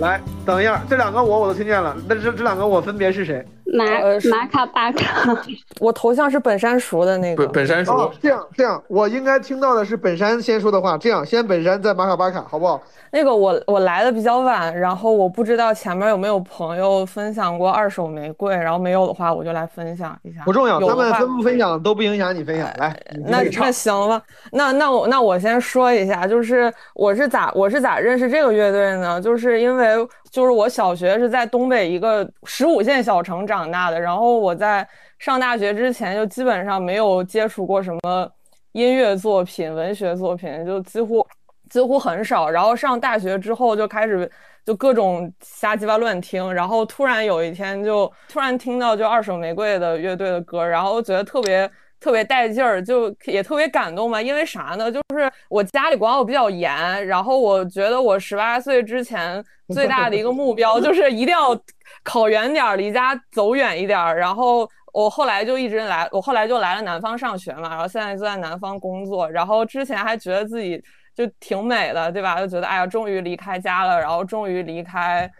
[0.00, 3.46] 来，等一下，这两个我我都听见了，那这这两个我分别是谁？
[3.72, 3.84] 马
[4.30, 5.36] 马卡巴卡，
[5.80, 7.44] 我头像是本山熟的那个。
[7.44, 10.98] 本本山熟哦，这样这样，我应该听到的是本山先说的话。
[10.98, 12.80] 这样，先本山，再马卡巴卡，好不好？
[13.12, 20.42] 那个我我来的比较晚，然后我不知道前面有没有朋友分享过二手玫瑰，然后没有的话我就来分享一下。
[20.44, 22.68] 不重要，有的话他们分不分享都不影响你分享。
[22.78, 24.22] 来，那那行吧，
[24.52, 29.20] 那那我那我先说一下，就是我是咋我是咋认识这个乐队呢？
[29.20, 29.96] 就是因为
[30.30, 34.86] 就是我小学是在东北一个十五线小城长大的，然后我在
[35.18, 38.32] 上大学之前就基本上没有接触过什么
[38.72, 41.26] 音乐作品、文学作品，就几乎
[41.68, 42.48] 几乎很少。
[42.48, 44.30] 然后上大学之后就开始
[44.64, 51.70] 就各种瞎鸡巴乱听，然后突然有一天就突然听到就二手玫瑰的乐队的歌，然后觉得特别。
[52.00, 54.20] 特别带劲儿，就也特别感动吧。
[54.20, 54.90] 因为啥呢？
[54.90, 59.44] 就是我家里管我比较严，然后我觉得我十八岁之前
[59.74, 61.56] 最大的一个目标 就是一定要
[62.02, 64.18] 考远点儿，离家走远一点儿。
[64.18, 69.30] 然后我后来就一直来，我后来就来了南方上学嘛，然后现在就在南方工作。
[69.30, 70.82] 然后之前还觉得自己
[71.14, 72.40] 就挺美的，对吧？
[72.40, 75.30] 就觉得哎呀，终于离开家了，然后终于离开。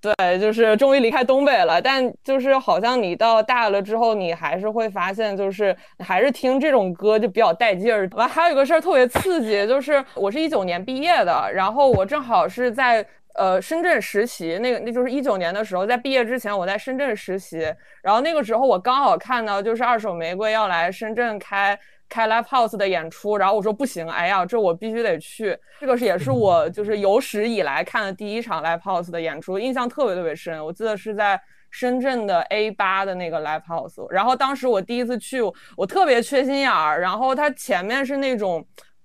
[0.00, 8.08] 对，就是终于离开东北了，但就是好像你到大了之后，你还是会发现，就是还是听这种歌就比较带劲儿。
[8.12, 13.04] 完，还有一个事儿特别刺激，就是我是一九年毕业的，然后我正好是在
[13.34, 17.66] 呃深圳实习，那个那就是一九年的时候，在毕业之前我在深圳实习，
[18.02, 21.76] 然后那个时候我刚好看到就是二手玫瑰要来深圳开。
[22.12, 25.58] 开 live house 的演出，然后我说不行，哎呀，这我必须得去。
[25.80, 30.62] 这个是也是我就是有史以来看的第一场 live house 的演出，印象特别特别深。
[30.62, 31.40] 我记得是在
[31.70, 35.40] 深圳的 A 八的那个 live house，然后当时我第一次去，
[35.74, 38.62] 我特别缺心眼儿，然后它前面是那种。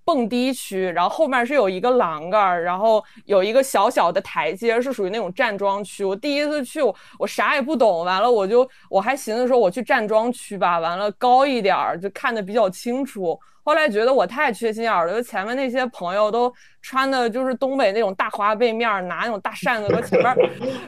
[0.07, 6.05] 蹦迪区，然后后面是有一个栏杆儿，然后有一个小小的台阶，是属于那种站桩区。
[6.05, 13.37] 我第一次去，我我啥也不懂，完了我就我还寻思说我去站桩区吧，完了高一点儿就看得比较清楚。
[13.63, 16.49] 后来觉得我太缺心眼儿了，就前面那些朋友都
[16.81, 20.33] 穿的就是东北那种大花背面，拿那种大扇子搁前面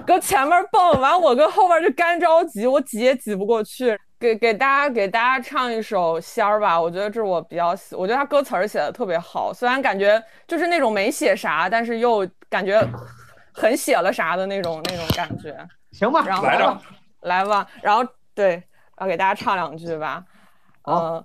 [0.07, 3.99] 搁前面蹦，完我搁后边就干着急，我挤也挤不过去。
[4.19, 12.85] 给给大家给大家唱一首仙儿吧，我觉得这是我比较喜，我觉得他歌词儿写的特别好，虽然感觉就是那种没写啥，但是又感觉
[13.53, 15.57] 很写了啥的那种那种感觉。
[15.93, 16.77] 行吧，然后来着
[17.21, 18.05] 来吧，然后
[18.35, 18.61] 对，
[18.99, 20.23] 要给大家唱两句吧。
[20.83, 21.23] 嗯，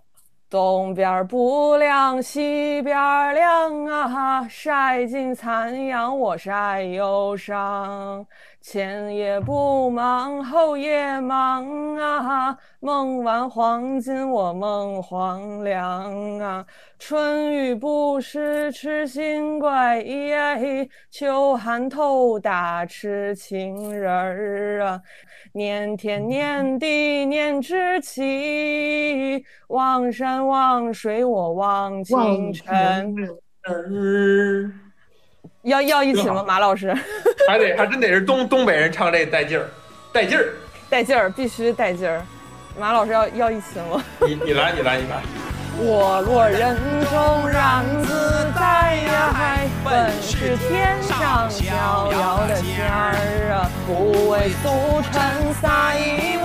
[0.49, 8.25] 东边儿不亮西边儿亮啊，晒尽残阳我晒忧伤。
[8.67, 16.65] 前夜不忙后夜忙啊，梦完黄金我梦黄粱啊。
[16.99, 20.03] 春雨不湿痴心怪，
[21.11, 24.99] 秋寒透打痴情人儿啊。
[25.53, 33.15] 念天念地念知己，望山望水我望清晨。
[35.65, 36.95] 要要一起吗，马老师？
[37.49, 39.69] 还得还真得是东东北人唱这带劲儿，
[40.13, 40.45] 带劲儿，
[40.89, 42.23] 带劲儿，必须带劲儿。
[42.79, 44.03] 马老师要要一起吗？
[44.21, 45.21] 你你来你来你来。
[45.77, 46.77] 我若人
[47.11, 51.65] 中然自在呀，本是天上逍
[52.13, 56.45] 遥的仙儿啊，不为俗尘撒一物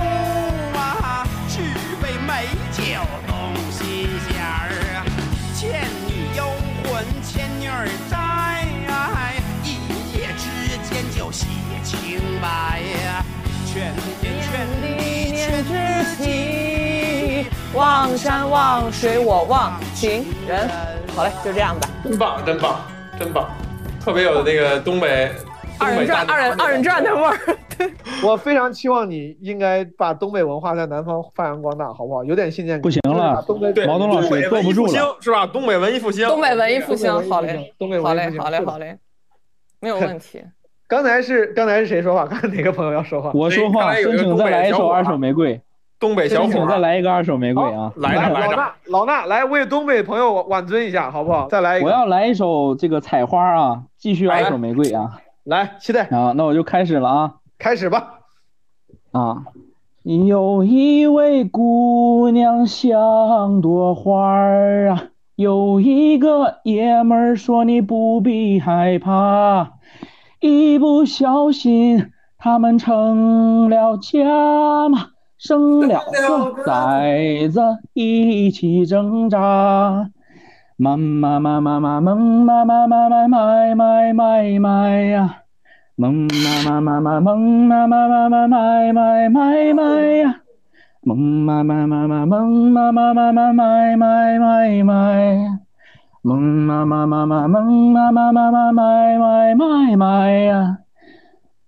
[12.42, 13.24] 白呀，
[13.66, 20.70] 劝天劝地念知己，望山望水我望情人。
[21.16, 21.90] 好嘞，就这样吧。
[22.04, 22.82] 真棒，真棒，
[23.20, 23.50] 真棒，
[24.00, 25.32] 特别有那个东北
[25.78, 27.38] 二人转，二人二人转的味儿。
[28.24, 32.24] 我非常期望你应该把东北文化在南方发扬光大，好不好？
[32.26, 32.82] 有点信念感。
[32.82, 35.48] 不行了东北对毛东老师坐不住了是吧？
[35.48, 38.98] 东北文艺复兴，东北文艺复兴，好东北文艺复兴嘞，东北好嘞，文艺复兴是，的好嘞好嘞，
[39.80, 40.44] 没有问题。
[40.90, 42.26] 刚才是刚才是谁说话？
[42.26, 43.30] 刚才哪个朋友要说话？
[43.36, 45.62] 我说话，申请再来一首二手玫瑰。
[46.00, 47.94] 东北申请再来一个二手玫瑰啊！
[47.98, 51.48] 来着，老衲老衲来为东北朋友挽尊一下，好不好？
[51.48, 51.86] 再来一个。
[51.86, 55.20] 我要来一首这个采花啊，继续二手玫瑰啊！
[55.44, 56.34] 来，期待啊！
[56.36, 57.34] 那我就开始了啊！
[57.60, 58.22] 开始吧。
[59.12, 59.44] 啊，
[60.04, 65.04] 有一位姑娘像朵花儿啊，
[65.36, 69.74] 有一个爷们儿说你不必害怕，
[70.40, 75.08] 一不小心他们成了家嘛，
[75.38, 77.62] 生了个崽子
[77.94, 80.10] 一起挣扎。
[80.78, 85.44] 妈妈妈妈妈妈妈妈妈妈妈妈妈呀，
[85.98, 89.84] 萌嘛嘛嘛嘛萌嘛嘛嘛嘛买买买买
[90.22, 90.42] 呀，
[91.02, 95.59] 萌嘛嘛嘛嘛萌嘛嘛嘛嘛买买买买，
[96.22, 100.80] 萌妈妈妈妈萌妈妈妈妈买买买买呀。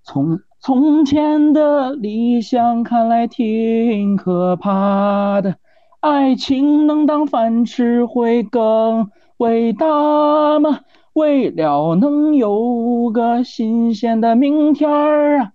[0.03, 5.55] 从从前的理想看来挺可怕的，
[6.01, 10.81] 爱情能当饭吃会更伟大吗？
[11.13, 15.51] 为了能有个新鲜的明天儿啊，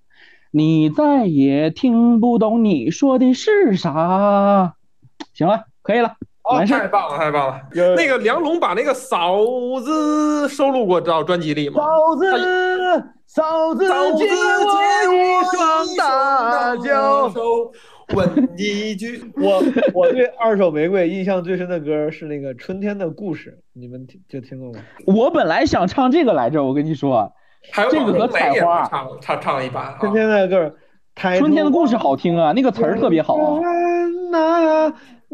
[0.51, 4.74] 你再也听不懂你说的是啥。
[5.35, 6.14] 行了，可以了，
[6.48, 6.64] 哦。
[6.66, 7.60] 太棒了，太棒了！
[7.97, 9.44] 那个梁龙把那个嫂
[9.85, 11.82] 子收录过到专辑里吗？
[11.82, 12.31] 嫂子，
[13.27, 17.32] 嫂子，嫂子借我一双大脚。
[18.14, 19.60] 问一句， 我
[19.93, 24.78] 我对二手玫瑰印象最深的歌是那个《春天的故事》，你们听就听过吗？
[25.06, 27.32] 我本来想唱这个来着，我跟你说，
[27.73, 29.97] 还有这个和采花，唱唱唱了一版啊。
[29.98, 30.73] 春天的歌，
[31.16, 33.59] 抬春天的故事好听啊，那个词儿特别好啊。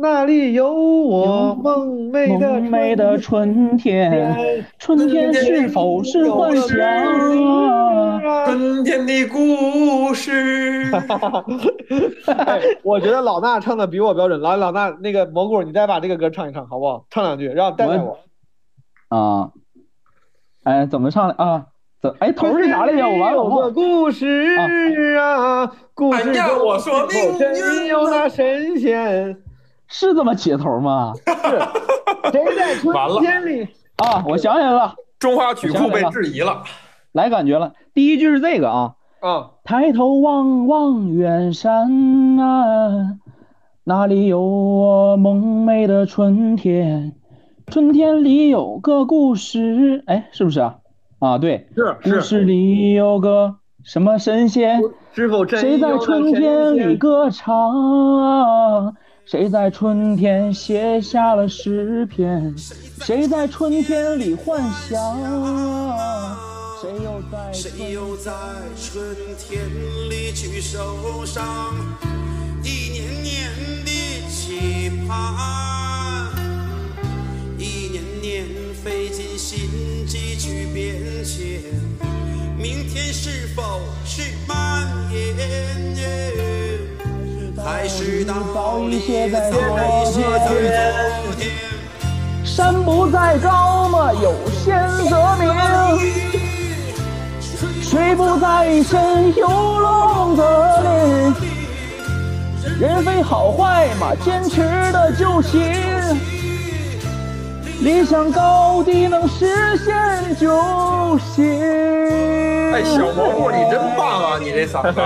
[0.03, 6.77] 那那里有我梦寐的梦寐的春天，春天是否是幻想
[7.47, 8.47] 啊？
[8.47, 10.91] 春天的故事。
[12.37, 14.41] 哎我觉得老衲唱的比我标准。
[14.41, 17.05] 来，老衲那个蘑菇，你再把这个歌唱一唱，好不好？
[17.09, 18.19] 唱两句，让带带我。
[19.09, 19.51] 啊，
[20.65, 21.67] 哎，怎么唱的啊？
[22.01, 23.09] 怎哎头是啥来着？
[23.09, 23.71] 我完了，我有个忘了。
[23.71, 24.27] 故事
[25.17, 29.37] 啊，故事哎呀我说命运真有那神仙，
[29.93, 31.13] 是这么起头吗？
[32.33, 33.69] 是谁在春完了天里？
[33.97, 36.63] 啊，我想起来了，中华曲库被质疑了。
[37.13, 37.75] 来感觉了。
[37.93, 43.19] 第一句是这个啊，啊，抬头望望远山啊，
[43.85, 47.13] 那里有我梦寐的春天。
[47.67, 50.77] 春天里有个故事，哎，是不是啊？
[51.19, 54.81] 啊，对，是故事里有个什么神仙？
[55.13, 58.95] 是否谁在春天里歌唱？
[59.33, 62.55] 谁在春天写下了诗篇？
[63.01, 65.01] 谁在春天里幻想？
[66.79, 68.31] 谁又在谁又在
[68.77, 69.03] 春
[69.39, 69.65] 天
[70.11, 71.75] 里去受伤？
[72.63, 73.51] 一年年
[73.87, 73.91] 的
[74.29, 76.31] 期盼，
[77.57, 78.45] 一年年
[78.85, 81.63] 费尽心机去变迁，
[82.59, 85.73] 明天是否是蔓延？
[87.65, 90.55] 还是道理写在早已写在昨
[91.39, 91.51] 天？
[92.45, 95.49] 山不在高嘛，有仙则名；
[97.81, 100.43] 水不在深，有龙则
[100.83, 101.35] 灵。
[102.81, 104.61] 人非好坏嘛，坚持
[104.93, 105.61] 的就行。
[107.81, 111.45] 理想高低能实现就行。
[112.73, 114.39] 哎，小蘑菇，你真棒啊！
[114.41, 115.01] 你这嗓子。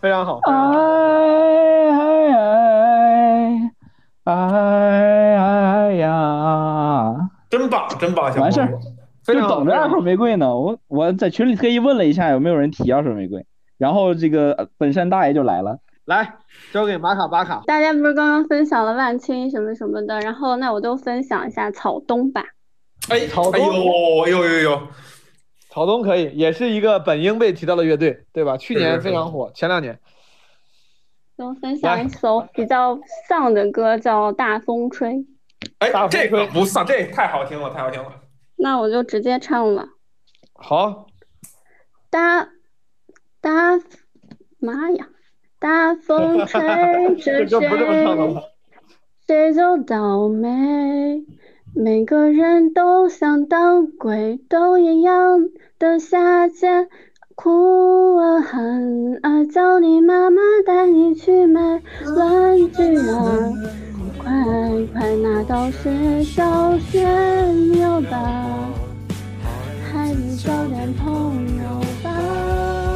[0.00, 0.40] 非常好。
[0.44, 1.90] 哎
[4.24, 7.16] 哎哎哎呀！
[7.50, 8.78] 真棒，真棒，小事儿，
[9.26, 10.54] 就等着二手玫瑰呢。
[10.54, 13.46] 我我在群里特意问了一下有没有人提二手玫瑰，
[13.78, 15.78] 然后这个呃本山大爷就来了。
[16.04, 16.34] 来，
[16.72, 17.62] 交给玛卡巴卡。
[17.66, 22.44] 大家不是刚刚分享了万青什么什么的，然后那我就分享一下草东吧。
[23.08, 24.80] 哎，草东哎呦呦呦呦，
[25.78, 28.56] 草东可以，也是一个本应被提到的乐队，对吧？
[28.56, 29.96] 去年非常火，前两年。
[31.36, 32.98] 就分享一首比较
[33.28, 35.10] 丧的歌，叫《大风吹》。
[35.78, 38.12] 哎，这个不丧，这太好听了，太好听了。
[38.56, 39.86] 那我就直接唱了。
[40.52, 41.06] 好，
[42.10, 42.48] 大
[43.40, 43.78] 大
[44.58, 45.06] 妈呀！
[45.60, 46.60] 大风吹
[47.46, 47.68] 着谁，
[49.28, 51.24] 谁就倒霉。
[51.74, 56.88] 每个人都想当鬼，都一样的下贱，
[57.34, 61.80] 哭啊喊啊，叫你妈妈带你去买
[62.16, 63.52] 玩具啊！
[64.18, 64.32] 快
[64.92, 68.70] 快拿到学校炫耀吧，
[69.92, 72.87] 孩子找点朋友吧。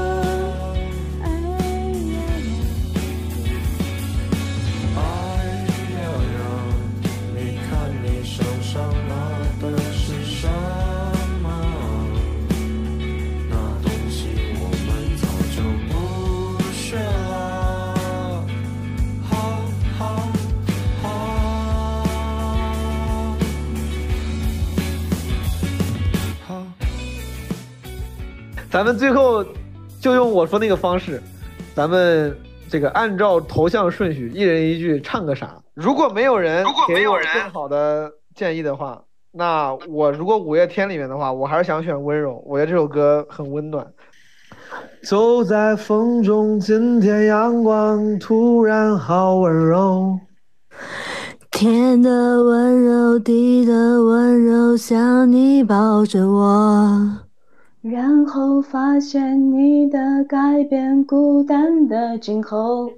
[28.72, 29.44] 咱们最后
[30.00, 31.22] 就用我说那个方式，
[31.74, 32.34] 咱们
[32.70, 35.60] 这个按照头像顺序，一人一句唱个啥。
[35.74, 42.42] 如果没有人给我更好的建议的话，那我如果五月天里面的话，我还是想选温柔。
[42.46, 43.86] 我觉得这首歌很温暖。
[45.02, 50.18] 走在风中，今天阳光突然好温柔。
[51.50, 57.18] 天的温柔，地的温柔，像你抱着我。
[57.82, 62.88] 然后发现你的改变，孤单的今后。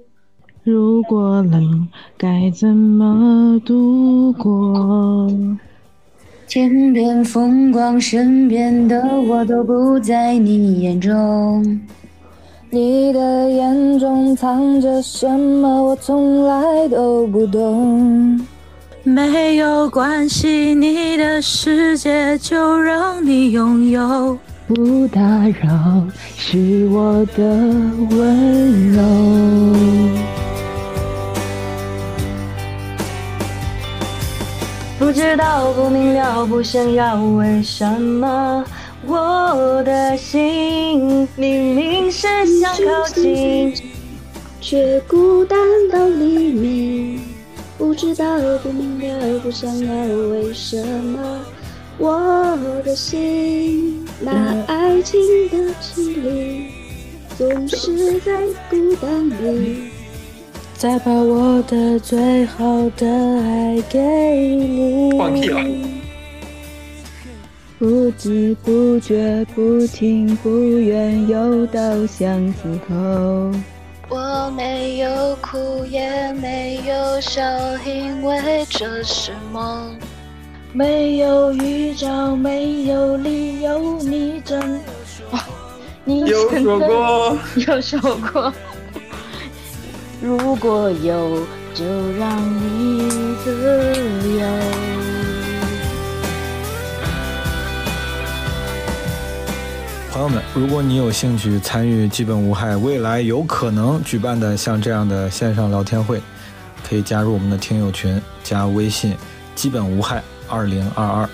[0.63, 5.27] 如果冷，该怎么度过？
[6.47, 11.81] 天边风光，身边的我都不在你眼中。
[12.69, 15.83] 你的眼中藏着什么？
[15.83, 18.39] 我从来都不懂。
[19.01, 24.37] 没有关系，你的世界就让你拥有。
[24.67, 25.21] 不打
[25.61, 27.43] 扰，是我的
[28.09, 29.03] 温柔。
[34.97, 38.65] 不知道，不明了，不想要，为什么
[39.05, 42.27] 我的心明明是
[42.59, 43.71] 想靠近，
[44.59, 45.59] 却孤单
[45.91, 47.19] 到黎明。
[47.77, 48.25] 不知道，
[48.63, 49.93] 不明了，不想要，
[50.31, 51.19] 为什么
[51.97, 55.19] 我的心那爱情
[55.49, 56.67] 的绮丽，
[57.37, 58.31] 总是在
[58.69, 59.89] 孤单里。
[60.73, 65.17] 再把我的最好的爱给你。
[65.17, 65.61] 放屁了！
[67.79, 72.93] 不知不觉，不情不愿，又到巷子口。
[74.09, 77.41] 我没有哭，也没有笑，
[77.85, 79.95] 因为这是梦。
[80.77, 84.59] 没有预兆，没有理由，你真，
[85.31, 85.39] 哦，
[86.03, 88.53] 你有真的说过 有说过。
[90.21, 91.39] 如果有，
[91.73, 91.85] 就
[92.19, 93.09] 让你
[93.41, 93.51] 自
[94.37, 94.45] 由。
[100.11, 106.21] 朋友们，如果你有兴趣参与基本无害未来有可能举办的像这样的线上聊天会，
[106.85, 109.15] 可以加入我们的听友群，加微信
[109.55, 111.29] “基本无害二零二二”。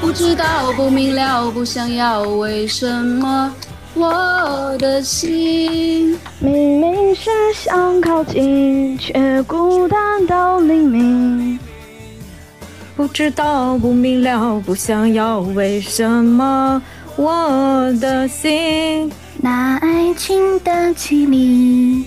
[0.00, 3.54] 不知道，不明了，不想要，为什么
[3.94, 11.58] 我的心明明是想靠近，却孤单到黎明。
[12.96, 16.82] 不知道，不明了，不想要，为什么
[17.16, 22.06] 我的心那爱情的绮丽，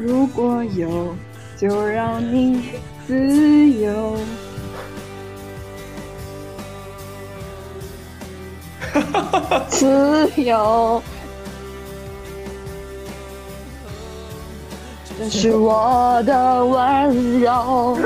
[0.00, 1.12] 如果有，
[1.58, 2.70] 就让你
[3.04, 4.16] 自由。
[9.68, 11.02] 自由。
[15.18, 17.98] 这是我的温柔，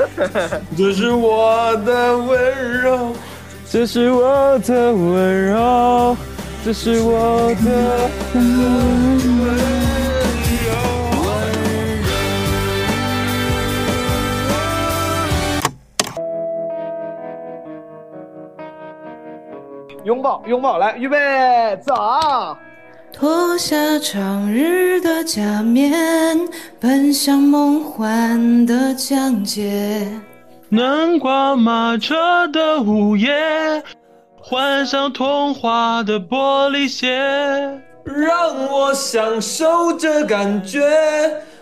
[0.75, 3.15] 这是我的温柔，
[3.69, 6.17] 这是我的温柔，
[6.65, 9.82] 这是我的温柔。
[20.03, 21.17] 拥抱，拥抱，来，预备，
[21.81, 21.95] 走！
[23.13, 26.37] 脱下长日的假面，
[26.79, 30.05] 奔向梦幻的疆界。
[30.67, 33.81] 南瓜马车的午夜，
[34.41, 37.17] 换上童话的玻璃鞋，
[38.03, 40.81] 让我享受这感觉，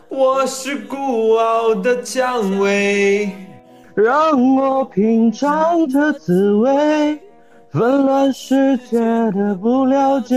[0.08, 3.30] 我是孤傲的蔷薇，
[3.94, 7.20] 让我品尝这滋味，
[7.72, 9.00] 纷乱世界
[9.32, 10.36] 的不了解。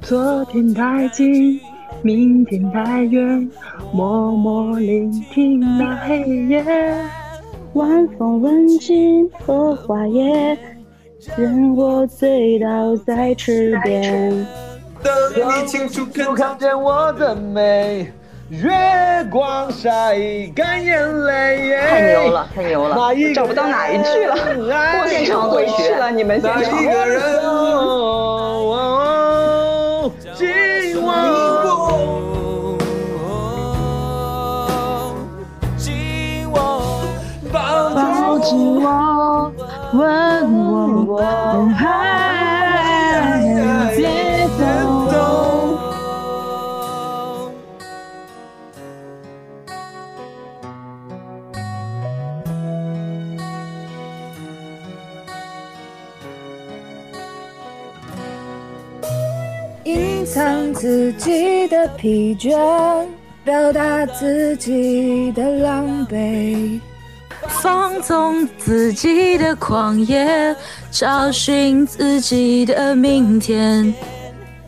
[0.00, 1.60] 昨天太近，
[2.02, 3.48] 明天太远，
[3.92, 6.64] 默默聆听那黑夜。
[7.74, 10.58] 晚风吻尽荷花叶，
[11.36, 14.44] 任我醉倒在池边。
[15.00, 16.04] 等你清楚
[16.34, 18.12] 看见我的美，
[18.50, 18.70] 月
[19.30, 20.16] 光晒
[20.54, 21.76] 干眼泪。
[21.86, 22.96] 太牛了，太牛了，
[23.34, 24.34] 找不到哪一句了，
[24.96, 26.64] 过现场回去了，你们现场。
[60.30, 62.54] 藏自己的疲倦，
[63.44, 66.78] 表达自己的狼狈。
[67.46, 70.54] 放纵自己的狂野，
[70.90, 73.92] 找寻自己的明天。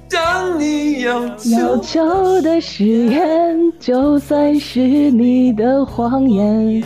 [0.09, 1.25] 当你要
[1.59, 6.83] 要求的誓言，就算是你的谎言。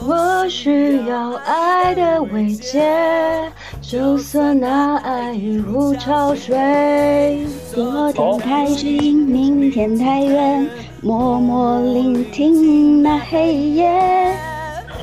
[0.00, 2.82] 我需要爱的慰藉，
[3.80, 7.46] 就算那爱已如潮水。
[7.72, 10.68] 昨天太近，明天太远，
[11.02, 14.34] 默默聆听那黑夜。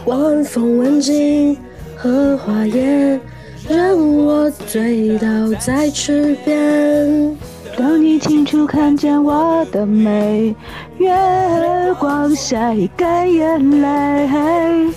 [0.06, 1.56] 晚风吻尽
[1.96, 3.20] 荷花叶，
[3.68, 5.28] 任我醉倒
[5.60, 7.38] 在池边。
[7.80, 10.54] 当你清楚看见我的美，
[10.98, 11.16] 月
[11.98, 14.28] 光下一干眼泪。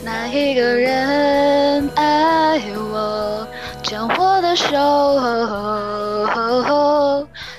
[0.04, 2.60] 那一个人爱
[2.92, 3.46] 我，
[3.84, 4.74] 将我的手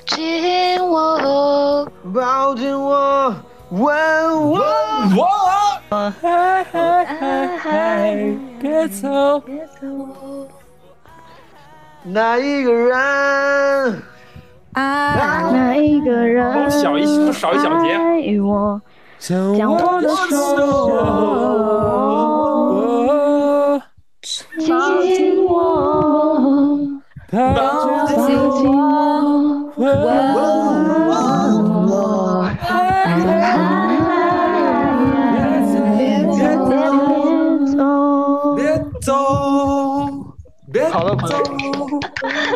[0.06, 3.34] 紧握，抱紧我，
[3.70, 3.90] 吻
[4.52, 4.60] 我。
[6.20, 8.14] 嗨嗨嗨嗨，
[8.60, 9.86] 别走，别走。
[12.02, 14.02] 那一个人，
[14.74, 18.80] 那一个人小一少一小节爱我，
[19.20, 20.34] 将我的手
[25.02, 25.52] 紧握，
[27.30, 28.36] 抱紧
[29.76, 29.80] 我，
[40.74, 41.38] 别好的朋友，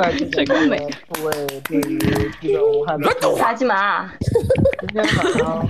[0.00, 0.76] 在这个美
[1.08, 1.32] 各位
[1.68, 1.98] 对于
[2.40, 4.10] 基本无害的啥鸡嘛？
[4.80, 5.64] 今天晚上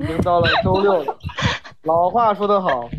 [0.00, 1.16] 已经到了周六了，
[1.84, 2.90] 老话说得好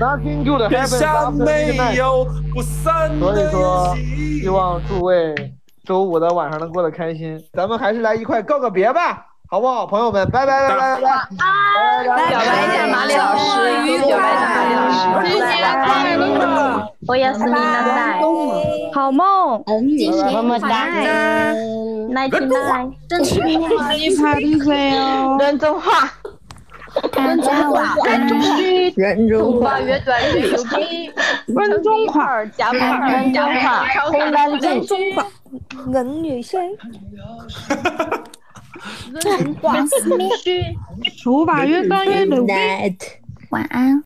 [0.00, 1.96] ，Nothing good 天 happens 下 after 没 midnight。
[1.96, 5.34] 有不散所以的说，宴希望诸位
[5.84, 7.38] 周五的晚上能过得开心。
[7.52, 10.28] 咱们还是来一块告个别吧，好不好，朋友们？
[10.30, 12.04] 拜拜拜拜拜拜！
[12.04, 13.44] 表白一下马里老师，
[14.04, 15.54] 表白一下马里老师，新年
[15.84, 16.92] 快乐！
[17.06, 18.18] 我要是你的带，
[18.92, 19.62] 好梦，
[20.32, 20.88] 么么哒，
[22.10, 24.10] 来听来，真是你拍的
[24.64, 25.36] 谁哦？
[25.38, 26.12] 人中话，
[27.16, 31.12] 人中话，人中须，人中话乐团乐手机，
[31.46, 35.24] 人中话，加派人加派，红蓝人中话，
[35.92, 36.60] 人女生。
[39.12, 39.84] 人中话，
[40.42, 40.62] 须。
[41.16, 42.52] 说吧，越办越牛逼。
[43.50, 44.02] 晚安。